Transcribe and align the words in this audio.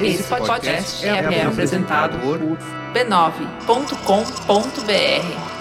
Esse 0.00 0.22
podcast 0.22 1.04
é, 1.04 1.08
é 1.08 1.44
apresentado 1.44 2.20
por 2.20 2.38
b9.com.br. 2.92 5.56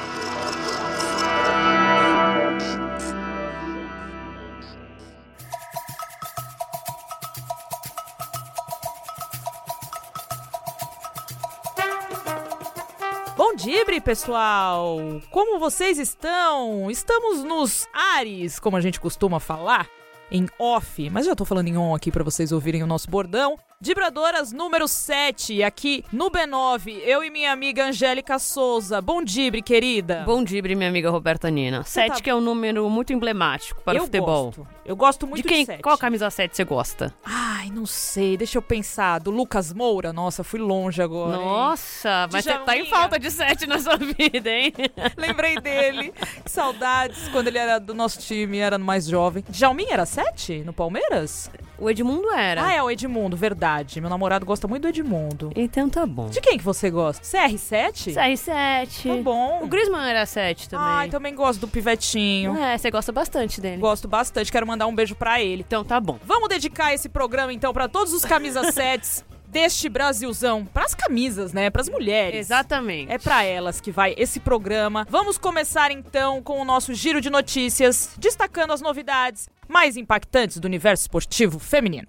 Bom 13.36 13.56
dia, 13.56 13.84
pessoal! 14.02 15.00
Como 15.32 15.58
vocês 15.58 15.97
estão? 15.97 16.91
Estamos 16.91 17.44
nos 17.44 17.88
ares, 17.91 18.59
como 18.59 18.77
a 18.77 18.82
gente 18.82 19.00
costuma 19.00 19.40
falar, 19.40 19.90
em 20.31 20.48
off, 20.59 21.09
mas 21.09 21.26
já 21.26 21.35
tô 21.35 21.45
falando 21.45 21.67
em 21.67 21.77
on 21.77 21.93
aqui 21.93 22.11
para 22.11 22.23
vocês 22.23 22.52
ouvirem 22.52 22.83
o 22.83 22.88
nosso 22.88 23.09
bordão. 23.09 23.57
Vibradoras 23.85 24.52
número 24.52 24.88
7, 24.88 25.62
aqui 25.62 26.03
no 26.12 26.31
B9, 26.31 27.02
eu 27.05 27.23
e 27.23 27.30
minha 27.30 27.52
amiga 27.52 27.85
Angélica 27.85 28.39
Souza. 28.39 28.99
Bom 28.99 29.23
dibre, 29.23 29.61
querida. 29.61 30.23
Bom 30.25 30.44
dibre, 30.44 30.73
minha 30.73 30.89
amiga 30.89 31.11
Roberta 31.11 31.52
Nina. 31.52 31.84
7 31.84 32.08
tá... 32.16 32.20
que 32.20 32.27
é 32.27 32.34
um 32.34 32.41
número 32.41 32.89
muito 32.89 33.13
emblemático 33.13 33.80
para 33.84 33.99
eu 33.99 34.02
o 34.02 34.05
futebol. 34.05 34.45
Gosto. 34.45 34.67
Eu 34.84 34.95
gosto 34.95 35.27
muito 35.27 35.44
de 35.44 35.48
quem? 35.48 35.66
De. 35.67 35.77
Qual 35.84 35.95
camisa 35.99 36.31
7 36.31 36.55
você 36.55 36.63
gosta? 36.63 37.13
Ai, 37.23 37.70
não 37.70 37.85
sei, 37.85 38.35
deixa 38.35 38.58
eu 38.58 38.61
pensar. 38.63 39.20
Do 39.20 39.30
Lucas 39.30 39.71
Moura? 39.71 40.11
Nossa, 40.11 40.44
fui 40.44 40.59
longe 40.59 40.99
agora. 40.99 41.38
Nossa, 41.38 42.23
hein? 42.23 42.30
mas 42.31 42.44
você 42.44 42.58
tá 42.58 42.75
em 42.75 42.89
falta 42.89 43.20
de 43.20 43.30
7 43.30 43.67
na 43.67 43.77
sua 43.77 43.97
vida, 44.02 44.49
hein? 44.49 44.73
Lembrei 45.16 45.59
dele. 45.59 46.11
Que 46.44 46.49
saudades 46.49 47.27
quando 47.27 47.49
ele 47.49 47.59
era 47.59 47.77
do 47.77 47.94
nosso 47.94 48.17
time, 48.17 48.58
era 48.58 48.80
mais 48.80 49.05
jovem. 49.05 49.44
Djalmin 49.47 49.86
era 49.91 50.08
7 50.08 50.63
no 50.63 50.73
Palmeiras? 50.73 51.52
O 51.77 51.89
Edmundo 51.89 52.31
era. 52.31 52.66
Ah, 52.66 52.73
é 52.73 52.81
o 52.81 52.89
Edmundo, 52.89 53.36
verdade. 53.36 53.74
Meu 54.00 54.09
namorado 54.09 54.45
gosta 54.45 54.67
muito 54.67 54.83
do 54.83 54.88
Edmundo. 54.89 55.52
Então 55.55 55.89
tá 55.89 56.05
bom. 56.05 56.30
De 56.30 56.39
quem 56.41 56.58
que 56.58 56.63
você 56.63 56.89
gosta? 56.89 57.23
CR7? 57.23 58.13
CR7. 58.13 59.16
Tá 59.17 59.23
bom. 59.23 59.63
O 59.63 59.67
Griezmann 59.67 60.08
era 60.09 60.25
7 60.25 60.69
também. 60.69 60.86
Ai, 60.88 61.09
também 61.09 61.36
gosto 61.36 61.59
do 61.59 61.67
pivetinho. 61.67 62.55
É, 62.58 62.77
você 62.77 62.89
gosta 62.89 63.11
bastante 63.11 63.59
dele. 63.59 63.77
Gosto 63.77 64.08
bastante, 64.08 64.52
quero 64.52 64.66
mandar 64.67 64.88
um 64.88 64.95
beijo 64.95 65.16
para 65.16 65.41
ele. 65.41 65.63
Então 65.66 65.83
tá 65.83 66.00
bom. 66.00 66.19
Vamos 66.23 66.50
dedicar 66.50 66.94
esse 66.94 67.09
programa 67.09 67.52
então 67.53 67.73
para 67.73 67.88
todos 67.88 68.13
os 68.13 68.23
camisas 68.23 68.73
7 68.75 69.25
deste 69.47 69.88
Brasilzão, 69.88 70.66
pras 70.66 70.94
camisas, 70.94 71.53
né? 71.53 71.69
Pras 71.69 71.88
mulheres. 71.88 72.38
Exatamente. 72.38 73.09
É 73.09 73.17
para 73.17 73.44
elas 73.44 73.80
que 73.80 73.89
vai 73.89 74.13
esse 74.17 74.38
programa. 74.39 75.07
Vamos 75.09 75.38
começar 75.38 75.91
então 75.91 76.44
com 76.44 76.59
o 76.59 76.66
nosso 76.66 76.94
giro 76.94 77.22
de 77.22 77.30
notícias, 77.30 78.09
destacando 78.17 78.73
as 78.73 78.81
novidades 78.81 79.47
mais 79.67 79.95
impactantes 79.95 80.57
do 80.57 80.66
universo 80.66 81.03
esportivo 81.03 81.57
feminino. 81.57 82.07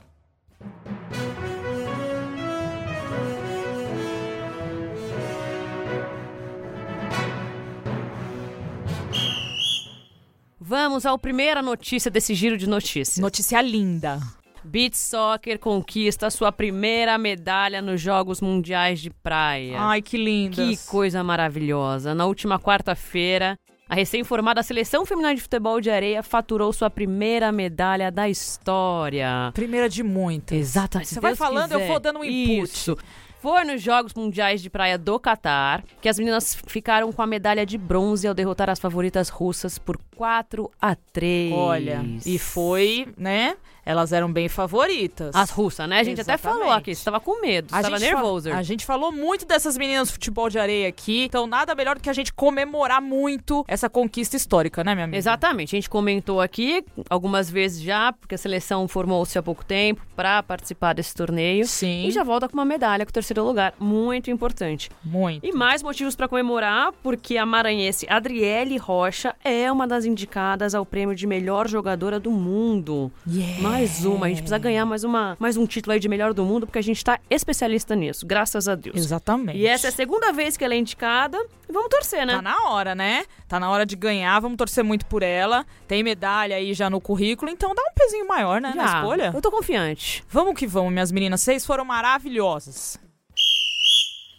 Vamos 10.69 11.07
à 11.07 11.17
primeira 11.17 11.63
notícia 11.63 12.11
desse 12.11 12.35
giro 12.35 12.59
de 12.59 12.69
notícias. 12.69 13.19
Notícia 13.19 13.63
linda. 13.63 14.19
Beach 14.65 14.99
Soccer 14.99 15.61
conquista 15.61 16.29
sua 16.29 16.51
primeira 16.51 17.17
medalha 17.17 17.81
nos 17.81 18.01
Jogos 18.01 18.41
Mundiais 18.41 19.01
de 19.01 19.09
Praia. 19.09 19.77
Ai, 19.79 20.03
que 20.03 20.17
lindo! 20.17 20.57
Que 20.57 20.77
coisa 20.89 21.23
maravilhosa. 21.23 22.17
Na 22.17 22.27
última 22.27 22.59
quarta-feira, 22.59 23.57
a 23.89 23.95
recém-formada 23.95 24.61
Seleção 24.65 25.07
Feminina 25.07 25.37
de 25.37 25.41
Futebol 25.41 25.81
de 25.81 25.89
Areia 25.89 26.21
faturou 26.21 26.73
sua 26.73 26.91
primeira 26.91 27.53
medalha 27.53 28.11
da 28.11 28.29
história. 28.29 29.53
Primeira 29.55 29.89
de 29.89 30.03
muitas. 30.03 30.59
Exatamente. 30.59 31.11
Você 31.11 31.21
vai 31.21 31.37
falando, 31.37 31.71
quiser. 31.71 31.85
eu 31.85 31.87
vou 31.87 32.01
dando 32.01 32.19
um 32.19 32.25
input. 32.25 32.65
Isso. 32.65 32.99
Foi 33.47 33.63
nos 33.63 33.81
Jogos 33.81 34.13
Mundiais 34.13 34.61
de 34.61 34.69
Praia 34.69 34.99
do 34.99 35.21
Catar 35.21 35.85
que 36.03 36.09
as 36.09 36.19
meninas 36.19 36.53
ficaram 36.67 37.13
com 37.13 37.23
a 37.23 37.29
medalha 37.29 37.65
de 37.65 37.79
bronze 37.79 38.27
ao 38.27 38.35
derrotar 38.35 38.69
as 38.69 38.81
favoritas 38.81 39.29
russas 39.29 39.79
por 39.79 39.97
4 40.17 40.69
a 40.83 40.97
3. 40.97 41.53
Olha, 41.53 42.05
e 42.27 42.41
foi, 42.41 43.07
né? 43.17 43.57
Elas 43.87 44.13
eram 44.13 44.31
bem 44.31 44.49
favoritas. 44.49 45.31
As 45.33 45.51
russas, 45.51 45.89
né? 45.89 46.01
A 46.01 46.03
gente 46.03 46.21
Exatamente. 46.21 46.45
até 46.45 46.59
falou 46.59 46.73
aqui, 46.73 46.93
você 46.93 47.01
estava 47.01 47.21
com 47.21 47.41
medo, 47.41 47.71
você 47.71 47.77
estava 47.77 47.99
nervoso. 48.01 48.53
A 48.53 48.63
gente 48.65 48.85
falou 48.85 49.13
muito 49.13 49.47
dessas 49.47 49.79
meninas 49.79 50.09
do 50.09 50.15
futebol 50.15 50.51
de 50.51 50.59
areia 50.59 50.89
aqui, 50.89 51.27
então 51.27 51.47
nada 51.47 51.73
melhor 51.73 51.95
do 51.95 52.03
que 52.03 52.11
a 52.11 52.13
gente 52.13 52.33
comemorar 52.33 53.01
muito 53.01 53.65
essa 53.69 53.89
conquista 53.89 54.37
histórica, 54.37 54.83
né, 54.83 54.93
minha 54.93 55.05
amiga? 55.05 55.17
Exatamente, 55.17 55.77
a 55.77 55.79
gente 55.79 55.89
comentou 55.89 56.41
aqui 56.41 56.85
algumas 57.09 57.49
vezes 57.49 57.81
já, 57.81 58.13
porque 58.13 58.35
a 58.35 58.39
seleção 58.39 58.89
formou-se 58.89 59.39
há 59.39 59.43
pouco 59.43 59.65
tempo 59.65 60.05
para 60.17 60.43
participar 60.43 60.93
desse 60.93 61.15
torneio. 61.15 61.65
Sim. 61.65 62.07
E 62.09 62.11
já 62.11 62.25
volta 62.25 62.49
com 62.49 62.55
uma 62.55 62.65
medalha 62.65 63.07
com 63.07 63.11
o 63.11 63.13
terceiro 63.13 63.45
lugar, 63.45 63.73
muito 63.79 64.33
importante. 64.33 64.91
Muito. 65.05 65.47
E 65.47 65.53
mais 65.53 65.81
motivos 65.85 66.17
para 66.17 66.27
comemorar, 66.27 66.93
porque 67.05 67.39
a 67.39 67.47
maranhense 67.47 68.05
Adriele 68.11 68.79
Rocha 68.79 69.37
é 69.45 69.71
uma 69.71 69.87
das 69.87 70.05
indicadas 70.05 70.75
ao 70.75 70.85
prêmio 70.85 71.15
de 71.15 71.27
melhor 71.27 71.69
jogadora 71.69 72.19
do 72.19 72.33
mundo. 72.33 73.13
Yeah 73.29 73.76
mais 73.77 74.07
uma. 74.07 74.25
A 74.25 74.29
gente 74.31 74.39
precisa 74.39 74.57
ganhar 74.57 74.87
mais, 74.87 75.05
uma, 75.05 75.37
mais 75.39 75.59
um 75.59 75.67
título 75.67 75.93
aí 75.93 76.01
de 76.01 76.09
melhor 76.09 76.33
do 76.33 76.43
mundo, 76.47 76.67
porque 76.67 76.79
a 76.79 76.83
gente 76.83 77.05
tá 77.05 77.21
especialista 77.29 77.95
nisso, 77.95 78.27
graças 78.27 78.69
a 78.69 78.75
Deus. 78.75 78.97
Exatamente. 78.97 79.59
E 79.59 79.67
essa 79.67 79.89
é 79.89 79.91
a 79.91 79.93
segunda 79.93 80.33
vez 80.33 80.57
que 80.57 80.65
ela 80.65 80.73
é 80.73 80.79
indicada. 80.79 81.39
Vamos 81.69 81.91
torcer, 81.91 82.25
né? 82.27 82.37
Tá 82.37 82.43
na 82.43 82.71
hora, 82.71 82.95
né? 82.95 83.27
Tá 83.47 83.61
na 83.61 83.69
hora 83.69 83.85
de 83.85 83.95
ganhar, 83.95 84.41
vamos 84.41 84.57
torcer 84.57 84.83
muito 84.83 85.05
por 85.05 85.23
ela. 85.23 85.67
Tem 85.87 86.03
medalha 86.03 86.57
aí 86.57 86.73
já 86.73 86.89
no 86.89 87.03
currículo, 87.03 87.51
então 87.51 87.75
dá 87.75 87.83
um 87.83 87.93
pezinho 87.95 88.27
maior, 88.27 88.63
né, 88.63 88.73
já. 88.75 88.83
na 88.83 88.97
escolha. 88.97 89.33
Eu 89.35 89.43
tô 89.43 89.51
confiante. 89.51 90.25
Vamos 90.31 90.55
que 90.59 90.67
vamos, 90.67 90.91
minhas 90.91 91.13
meninas. 91.13 91.43
Vocês 91.43 91.67
foram 91.67 91.85
maravilhosas. 91.85 92.99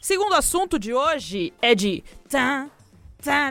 Segundo 0.02 0.34
assunto 0.34 0.80
de 0.80 0.96
hoje 0.96 1.54
é 1.62 1.76
de 1.76 2.04
Tá, 2.28 2.68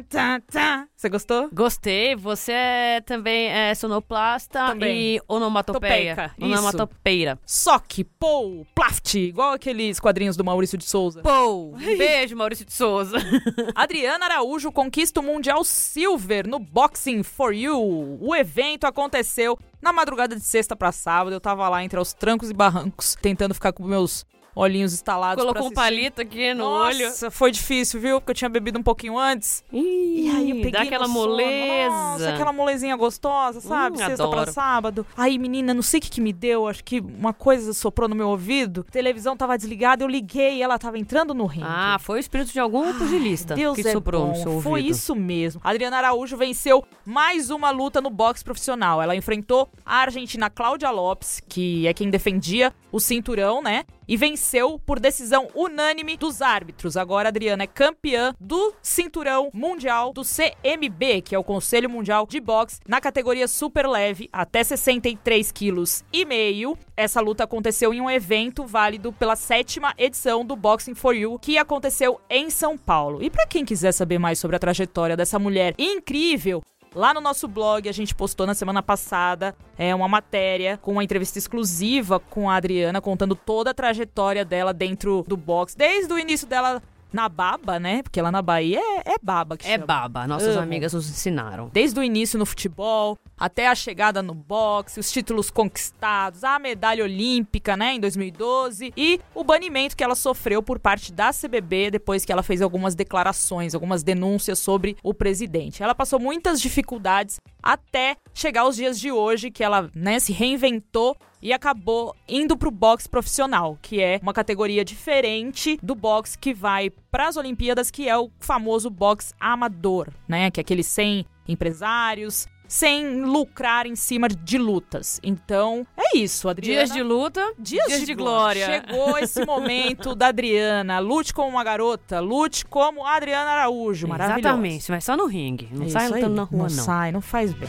tá, 0.08 0.40
tá. 0.50 0.86
Você 0.96 1.08
gostou? 1.08 1.48
Gostei. 1.52 2.16
Você 2.16 2.52
é, 2.52 3.00
também 3.00 3.48
é 3.48 3.74
sonoplasta 3.74 4.68
também. 4.68 5.16
e 5.16 5.20
onomatopeia. 5.28 6.16
Topeica. 6.16 6.34
Onomatopeira. 6.40 7.38
Soque, 7.44 8.02
pou, 8.04 8.66
plaft. 8.74 9.14
Igual 9.14 9.52
aqueles 9.52 10.00
quadrinhos 10.00 10.36
do 10.36 10.44
Maurício 10.44 10.78
de 10.78 10.84
Souza. 10.84 11.22
Pou. 11.22 11.76
Beijo, 11.98 12.36
Maurício 12.36 12.64
de 12.64 12.72
Souza. 12.72 13.18
Adriana 13.74 14.24
Araújo 14.24 14.72
conquista 14.72 15.20
o 15.20 15.22
Mundial 15.22 15.62
Silver 15.64 16.48
no 16.48 16.58
Boxing 16.58 17.22
for 17.22 17.52
You. 17.54 18.18
O 18.20 18.34
evento 18.34 18.84
aconteceu 18.84 19.58
na 19.82 19.92
madrugada 19.92 20.34
de 20.34 20.42
sexta 20.42 20.74
para 20.74 20.92
sábado. 20.92 21.34
Eu 21.34 21.40
tava 21.40 21.68
lá 21.68 21.84
entre 21.84 22.00
os 22.00 22.12
trancos 22.12 22.50
e 22.50 22.54
barrancos, 22.54 23.16
tentando 23.20 23.54
ficar 23.54 23.72
com 23.72 23.84
meus 23.84 24.24
olhinhos 24.56 24.94
estalados. 24.94 25.44
Colocou 25.44 25.68
um 25.68 25.70
palito 25.70 26.22
aqui 26.22 26.54
no 26.54 26.64
Nossa, 26.64 26.88
olho. 26.88 27.06
Nossa, 27.06 27.30
foi 27.30 27.50
difícil, 27.52 28.00
viu? 28.00 28.18
Porque 28.20 28.30
eu 28.30 28.34
tinha 28.34 28.48
bebido 28.48 28.78
um 28.78 28.82
pouquinho 28.82 29.18
antes. 29.18 29.62
Ih, 29.70 30.22
e 30.22 30.30
aí 30.30 30.50
eu 30.50 30.56
peguei 30.56 30.70
dá 30.72 30.80
aquela 30.80 31.06
moleza. 31.06 31.90
Nossa, 31.90 32.30
aquela 32.30 32.52
molezinha 32.52 32.96
gostosa, 32.96 33.60
sabe? 33.60 33.96
Hum, 33.96 34.06
Sexta 34.06 34.24
adoro. 34.24 34.42
pra 34.42 34.52
sábado. 34.52 35.06
Aí, 35.14 35.38
menina, 35.38 35.74
não 35.74 35.82
sei 35.82 35.98
o 35.98 36.02
que, 36.02 36.10
que 36.10 36.20
me 36.22 36.32
deu. 36.32 36.66
Acho 36.66 36.82
que 36.82 37.00
uma 37.00 37.34
coisa 37.34 37.74
soprou 37.74 38.08
no 38.08 38.14
meu 38.14 38.30
ouvido. 38.30 38.84
A 38.88 38.90
televisão 38.90 39.36
tava 39.36 39.56
desligada, 39.58 40.02
eu 40.02 40.08
liguei 40.08 40.54
e 40.56 40.62
ela 40.62 40.78
tava 40.78 40.98
entrando 40.98 41.34
no 41.34 41.44
ringue. 41.44 41.66
Ah, 41.68 41.98
foi 42.00 42.16
o 42.16 42.20
espírito 42.20 42.50
de 42.52 42.58
algum 42.58 42.94
pugilista 42.94 43.54
Deus 43.54 43.76
que 43.76 43.86
é 43.86 43.92
soprou 43.92 44.22
bom. 44.22 44.28
no 44.28 44.36
seu 44.36 44.52
ouvido. 44.52 44.62
Foi 44.62 44.80
isso 44.80 45.14
mesmo. 45.14 45.60
Adriana 45.62 45.98
Araújo 45.98 46.36
venceu 46.36 46.82
mais 47.04 47.50
uma 47.50 47.70
luta 47.70 48.00
no 48.00 48.08
boxe 48.08 48.42
profissional. 48.42 49.02
Ela 49.02 49.14
enfrentou 49.14 49.68
a 49.84 49.96
argentina 49.98 50.48
Cláudia 50.48 50.90
Lopes, 50.90 51.42
que 51.46 51.86
é 51.86 51.92
quem 51.92 52.08
defendia 52.08 52.72
o 52.90 52.98
cinturão, 52.98 53.60
né? 53.60 53.84
E 54.08 54.16
venceu 54.16 54.78
por 54.78 55.00
decisão 55.00 55.48
unânime 55.54 56.16
dos 56.16 56.40
árbitros. 56.40 56.96
Agora 56.96 57.28
a 57.28 57.30
Adriana 57.30 57.64
é 57.64 57.66
campeã 57.66 58.34
do 58.40 58.74
cinturão 58.80 59.50
mundial 59.52 60.12
do 60.12 60.22
CMB, 60.22 61.22
que 61.22 61.34
é 61.34 61.38
o 61.38 61.44
Conselho 61.44 61.90
Mundial 61.90 62.26
de 62.26 62.40
Boxe, 62.40 62.80
na 62.86 63.00
categoria 63.00 63.48
super 63.48 63.86
leve, 63.86 64.28
até 64.32 64.62
63 64.62 65.50
quilos 65.52 66.04
e 66.12 66.24
meio. 66.24 66.78
Essa 66.96 67.20
luta 67.20 67.44
aconteceu 67.44 67.92
em 67.92 68.00
um 68.00 68.10
evento 68.10 68.64
válido 68.64 69.12
pela 69.12 69.36
sétima 69.36 69.94
edição 69.98 70.44
do 70.44 70.56
Boxing 70.56 70.94
for 70.94 71.14
You, 71.14 71.38
que 71.38 71.58
aconteceu 71.58 72.20
em 72.30 72.48
São 72.50 72.78
Paulo. 72.78 73.22
E 73.22 73.28
para 73.28 73.46
quem 73.46 73.64
quiser 73.64 73.92
saber 73.92 74.18
mais 74.18 74.38
sobre 74.38 74.56
a 74.56 74.60
trajetória 74.60 75.16
dessa 75.16 75.38
mulher 75.38 75.74
incrível, 75.78 76.62
Lá 76.96 77.12
no 77.12 77.20
nosso 77.20 77.46
blog, 77.46 77.90
a 77.90 77.92
gente 77.92 78.14
postou 78.14 78.46
na 78.46 78.54
semana 78.54 78.82
passada 78.82 79.54
é, 79.76 79.94
uma 79.94 80.08
matéria 80.08 80.78
com 80.78 80.92
uma 80.92 81.04
entrevista 81.04 81.38
exclusiva 81.38 82.18
com 82.18 82.48
a 82.48 82.56
Adriana, 82.56 83.02
contando 83.02 83.36
toda 83.36 83.72
a 83.72 83.74
trajetória 83.74 84.46
dela 84.46 84.72
dentro 84.72 85.22
do 85.28 85.36
box, 85.36 85.74
desde 85.76 86.10
o 86.10 86.18
início 86.18 86.46
dela 86.46 86.82
na 87.12 87.28
baba, 87.28 87.78
né? 87.78 88.02
Porque 88.02 88.20
lá 88.20 88.30
na 88.30 88.42
Bahia 88.42 88.80
é, 88.80 89.12
é 89.12 89.16
baba 89.22 89.56
que 89.56 89.66
É 89.66 89.72
chama. 89.74 89.86
baba, 89.86 90.26
nossas 90.26 90.54
Amo. 90.54 90.62
amigas 90.62 90.92
nos 90.92 91.08
ensinaram. 91.08 91.70
Desde 91.72 91.98
o 91.98 92.02
início 92.02 92.38
no 92.38 92.44
futebol, 92.44 93.16
até 93.38 93.68
a 93.68 93.74
chegada 93.74 94.22
no 94.22 94.34
boxe, 94.34 95.00
os 95.00 95.10
títulos 95.10 95.50
conquistados, 95.50 96.44
a 96.44 96.58
medalha 96.58 97.04
olímpica, 97.04 97.76
né, 97.76 97.94
em 97.94 98.00
2012, 98.00 98.92
e 98.96 99.20
o 99.34 99.44
banimento 99.44 99.96
que 99.96 100.04
ela 100.04 100.14
sofreu 100.14 100.62
por 100.62 100.78
parte 100.78 101.12
da 101.12 101.30
CBB 101.32 101.90
depois 101.92 102.24
que 102.24 102.32
ela 102.32 102.42
fez 102.42 102.60
algumas 102.60 102.94
declarações, 102.94 103.74
algumas 103.74 104.02
denúncias 104.02 104.58
sobre 104.58 104.96
o 105.02 105.14
presidente. 105.14 105.82
Ela 105.82 105.94
passou 105.94 106.18
muitas 106.18 106.60
dificuldades 106.60 107.40
até 107.62 108.16
chegar 108.34 108.62
aos 108.62 108.76
dias 108.76 108.98
de 108.98 109.10
hoje, 109.10 109.50
que 109.50 109.64
ela, 109.64 109.90
né, 109.94 110.18
se 110.18 110.32
reinventou 110.32 111.16
e 111.42 111.52
acabou 111.52 112.14
indo 112.28 112.56
pro 112.56 112.70
boxe 112.70 113.08
profissional, 113.08 113.78
que 113.82 114.00
é 114.00 114.18
uma 114.22 114.32
categoria 114.32 114.84
diferente 114.84 115.78
do 115.82 115.94
boxe 115.94 116.36
que 116.38 116.52
vai 116.54 116.90
para 117.10 117.28
as 117.28 117.36
Olimpíadas, 117.36 117.90
que 117.90 118.08
é 118.08 118.16
o 118.16 118.30
famoso 118.40 118.90
boxe 118.90 119.32
amador, 119.38 120.08
né? 120.28 120.50
Que 120.50 120.60
é 120.60 120.62
aquele 120.62 120.82
sem 120.82 121.24
empresários, 121.48 122.46
sem 122.68 123.22
lucrar 123.22 123.86
em 123.86 123.94
cima 123.94 124.28
de 124.28 124.58
lutas. 124.58 125.20
Então, 125.22 125.86
é 125.96 126.16
isso, 126.18 126.48
Adriana. 126.48 126.84
Dias 126.84 126.92
de 126.96 127.02
luta, 127.02 127.52
Dias, 127.58 127.86
dias 127.86 128.00
de, 128.00 128.06
de 128.06 128.14
glória. 128.14 128.66
glória. 128.66 128.84
Chegou 128.88 129.18
esse 129.18 129.44
momento 129.44 130.14
da 130.16 130.28
Adriana. 130.28 130.98
Lute 130.98 131.32
como 131.32 131.48
uma 131.48 131.62
garota, 131.62 132.18
lute 132.18 132.64
como 132.66 133.04
a 133.06 133.14
Adriana 133.16 133.50
Araújo. 133.50 134.08
Maravilhosa. 134.08 134.40
Exatamente, 134.40 134.90
mas 134.90 135.04
só 135.04 135.16
no 135.16 135.26
ringue. 135.26 135.68
Não 135.70 135.86
É 135.86 135.88
sai 135.90 136.06
isso 136.06 136.14
aí. 136.14 136.20
lutando 136.22 136.36
na 136.36 136.42
rua, 136.42 136.68
não. 136.68 136.76
Não 136.76 136.84
sai, 136.84 137.12
não 137.12 137.20
faz 137.20 137.52
bem. 137.52 137.68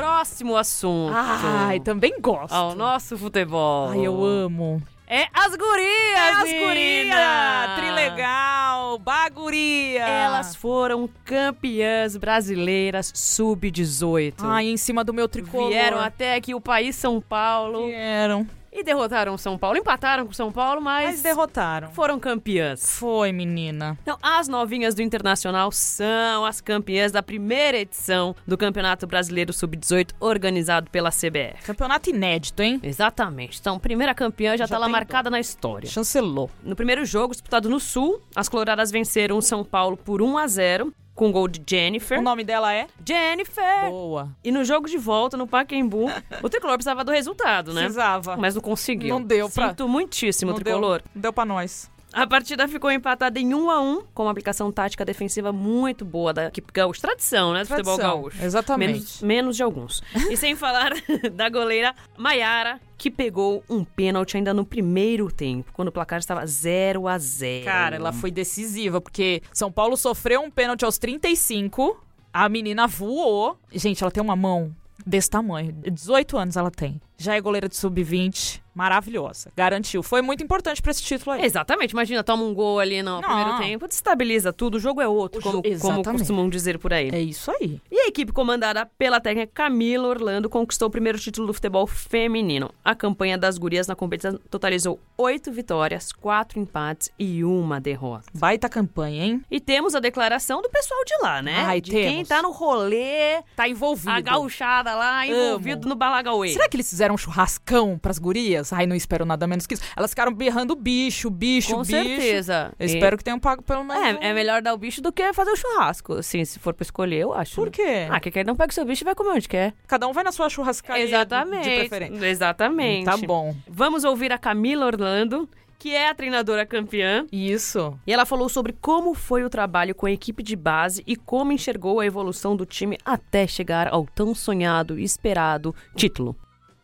Próximo 0.00 0.56
assunto. 0.56 1.12
Ai, 1.14 1.78
também 1.78 2.18
gosto. 2.20 2.54
Ao 2.54 2.74
nosso 2.74 3.18
futebol. 3.18 3.90
Ai, 3.90 4.06
eu 4.06 4.24
amo. 4.24 4.82
É 5.06 5.26
as 5.34 5.54
gurias, 5.56 6.16
É 6.16 6.30
as 6.30 6.52
gurias! 6.52 7.76
Trilegal, 7.76 8.98
baguria. 8.98 10.06
Elas 10.06 10.54
foram 10.56 11.06
campeãs 11.24 12.16
brasileiras 12.16 13.12
sub-18. 13.14 14.34
Ai, 14.38 14.68
em 14.68 14.76
cima 14.76 15.04
do 15.04 15.12
meu 15.12 15.28
tricolor. 15.28 15.68
Vieram 15.68 15.98
até 15.98 16.36
aqui 16.36 16.54
o 16.54 16.60
país 16.60 16.96
São 16.96 17.20
Paulo 17.20 17.86
Vieram. 17.86 18.46
E 18.72 18.82
derrotaram 18.82 19.36
São 19.36 19.58
Paulo. 19.58 19.78
Empataram 19.78 20.26
com 20.26 20.32
São 20.32 20.50
Paulo, 20.52 20.80
mas, 20.80 21.10
Mas 21.10 21.22
derrotaram. 21.22 21.90
foram 21.90 22.18
campeãs. 22.18 22.98
Foi, 22.98 23.32
menina. 23.32 23.98
Então, 24.02 24.16
as 24.22 24.48
novinhas 24.48 24.94
do 24.94 25.02
Internacional 25.02 25.70
são 25.72 26.44
as 26.44 26.60
campeãs 26.60 27.12
da 27.12 27.22
primeira 27.22 27.78
edição 27.78 28.34
do 28.46 28.56
Campeonato 28.56 29.06
Brasileiro 29.06 29.52
Sub-18 29.52 30.10
organizado 30.20 30.90
pela 30.90 31.10
CBF. 31.10 31.64
Campeonato 31.64 32.10
inédito, 32.10 32.62
hein? 32.62 32.80
Exatamente. 32.82 33.58
Então, 33.60 33.78
primeira 33.78 34.14
campeã 34.14 34.52
já, 34.52 34.64
Já 34.66 34.68
tá 34.68 34.78
lá 34.78 34.88
marcada 34.88 35.30
na 35.30 35.40
história. 35.40 35.88
Chancelou. 35.88 36.50
No 36.62 36.76
primeiro 36.76 37.04
jogo, 37.04 37.32
disputado 37.32 37.68
no 37.68 37.80
Sul, 37.80 38.22
as 38.36 38.48
coloradas 38.48 38.90
venceram 38.90 39.36
o 39.38 39.42
São 39.42 39.64
Paulo 39.64 39.96
por 39.96 40.22
1 40.22 40.38
a 40.38 40.46
0 40.46 40.92
com 41.20 41.30
gol 41.30 41.46
de 41.46 41.60
Jennifer. 41.68 42.18
O 42.18 42.22
nome 42.22 42.42
dela 42.42 42.72
é? 42.72 42.86
Jennifer! 43.06 43.90
Boa. 43.90 44.30
E 44.42 44.50
no 44.50 44.64
jogo 44.64 44.88
de 44.88 44.96
volta, 44.96 45.36
no 45.36 45.46
Pacaembu, 45.46 46.06
o 46.42 46.48
tricolor 46.48 46.76
precisava 46.78 47.04
do 47.04 47.12
resultado, 47.12 47.74
né? 47.74 47.82
Precisava. 47.82 48.38
Mas 48.38 48.54
não 48.54 48.62
conseguiu. 48.62 49.10
Não 49.18 49.22
deu 49.22 49.50
pra- 49.50 49.68
Sinto 49.68 49.86
muitíssimo, 49.86 50.52
Não 50.52 50.58
tricolor. 50.58 51.02
Deu, 51.14 51.22
deu 51.24 51.32
pra 51.34 51.44
nós. 51.44 51.90
A 52.12 52.26
partida 52.26 52.66
ficou 52.66 52.90
empatada 52.90 53.38
em 53.38 53.54
1 53.54 53.70
a 53.70 53.80
1 53.80 54.02
com 54.12 54.24
uma 54.24 54.32
aplicação 54.32 54.70
tática 54.72 55.04
defensiva 55.04 55.52
muito 55.52 56.04
boa 56.04 56.32
da 56.32 56.46
equipe 56.46 56.72
gaúcha. 56.72 57.00
Tradição, 57.00 57.52
né? 57.52 57.60
Do 57.62 57.68
futebol 57.68 57.96
Tradição, 57.96 58.22
gaúcho. 58.22 58.44
exatamente. 58.44 58.92
Menos, 58.92 59.22
menos 59.22 59.56
de 59.56 59.62
alguns. 59.62 60.02
e 60.28 60.36
sem 60.36 60.56
falar 60.56 60.92
da 61.32 61.48
goleira 61.48 61.94
Maiara, 62.18 62.80
que 62.98 63.10
pegou 63.10 63.62
um 63.70 63.84
pênalti 63.84 64.36
ainda 64.36 64.52
no 64.52 64.66
primeiro 64.66 65.30
tempo, 65.30 65.72
quando 65.72 65.88
o 65.88 65.92
placar 65.92 66.18
estava 66.18 66.44
0 66.44 67.06
a 67.06 67.16
0 67.16 67.64
Cara, 67.64 67.96
ela 67.96 68.12
foi 68.12 68.30
decisiva, 68.30 69.00
porque 69.00 69.40
São 69.52 69.70
Paulo 69.70 69.96
sofreu 69.96 70.40
um 70.42 70.50
pênalti 70.50 70.84
aos 70.84 70.98
35, 70.98 72.04
a 72.32 72.48
menina 72.48 72.86
voou. 72.88 73.56
Gente, 73.72 74.02
ela 74.02 74.10
tem 74.10 74.22
uma 74.22 74.36
mão 74.36 74.74
desse 75.06 75.30
tamanho. 75.30 75.72
18 75.72 76.36
anos 76.36 76.56
ela 76.56 76.70
tem. 76.70 77.00
Já 77.16 77.36
é 77.36 77.40
goleira 77.40 77.68
de 77.68 77.76
sub-20, 77.76 78.59
maravilhosa. 78.74 79.50
Garantiu. 79.56 80.02
Foi 80.02 80.22
muito 80.22 80.42
importante 80.42 80.80
pra 80.82 80.90
esse 80.90 81.02
título 81.02 81.32
aí. 81.32 81.44
Exatamente, 81.44 81.92
imagina, 81.92 82.22
toma 82.22 82.42
um 82.44 82.54
gol 82.54 82.78
ali 82.78 83.02
no 83.02 83.20
Não. 83.20 83.22
primeiro 83.22 83.58
tempo, 83.58 83.88
destabiliza 83.88 84.52
tudo, 84.52 84.76
o 84.76 84.80
jogo 84.80 85.00
é 85.00 85.08
outro, 85.08 85.40
como, 85.42 85.62
jo- 85.62 85.78
como 85.80 86.02
costumam 86.02 86.48
dizer 86.48 86.78
por 86.78 86.92
aí. 86.92 87.10
É 87.12 87.20
isso 87.20 87.50
aí. 87.50 87.80
E 87.90 87.98
a 88.00 88.06
equipe 88.08 88.32
comandada 88.32 88.86
pela 88.98 89.20
técnica 89.20 89.50
Camila 89.54 90.08
Orlando 90.08 90.48
conquistou 90.48 90.88
o 90.88 90.90
primeiro 90.90 91.18
título 91.18 91.46
do 91.46 91.54
futebol 91.54 91.86
feminino. 91.86 92.70
A 92.84 92.94
campanha 92.94 93.36
das 93.38 93.58
gurias 93.58 93.86
na 93.86 93.94
competição 93.94 94.38
totalizou 94.50 94.98
oito 95.16 95.50
vitórias, 95.52 96.12
quatro 96.12 96.58
empates 96.58 97.10
e 97.18 97.44
uma 97.44 97.80
derrota. 97.80 98.24
Baita 98.34 98.68
campanha, 98.68 99.24
hein? 99.24 99.44
E 99.50 99.60
temos 99.60 99.94
a 99.94 100.00
declaração 100.00 100.62
do 100.62 100.68
pessoal 100.70 101.00
de 101.04 101.14
lá, 101.22 101.42
né? 101.42 101.64
Ai, 101.66 101.80
de 101.80 101.90
quem 101.90 102.08
temos. 102.12 102.28
tá 102.28 102.42
no 102.42 102.50
rolê, 102.50 103.42
Tá 103.54 103.68
envolvido. 103.68 104.10
a 104.10 104.20
gauchada 104.20 104.94
lá, 104.94 105.26
envolvido 105.26 105.88
no 105.88 105.94
Balagauê. 105.94 106.48
Será 106.52 106.68
que 106.68 106.76
eles 106.76 106.88
fizeram 106.88 107.14
um 107.14 107.18
churrascão 107.18 107.98
pras 107.98 108.18
gurias? 108.18 108.59
Ai, 108.72 108.86
não 108.86 108.94
espero 108.96 109.24
nada 109.24 109.46
menos 109.46 109.66
que 109.66 109.74
isso. 109.74 109.82
Elas 109.96 110.10
ficaram 110.10 110.32
berrando 110.32 110.74
bicho, 110.76 111.28
bicho, 111.30 111.74
Com 111.74 111.82
bicho. 111.82 111.90
certeza. 111.92 112.72
Eu 112.78 112.86
E- 112.86 112.90
espero 112.94 113.16
que 113.18 113.24
tenham 113.24 113.38
pago 113.38 113.62
pelo 113.62 113.84
menos. 113.84 114.02
um- 114.02 114.22
É, 114.22 114.30
é 114.30 114.34
melhor 114.34 114.62
dar 114.62 114.74
o 114.74 114.78
bicho 114.78 115.00
do 115.00 115.12
que 115.12 115.32
fazer 115.32 115.50
o 115.50 115.56
churrasco. 115.56 116.14
Assim, 116.14 116.44
se 116.44 116.58
for 116.58 116.74
pra 116.74 116.82
escolher, 116.82 117.18
eu 117.20 117.32
acho. 117.32 117.54
Por 117.54 117.66
né? 117.66 117.72
quê? 117.72 118.06
Ah, 118.10 118.20
que 118.20 118.30
quer 118.30 118.44
não 118.44 118.56
pega 118.56 118.70
o 118.70 118.74
seu 118.74 118.84
bicho 118.84 119.02
e 119.02 119.06
vai 119.06 119.14
comer 119.14 119.30
onde 119.30 119.48
quer. 119.48 119.74
Cada 119.86 120.06
um 120.06 120.12
vai 120.12 120.24
na 120.24 120.32
sua 120.32 120.48
churrascaria 120.48 121.04
Exatamente. 121.04 121.68
de 121.68 121.76
preferência. 121.76 122.26
Exatamente. 122.26 123.04
Tá 123.04 123.16
bom. 123.16 123.54
Vamos 123.68 124.04
ouvir 124.04 124.32
a 124.32 124.38
Camila 124.38 124.86
Orlando, 124.86 125.48
que 125.78 125.94
é 125.94 126.08
a 126.10 126.14
treinadora 126.14 126.66
campeã. 126.66 127.24
Isso. 127.32 127.98
E 128.06 128.12
ela 128.12 128.26
falou 128.26 128.48
sobre 128.50 128.74
como 128.80 129.14
foi 129.14 129.44
o 129.44 129.48
trabalho 129.50 129.94
com 129.94 130.04
a 130.06 130.10
equipe 130.10 130.42
de 130.42 130.54
base 130.54 131.02
e 131.06 131.16
como 131.16 131.52
enxergou 131.52 132.00
a 132.00 132.06
evolução 132.06 132.54
do 132.54 132.66
time 132.66 132.98
até 133.04 133.46
chegar 133.46 133.88
ao 133.88 134.04
tão 134.06 134.34
sonhado 134.34 134.98
e 134.98 135.04
esperado 135.04 135.74
título. 135.96 136.36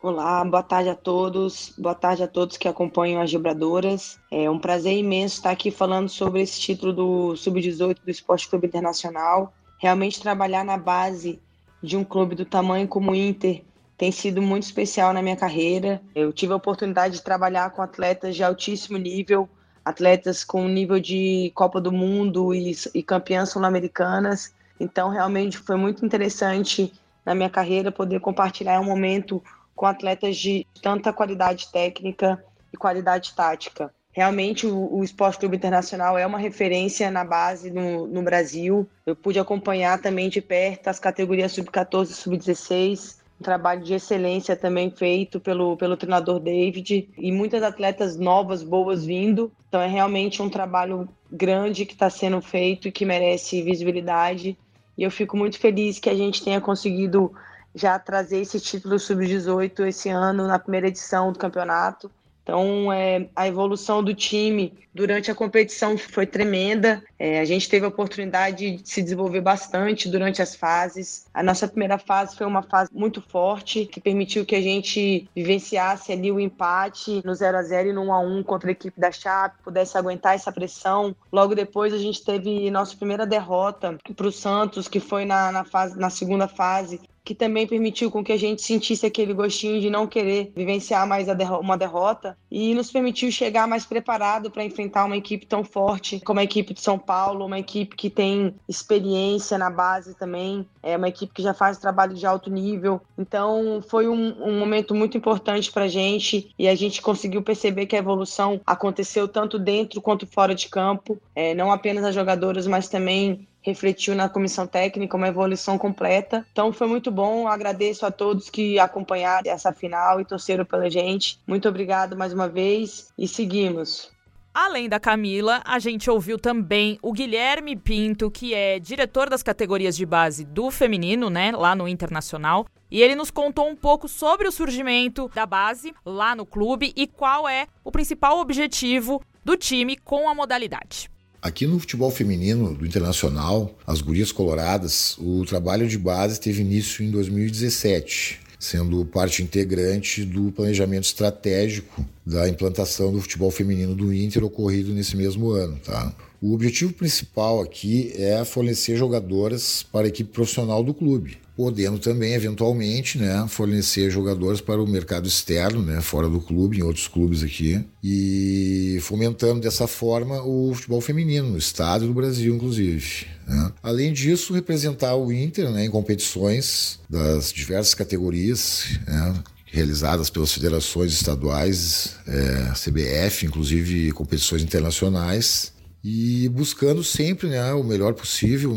Olá, 0.08 0.44
boa 0.44 0.62
tarde 0.62 0.88
a 0.88 0.94
todos. 0.94 1.74
Boa 1.76 1.92
tarde 1.92 2.22
a 2.22 2.28
todos 2.28 2.56
que 2.56 2.68
acompanham 2.68 3.20
as 3.20 3.28
Gibradoras. 3.28 4.20
É 4.30 4.48
um 4.48 4.56
prazer 4.56 4.96
imenso 4.96 5.34
estar 5.34 5.50
aqui 5.50 5.68
falando 5.68 6.08
sobre 6.08 6.40
esse 6.40 6.60
título 6.60 6.92
do 6.92 7.34
Sub-18 7.34 7.96
do 8.04 8.08
Esporte 8.08 8.48
Clube 8.48 8.68
Internacional. 8.68 9.52
Realmente 9.80 10.22
trabalhar 10.22 10.64
na 10.64 10.76
base 10.76 11.40
de 11.82 11.96
um 11.96 12.04
clube 12.04 12.36
do 12.36 12.44
tamanho 12.44 12.86
como 12.86 13.10
o 13.10 13.14
Inter 13.16 13.64
tem 13.98 14.12
sido 14.12 14.40
muito 14.40 14.62
especial 14.62 15.12
na 15.12 15.20
minha 15.20 15.34
carreira. 15.34 16.00
Eu 16.14 16.32
tive 16.32 16.52
a 16.52 16.56
oportunidade 16.56 17.14
de 17.14 17.22
trabalhar 17.24 17.70
com 17.70 17.82
atletas 17.82 18.36
de 18.36 18.44
altíssimo 18.44 18.98
nível, 18.98 19.48
atletas 19.84 20.44
com 20.44 20.68
nível 20.68 21.00
de 21.00 21.50
Copa 21.52 21.80
do 21.80 21.90
Mundo 21.90 22.54
e, 22.54 22.76
e 22.94 23.02
campeãs 23.02 23.48
sul-americanas. 23.48 24.54
Então, 24.78 25.08
realmente 25.08 25.58
foi 25.58 25.74
muito 25.74 26.06
interessante 26.06 26.92
na 27.24 27.34
minha 27.34 27.50
carreira 27.50 27.90
poder 27.90 28.20
compartilhar 28.20 28.80
um 28.80 28.84
momento 28.84 29.42
com 29.76 29.86
atletas 29.86 30.36
de 30.36 30.66
tanta 30.82 31.12
qualidade 31.12 31.70
técnica 31.70 32.42
e 32.72 32.76
qualidade 32.76 33.34
tática. 33.34 33.94
Realmente, 34.10 34.66
o, 34.66 34.96
o 34.96 35.04
Esporte 35.04 35.38
Clube 35.38 35.56
Internacional 35.56 36.16
é 36.16 36.26
uma 36.26 36.38
referência 36.38 37.10
na 37.10 37.22
base 37.22 37.70
no, 37.70 38.06
no 38.06 38.22
Brasil. 38.22 38.88
Eu 39.04 39.14
pude 39.14 39.38
acompanhar 39.38 40.00
também 40.00 40.30
de 40.30 40.40
perto 40.40 40.88
as 40.88 40.98
categorias 40.98 41.52
sub-14 41.52 42.04
e 42.04 42.14
sub-16, 42.14 43.18
um 43.38 43.44
trabalho 43.44 43.84
de 43.84 43.92
excelência 43.92 44.56
também 44.56 44.90
feito 44.90 45.38
pelo, 45.38 45.76
pelo 45.76 45.98
treinador 45.98 46.40
David, 46.40 47.10
e 47.18 47.30
muitas 47.30 47.62
atletas 47.62 48.16
novas, 48.16 48.62
boas 48.62 49.04
vindo. 49.04 49.52
Então, 49.68 49.82
é 49.82 49.86
realmente 49.86 50.40
um 50.40 50.48
trabalho 50.48 51.06
grande 51.30 51.84
que 51.84 51.92
está 51.92 52.08
sendo 52.08 52.40
feito 52.40 52.88
e 52.88 52.92
que 52.92 53.04
merece 53.04 53.60
visibilidade. 53.60 54.56
E 54.96 55.02
eu 55.02 55.10
fico 55.10 55.36
muito 55.36 55.58
feliz 55.58 55.98
que 55.98 56.08
a 56.08 56.14
gente 56.14 56.42
tenha 56.42 56.58
conseguido 56.58 57.34
já 57.76 57.98
trazer 57.98 58.40
esse 58.40 58.58
título 58.58 58.98
sub-18 58.98 59.86
esse 59.86 60.08
ano 60.08 60.46
na 60.46 60.58
primeira 60.58 60.88
edição 60.88 61.30
do 61.30 61.38
campeonato. 61.38 62.10
Então, 62.42 62.92
é, 62.92 63.28
a 63.34 63.48
evolução 63.48 64.04
do 64.04 64.14
time 64.14 64.72
durante 64.94 65.32
a 65.32 65.34
competição 65.34 65.98
foi 65.98 66.24
tremenda. 66.24 67.02
É, 67.18 67.40
a 67.40 67.44
gente 67.44 67.68
teve 67.68 67.84
a 67.84 67.88
oportunidade 67.88 68.76
de 68.76 68.88
se 68.88 69.02
desenvolver 69.02 69.40
bastante 69.40 70.08
durante 70.08 70.40
as 70.40 70.54
fases. 70.54 71.26
A 71.34 71.42
nossa 71.42 71.66
primeira 71.66 71.98
fase 71.98 72.36
foi 72.36 72.46
uma 72.46 72.62
fase 72.62 72.88
muito 72.94 73.20
forte, 73.20 73.84
que 73.84 74.00
permitiu 74.00 74.46
que 74.46 74.54
a 74.54 74.62
gente 74.62 75.28
vivenciasse 75.34 76.12
ali 76.12 76.30
o 76.30 76.38
empate 76.38 77.20
no 77.24 77.34
0 77.34 77.58
a 77.58 77.62
0 77.64 77.88
e 77.88 77.92
no 77.92 78.02
1 78.02 78.12
a 78.12 78.20
1 78.20 78.42
contra 78.44 78.70
a 78.70 78.72
equipe 78.72 79.00
da 79.00 79.10
Chape, 79.10 79.64
pudesse 79.64 79.98
aguentar 79.98 80.36
essa 80.36 80.52
pressão. 80.52 81.16
Logo 81.32 81.52
depois, 81.52 81.92
a 81.92 81.98
gente 81.98 82.24
teve 82.24 82.70
nossa 82.70 82.96
primeira 82.96 83.26
derrota 83.26 83.98
para 84.14 84.26
o 84.28 84.30
Santos, 84.30 84.86
que 84.86 85.00
foi 85.00 85.24
na, 85.24 85.50
na, 85.50 85.64
fase, 85.64 85.98
na 85.98 86.10
segunda 86.10 86.46
fase, 86.46 87.00
que 87.26 87.34
também 87.34 87.66
permitiu 87.66 88.08
com 88.08 88.22
que 88.22 88.32
a 88.32 88.36
gente 88.36 88.62
sentisse 88.62 89.04
aquele 89.04 89.34
gostinho 89.34 89.80
de 89.80 89.90
não 89.90 90.06
querer 90.06 90.52
vivenciar 90.54 91.04
mais 91.08 91.26
derro 91.26 91.58
uma 91.58 91.76
derrota 91.76 92.38
e 92.48 92.72
nos 92.72 92.88
permitiu 92.88 93.32
chegar 93.32 93.66
mais 93.66 93.84
preparado 93.84 94.48
para 94.48 94.62
enfrentar 94.62 95.04
uma 95.04 95.16
equipe 95.16 95.44
tão 95.44 95.64
forte 95.64 96.20
como 96.20 96.38
a 96.38 96.44
equipe 96.44 96.72
de 96.72 96.80
São 96.80 96.96
Paulo, 96.96 97.44
uma 97.44 97.58
equipe 97.58 97.96
que 97.96 98.08
tem 98.08 98.54
experiência 98.68 99.58
na 99.58 99.68
base 99.68 100.14
também, 100.14 100.64
é 100.80 100.96
uma 100.96 101.08
equipe 101.08 101.34
que 101.34 101.42
já 101.42 101.52
faz 101.52 101.78
trabalho 101.78 102.14
de 102.14 102.24
alto 102.24 102.48
nível. 102.48 103.00
Então 103.18 103.82
foi 103.88 104.06
um, 104.06 104.40
um 104.40 104.56
momento 104.60 104.94
muito 104.94 105.18
importante 105.18 105.72
para 105.72 105.86
a 105.86 105.88
gente 105.88 106.54
e 106.56 106.68
a 106.68 106.76
gente 106.76 107.02
conseguiu 107.02 107.42
perceber 107.42 107.86
que 107.86 107.96
a 107.96 107.98
evolução 107.98 108.60
aconteceu 108.64 109.26
tanto 109.26 109.58
dentro 109.58 110.00
quanto 110.00 110.28
fora 110.28 110.54
de 110.54 110.68
campo, 110.68 111.18
é, 111.34 111.54
não 111.54 111.72
apenas 111.72 112.04
as 112.04 112.14
jogadoras, 112.14 112.68
mas 112.68 112.88
também 112.88 113.48
refletiu 113.66 114.14
na 114.14 114.28
comissão 114.28 114.64
técnica 114.64 115.16
uma 115.16 115.26
evolução 115.26 115.76
completa. 115.76 116.46
Então 116.52 116.72
foi 116.72 116.86
muito 116.86 117.10
bom. 117.10 117.48
Agradeço 117.48 118.06
a 118.06 118.12
todos 118.12 118.48
que 118.48 118.78
acompanharam 118.78 119.50
essa 119.50 119.72
final 119.72 120.20
e 120.20 120.24
torceram 120.24 120.64
pela 120.64 120.88
gente. 120.88 121.40
Muito 121.44 121.68
obrigado 121.68 122.16
mais 122.16 122.32
uma 122.32 122.48
vez 122.48 123.08
e 123.18 123.26
seguimos. 123.26 124.14
Além 124.54 124.88
da 124.88 124.98
Camila, 124.98 125.60
a 125.66 125.78
gente 125.78 126.08
ouviu 126.08 126.38
também 126.38 126.98
o 127.02 127.12
Guilherme 127.12 127.76
Pinto, 127.76 128.30
que 128.30 128.54
é 128.54 128.78
diretor 128.78 129.28
das 129.28 129.42
categorias 129.42 129.94
de 129.94 130.06
base 130.06 130.46
do 130.46 130.70
feminino, 130.70 131.28
né, 131.28 131.50
lá 131.50 131.74
no 131.74 131.86
Internacional. 131.86 132.64
E 132.90 133.02
ele 133.02 133.14
nos 133.14 133.30
contou 133.30 133.68
um 133.68 133.76
pouco 133.76 134.08
sobre 134.08 134.48
o 134.48 134.52
surgimento 134.52 135.28
da 135.34 135.44
base 135.44 135.92
lá 136.06 136.34
no 136.34 136.46
clube 136.46 136.92
e 136.96 137.06
qual 137.06 137.46
é 137.46 137.66
o 137.84 137.92
principal 137.92 138.38
objetivo 138.38 139.20
do 139.44 139.56
time 139.56 139.96
com 139.96 140.26
a 140.26 140.34
modalidade. 140.34 141.10
Aqui 141.46 141.64
no 141.64 141.78
futebol 141.78 142.10
feminino 142.10 142.74
do 142.74 142.84
Internacional, 142.84 143.72
as 143.86 144.00
Gurias 144.00 144.32
Coloradas, 144.32 145.16
o 145.16 145.44
trabalho 145.44 145.86
de 145.86 145.96
base 145.96 146.40
teve 146.40 146.60
início 146.60 147.04
em 147.04 147.10
2017 147.12 148.40
sendo 148.58 149.04
parte 149.04 149.44
integrante 149.44 150.24
do 150.24 150.50
planejamento 150.50 151.04
estratégico 151.04 152.04
da 152.24 152.48
implantação 152.48 153.12
do 153.12 153.20
futebol 153.20 153.50
feminino 153.50 153.94
do 153.94 154.12
Inter 154.12 154.42
ocorrido 154.42 154.92
nesse 154.92 155.16
mesmo 155.16 155.50
ano. 155.50 155.78
Tá? 155.84 156.12
O 156.40 156.52
objetivo 156.52 156.92
principal 156.92 157.60
aqui 157.60 158.12
é 158.16 158.44
fornecer 158.44 158.96
jogadoras 158.96 159.82
para 159.82 160.06
a 160.06 160.08
equipe 160.08 160.30
profissional 160.30 160.82
do 160.84 160.92
clube, 160.92 161.38
podendo 161.56 161.98
também, 161.98 162.34
eventualmente, 162.34 163.18
né, 163.18 163.46
fornecer 163.48 164.10
jogadores 164.10 164.60
para 164.60 164.80
o 164.80 164.86
mercado 164.86 165.26
externo, 165.26 165.82
né, 165.82 166.00
fora 166.02 166.28
do 166.28 166.40
clube, 166.40 166.78
em 166.78 166.82
outros 166.82 167.08
clubes 167.08 167.42
aqui, 167.42 167.82
e 168.04 168.98
fomentando 169.00 169.60
dessa 169.60 169.86
forma 169.86 170.42
o 170.42 170.74
futebol 170.74 171.00
feminino 171.00 171.48
no 171.48 171.58
estado 171.58 172.06
no 172.06 172.12
Brasil, 172.12 172.54
inclusive. 172.54 173.26
Né. 173.46 173.72
Além 173.82 174.12
disso, 174.12 174.52
representar 174.52 175.16
o 175.16 175.32
Inter 175.32 175.70
né, 175.70 175.86
em 175.86 175.90
competições 175.90 177.00
das 177.08 177.50
diversas 177.50 177.94
categorias, 177.94 178.98
né, 179.06 179.34
realizadas 179.64 180.30
pelas 180.30 180.52
federações 180.52 181.12
estaduais, 181.12 182.16
é, 182.26 182.72
CBF, 182.74 183.46
inclusive 183.46 184.12
competições 184.12 184.62
internacionais, 184.62 185.72
e 186.08 186.48
buscando 186.50 187.02
sempre 187.02 187.48
né, 187.48 187.72
o 187.74 187.82
melhor 187.82 188.14
possível, 188.14 188.72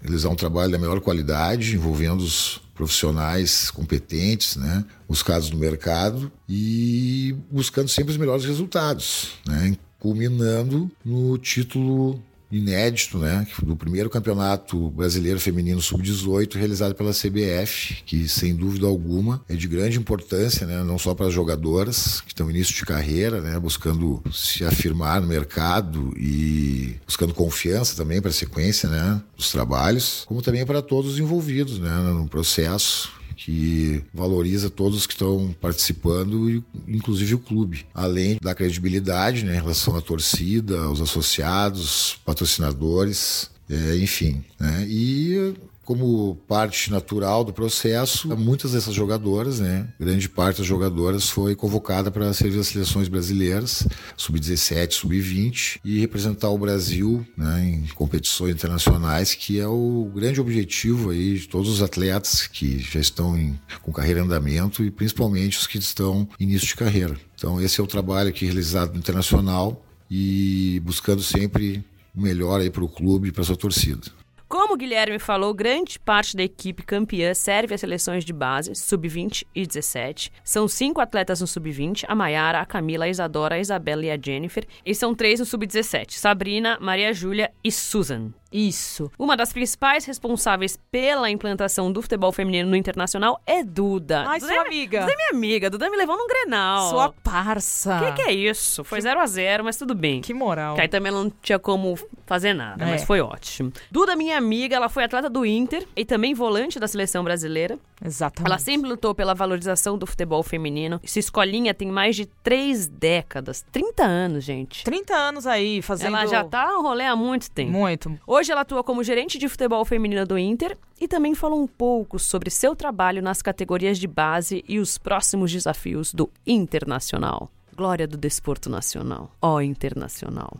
realizar 0.00 0.30
um 0.30 0.34
trabalho 0.34 0.72
da 0.72 0.78
melhor 0.78 1.02
qualidade, 1.02 1.74
envolvendo 1.74 2.22
os 2.22 2.62
profissionais 2.74 3.70
competentes, 3.70 4.56
né, 4.56 4.82
buscados 5.06 5.50
no 5.50 5.58
mercado 5.58 6.32
e 6.48 7.36
buscando 7.50 7.88
sempre 7.88 8.12
os 8.12 8.16
melhores 8.16 8.46
resultados, 8.46 9.32
né, 9.46 9.76
culminando 9.98 10.90
no 11.04 11.36
título 11.36 12.18
inédito, 12.52 13.18
né, 13.18 13.46
do 13.62 13.74
primeiro 13.74 14.10
campeonato 14.10 14.90
brasileiro 14.90 15.40
feminino 15.40 15.80
sub-18 15.80 16.54
realizado 16.54 16.94
pela 16.94 17.12
CBF, 17.12 18.02
que 18.04 18.28
sem 18.28 18.54
dúvida 18.54 18.86
alguma 18.86 19.42
é 19.48 19.54
de 19.54 19.66
grande 19.66 19.98
importância, 19.98 20.66
né, 20.66 20.82
não 20.84 20.98
só 20.98 21.14
para 21.14 21.26
as 21.26 21.32
jogadoras 21.32 22.20
que 22.20 22.28
estão 22.28 22.46
no 22.46 22.52
início 22.52 22.74
de 22.74 22.84
carreira, 22.84 23.40
né, 23.40 23.58
buscando 23.58 24.22
se 24.32 24.64
afirmar 24.64 25.20
no 25.20 25.26
mercado 25.26 26.12
e 26.16 26.96
buscando 27.06 27.34
confiança 27.34 27.96
também 27.96 28.20
para 28.20 28.30
a 28.30 28.34
sequência, 28.34 28.88
né, 28.88 29.20
dos 29.36 29.50
trabalhos, 29.50 30.24
como 30.26 30.42
também 30.42 30.66
para 30.66 30.82
todos 30.82 31.12
os 31.12 31.18
envolvidos, 31.18 31.78
né, 31.78 31.90
no 31.90 32.28
processo 32.28 33.21
que 33.32 34.02
valoriza 34.12 34.70
todos 34.70 35.06
que 35.06 35.14
estão 35.14 35.54
participando, 35.60 36.62
inclusive 36.86 37.34
o 37.34 37.38
clube, 37.38 37.86
além 37.94 38.38
da 38.40 38.54
credibilidade 38.54 39.44
né, 39.44 39.52
em 39.52 39.60
relação 39.60 39.96
à 39.96 40.00
torcida, 40.00 40.78
aos 40.80 41.00
associados, 41.00 42.18
patrocinadores, 42.24 43.50
é, 43.68 43.96
enfim. 43.96 44.44
Né, 44.58 44.86
e 44.88 45.54
como 45.92 46.36
parte 46.48 46.90
natural 46.90 47.44
do 47.44 47.52
processo, 47.52 48.34
muitas 48.34 48.72
dessas 48.72 48.94
jogadoras, 48.94 49.60
né, 49.60 49.86
grande 50.00 50.26
parte 50.26 50.56
das 50.56 50.66
jogadoras 50.66 51.28
foi 51.28 51.54
convocada 51.54 52.10
para 52.10 52.32
servir 52.32 52.58
as 52.58 52.68
seleções 52.68 53.08
brasileiras, 53.08 53.86
sub-17, 54.16 54.92
sub-20 54.92 55.80
e 55.84 56.00
representar 56.00 56.48
o 56.48 56.56
Brasil, 56.56 57.26
né, 57.36 57.62
em 57.62 57.86
competições 57.94 58.54
internacionais, 58.54 59.34
que 59.34 59.60
é 59.60 59.68
o 59.68 60.10
grande 60.14 60.40
objetivo 60.40 61.10
aí 61.10 61.38
de 61.38 61.46
todos 61.46 61.68
os 61.68 61.82
atletas 61.82 62.46
que 62.46 62.78
já 62.78 62.98
estão 62.98 63.36
em, 63.36 63.60
com 63.82 63.92
carreira 63.92 64.20
em 64.20 64.22
andamento 64.22 64.82
e 64.82 64.90
principalmente 64.90 65.58
os 65.58 65.66
que 65.66 65.76
estão 65.76 66.26
em 66.40 66.44
início 66.44 66.68
de 66.68 66.76
carreira. 66.76 67.18
Então 67.34 67.60
esse 67.60 67.78
é 67.78 67.84
o 67.84 67.86
trabalho 67.86 68.30
aqui 68.30 68.46
realizado 68.46 68.94
no 68.94 68.98
internacional 68.98 69.84
e 70.10 70.80
buscando 70.82 71.22
sempre 71.22 71.84
o 72.16 72.22
melhor 72.22 72.62
aí 72.62 72.70
para 72.70 72.82
o 72.82 72.88
clube 72.88 73.28
e 73.28 73.32
para 73.32 73.44
sua 73.44 73.56
torcida. 73.56 74.21
Como 74.52 74.74
o 74.74 74.76
Guilherme 74.76 75.18
falou, 75.18 75.54
grande 75.54 75.98
parte 75.98 76.36
da 76.36 76.42
equipe 76.42 76.82
campeã 76.82 77.32
serve 77.32 77.74
às 77.74 77.80
seleções 77.80 78.22
de 78.22 78.34
base, 78.34 78.74
sub-20 78.74 79.46
e 79.54 79.66
17. 79.66 80.30
São 80.44 80.68
cinco 80.68 81.00
atletas 81.00 81.40
no 81.40 81.46
sub-20, 81.46 82.04
a 82.06 82.14
Maiara, 82.14 82.60
a 82.60 82.66
Camila, 82.66 83.06
a 83.06 83.08
Isadora, 83.08 83.54
a 83.54 83.58
Isabela 83.58 84.04
e 84.04 84.10
a 84.10 84.18
Jennifer. 84.22 84.66
E 84.84 84.94
são 84.94 85.14
três 85.14 85.40
no 85.40 85.46
sub-17, 85.46 86.10
Sabrina, 86.18 86.76
Maria 86.82 87.14
Júlia 87.14 87.50
e 87.64 87.72
Susan. 87.72 88.30
Isso. 88.52 89.10
Uma 89.18 89.36
das 89.36 89.52
principais 89.52 90.04
responsáveis 90.04 90.78
pela 90.90 91.30
implantação 91.30 91.90
do 91.90 92.02
futebol 92.02 92.32
feminino 92.32 92.70
no 92.70 92.76
internacional 92.76 93.40
é 93.46 93.62
Duda. 93.64 94.24
Ai, 94.26 94.38
Duda 94.40 94.52
sua 94.52 94.62
é, 94.62 94.66
amiga. 94.66 95.00
Duda 95.00 95.12
é 95.12 95.16
minha 95.16 95.30
amiga. 95.30 95.70
Duda 95.70 95.90
me 95.90 95.96
levou 95.96 96.16
num 96.16 96.26
Grenal. 96.26 96.90
Sua 96.90 97.12
parça. 97.22 97.98
Que 97.98 98.22
que 98.22 98.28
é 98.28 98.32
isso? 98.32 98.84
Foi 98.84 99.00
0 99.00 99.20
a 99.20 99.26
0 99.26 99.64
mas 99.64 99.76
tudo 99.76 99.94
bem. 99.94 100.20
Que 100.20 100.34
moral. 100.34 100.74
Que 100.74 100.82
aí 100.82 100.88
também 100.88 101.10
ela 101.12 101.22
não 101.22 101.32
tinha 101.42 101.58
como 101.58 101.98
fazer 102.26 102.54
nada, 102.54 102.84
É. 102.84 102.90
mas 102.90 103.04
foi 103.04 103.20
ótimo. 103.20 103.72
Duda, 103.90 104.16
minha 104.16 104.36
amiga, 104.36 104.76
ela 104.76 104.88
foi 104.88 105.04
atleta 105.04 105.28
do 105.28 105.44
Inter 105.44 105.86
e 105.96 106.04
também 106.04 106.34
volante 106.34 106.78
da 106.80 106.88
seleção 106.88 107.22
brasileira. 107.22 107.78
Exatamente. 108.04 108.50
Ela 108.50 108.58
sempre 108.58 108.88
lutou 108.88 109.14
pela 109.14 109.34
valorização 109.34 109.96
do 109.96 110.06
futebol 110.06 110.42
feminino. 110.42 111.00
Essa 111.04 111.18
escolinha 111.18 111.72
tem 111.72 111.88
mais 111.88 112.16
de 112.16 112.26
três 112.26 112.88
décadas. 112.88 113.64
30 113.70 114.02
anos, 114.04 114.44
gente. 114.44 114.82
30 114.82 115.14
anos 115.14 115.46
aí, 115.46 115.80
fazendo... 115.80 116.16
Ela 116.16 116.26
já 116.26 116.42
tá 116.42 116.66
no 116.72 116.82
rolê 116.82 117.04
há 117.04 117.14
muito 117.14 117.50
tempo. 117.50 117.70
Muito. 117.70 118.18
Hoje 118.26 118.41
ela 118.50 118.62
atua 118.62 118.82
como 118.82 119.04
gerente 119.04 119.38
de 119.38 119.48
futebol 119.48 119.84
feminino 119.84 120.26
do 120.26 120.38
Inter 120.38 120.76
e 121.00 121.06
também 121.06 121.34
falou 121.34 121.62
um 121.62 121.66
pouco 121.66 122.18
sobre 122.18 122.50
seu 122.50 122.74
trabalho 122.74 123.22
nas 123.22 123.42
categorias 123.42 123.98
de 123.98 124.08
base 124.08 124.64
e 124.68 124.78
os 124.78 124.98
próximos 124.98 125.52
desafios 125.52 126.12
do 126.12 126.30
Internacional. 126.46 127.50
Glória 127.76 128.06
do 128.08 128.16
desporto 128.16 128.68
nacional. 128.68 129.30
Ó 129.40 129.60
Internacional. 129.60 130.58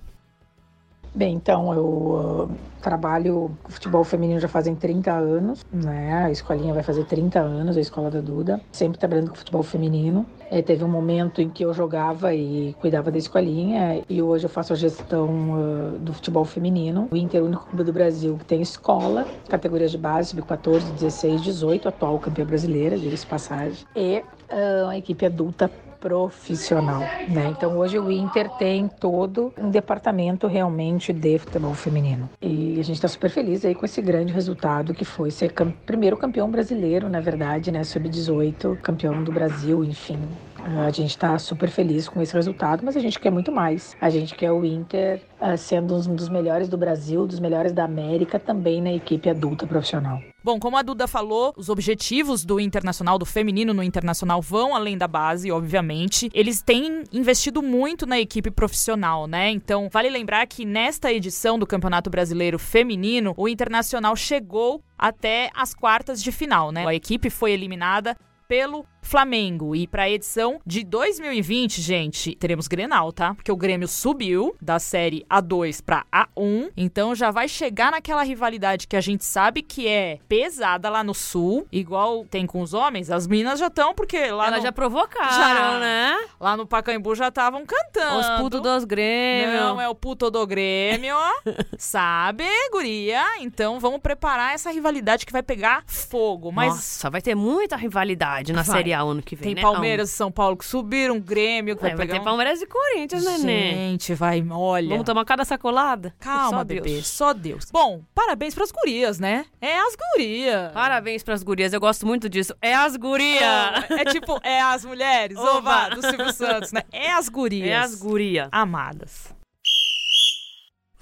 Bem, 1.15 1.35
então 1.35 1.75
eu 1.75 1.85
uh, 1.85 2.51
trabalho 2.81 3.51
com 3.63 3.71
futebol 3.71 4.03
feminino 4.03 4.41
já 4.41 4.49
fazem 4.49 4.75
30 4.75 5.13
anos, 5.13 5.61
né? 5.71 6.25
A 6.25 6.31
escolinha 6.31 6.73
vai 6.73 6.83
fazer 6.83 7.05
30 7.05 7.39
anos, 7.39 7.77
a 7.77 7.81
escola 7.81 8.11
da 8.11 8.21
Duda, 8.21 8.61
sempre 8.73 8.99
trabalhando 8.99 9.29
com 9.29 9.37
futebol 9.37 9.63
feminino. 9.63 10.25
É, 10.51 10.63
teve 10.63 10.83
um 10.83 10.89
momento 10.89 11.43
em 11.43 11.51
que 11.51 11.65
eu 11.65 11.75
jogava 11.75 12.35
e 12.35 12.75
cuidava 12.81 13.11
da 13.11 13.19
escolinha 13.19 14.03
e 14.09 14.23
hoje 14.23 14.47
eu 14.47 14.51
faço 14.51 14.73
a 14.73 14.77
gestão 14.77 15.29
uh, 15.53 15.99
do 15.99 16.15
futebol 16.15 16.47
feminino. 16.47 17.09
O 17.13 17.17
Inter 17.17 17.41
é 17.41 17.43
o 17.43 17.47
único 17.47 17.67
clube 17.67 17.85
do 17.85 17.93
Brasil 17.93 18.39
que 18.39 18.47
tem 18.47 18.63
escola, 18.63 19.27
categorias 19.49 19.91
de 19.91 19.99
base, 19.99 20.31
sub-14, 20.31 20.93
16, 20.95 21.43
18, 21.43 21.89
atual 21.89 22.19
campeã 22.19 22.47
brasileira, 22.47 22.99
diga-se 22.99 23.27
passagem, 23.27 23.87
e 23.95 24.25
uh, 24.51 24.89
a 24.89 24.97
equipe 24.97 25.27
adulta 25.27 25.71
profissional, 26.03 26.99
né? 27.29 27.55
Então 27.57 27.79
hoje 27.79 27.97
o 27.97 28.11
Inter 28.11 28.51
tem 28.59 28.89
todo 28.89 29.55
um 29.57 29.71
departamento 29.71 30.49
realmente 30.49 31.13
de 31.13 31.39
futebol 31.39 31.73
feminino. 31.75 32.29
E 32.43 32.81
a 32.81 32.83
gente 32.83 32.97
está 32.97 33.07
super 33.07 33.31
feliz 33.31 33.65
aí 33.65 33.73
com 33.73 33.87
esse 33.87 34.03
grande 34.03 34.33
resultado 34.33 34.93
que 34.93 35.05
foi 35.05 35.31
ser 35.31 35.53
cam 35.53 35.73
primeiro 35.87 36.17
campeão 36.17 36.51
brasileiro, 36.51 37.09
na 37.09 37.21
verdade, 37.21 37.71
né? 37.71 37.85
Sub-18, 37.85 38.79
campeão 38.79 39.23
do 39.23 39.31
Brasil, 39.31 39.85
enfim. 39.85 40.19
A 40.65 40.91
gente 40.91 41.11
está 41.11 41.39
super 41.39 41.69
feliz 41.69 42.09
com 42.09 42.21
esse 42.21 42.35
resultado, 42.35 42.83
mas 42.85 42.97
a 42.97 43.01
gente 43.01 43.19
quer 43.19 43.31
muito 43.31 43.53
mais. 43.53 43.97
A 44.01 44.11
gente 44.11 44.35
quer 44.35 44.51
o 44.51 44.65
Inter 44.65 45.21
uh, 45.41 45.57
sendo 45.57 45.95
um 45.97 46.15
dos 46.15 46.29
melhores 46.29 46.69
do 46.69 46.77
Brasil, 46.77 47.27
dos 47.27 47.41
melhores 47.41 47.73
da 47.73 47.85
América, 47.85 48.39
também 48.39 48.81
na 48.81 48.93
equipe 48.93 49.29
adulta 49.29 49.67
profissional. 49.67 50.21
Bom, 50.45 50.59
como 50.59 50.77
a 50.77 50.83
Duda 50.83 51.07
falou, 51.07 51.55
os 51.57 51.69
objetivos 51.69 52.45
do 52.45 52.59
Internacional, 52.59 53.17
do 53.17 53.25
feminino 53.25 53.73
no 53.73 53.83
Internacional, 53.83 54.43
vão 54.43 54.75
além 54.75 54.99
da 54.99 55.07
base, 55.07 55.53
obviamente. 55.53 56.29
Eles 56.35 56.61
têm 56.61 57.05
investido 57.13 57.63
muito 57.63 58.07
na 58.07 58.19
equipe 58.19 58.51
profissional, 58.51 59.29
né? 59.29 59.51
Então, 59.51 59.89
vale 59.91 60.11
lembrar 60.11 60.47
que 60.47 60.65
nesta 60.65 61.13
edição 61.13 61.59
do 61.59 61.67
Campeonato 61.67 62.11
Brasileiro 62.11 62.59
Feminino, 62.59 63.35
o 63.37 63.49
Internacional 63.49 64.17
chegou 64.17 64.83
até 64.99 65.51
as 65.55 65.75
quartas 65.75 66.23
de 66.23 66.33
final, 66.33 66.73
né? 66.73 66.85
A 66.87 66.95
equipe 66.95 67.31
foi 67.31 67.53
eliminada 67.53 68.17
pelo 68.49 68.85
Flamengo. 69.03 69.75
E 69.77 69.87
para 69.87 70.05
a 70.05 70.11
edição 70.11 70.61
de 70.65 70.83
2020, 70.85 71.83
gente, 71.83 72.35
teremos 72.37 72.67
Grenal, 72.69 73.13
tá? 73.13 73.35
Porque 73.35 73.53
o 73.53 73.57
Grêmio 73.57 73.87
subiu 73.89 74.55
da 74.63 74.79
série 74.79 75.27
A2 75.31 75.83
para 75.85 76.07
A1, 76.13 76.71
então 76.77 77.15
já 77.15 77.31
vai 77.31 77.49
chegar 77.49 77.91
naquela 77.91 78.23
rivalidade 78.23 78.87
que 78.87 78.97
a 78.97 79.01
gente 79.01 79.25
sabe 79.25 79.61
que 79.63 79.87
é 79.87 80.19
pesada 80.29 80.89
lá 80.89 81.03
no 81.05 81.13
sul, 81.13 81.67
igual 81.71 82.25
tem 82.25 82.47
com 82.47 82.61
os 82.63 82.73
homens. 82.73 83.11
As 83.11 83.27
minas 83.27 83.59
já 83.59 83.67
estão 83.67 83.93
porque 83.95 84.31
lá 84.31 84.47
Elas 84.47 84.61
no, 84.61 84.63
já 84.67 84.73
provocaram, 84.73 85.31
Já. 85.37 85.79
né? 85.79 86.17
lá 86.41 86.57
no 86.57 86.67
Pacaembu 86.67 87.15
já 87.15 87.29
estavam 87.29 87.67
cantando. 87.67 88.21
Os 88.21 88.41
putos 88.41 88.61
dos 88.63 88.85
Grêmio. 88.85 89.61
Não, 89.61 89.81
é 89.81 89.89
o 89.89 89.95
puto 89.95 90.31
do 90.31 90.47
Grêmio, 90.47 91.17
sabe, 91.77 92.45
guria? 92.71 93.23
Então 93.41 93.81
vamos 93.81 94.01
preparar 94.01 94.55
essa 94.55 94.71
rivalidade 94.71 95.27
que 95.27 95.33
vai 95.33 95.43
pegar 95.43 95.83
fogo. 95.87 96.53
Mas 96.53 96.75
Nossa, 96.75 97.11
vai 97.11 97.21
ter 97.21 97.35
muita 97.35 97.77
rivalidade 97.77 98.53
na 98.53 98.63
Vai. 98.63 98.77
Série 98.77 98.92
o 99.01 99.09
ano 99.09 99.23
que 99.23 99.37
vem, 99.37 99.55
Tem 99.55 99.55
né? 99.55 99.63
Palmeiras 99.63 100.11
e 100.11 100.13
São 100.13 100.31
Paulo 100.31 100.57
que 100.57 100.65
subiram, 100.65 101.21
Grêmio 101.21 101.77
que 101.77 101.83
vai, 101.83 101.91
vai 101.95 102.07
pegar 102.07 102.15
ter 102.15 102.21
um... 102.21 102.25
Palmeiras 102.25 102.61
e 102.61 102.67
Corinthians, 102.67 103.25
neném. 103.25 103.75
Gente, 103.75 104.15
vai, 104.15 104.45
olha... 104.51 104.89
Vamos 104.89 105.05
tomar 105.05 105.25
cada 105.25 105.45
sacolada? 105.45 106.15
Calma, 106.21 106.59
Só 106.59 106.65
bebê, 106.65 106.81
Deus. 106.95 107.07
só 107.07 107.33
Deus. 107.33 107.71
Bom, 107.73 108.03
parabéns 108.15 108.55
pras 108.55 108.73
gurias, 108.73 109.19
né? 109.19 109.47
É 109.61 109.79
as 109.79 109.97
gurias. 109.97 110.73
Parabéns 110.73 111.23
pras 111.23 111.43
gurias, 111.43 111.73
eu 111.73 111.81
gosto 111.81 112.07
muito 112.07 112.29
disso. 112.29 112.55
É 112.61 112.75
as 112.75 112.97
gurias! 112.97 113.43
Oh, 113.91 113.95
é 113.95 114.05
tipo, 114.07 114.41
é 114.43 114.61
as 114.61 114.85
mulheres, 114.85 115.37
ova, 115.41 115.89
do 115.91 116.03
Silvio 116.03 116.33
Santos, 116.33 116.73
né? 116.73 116.83
É 116.93 117.13
as 117.13 117.29
gurias. 117.29 117.69
É 117.69 117.77
as 117.77 117.95
gurias. 117.95 118.49
Amadas. 118.51 119.35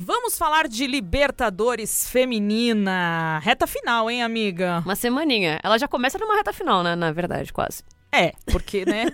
Vamos 0.02 0.38
falar 0.38 0.66
de 0.66 0.86
Libertadores 0.86 2.08
Feminina. 2.08 3.38
Reta 3.40 3.66
final, 3.66 4.10
hein, 4.10 4.22
amiga? 4.22 4.82
Uma 4.82 4.96
semaninha. 4.96 5.60
Ela 5.62 5.76
já 5.76 5.86
começa 5.86 6.18
numa 6.18 6.36
reta 6.36 6.54
final, 6.54 6.82
né? 6.82 6.96
Na 6.96 7.12
verdade, 7.12 7.52
quase. 7.52 7.82
É, 8.10 8.32
porque, 8.50 8.86
né? 8.86 9.08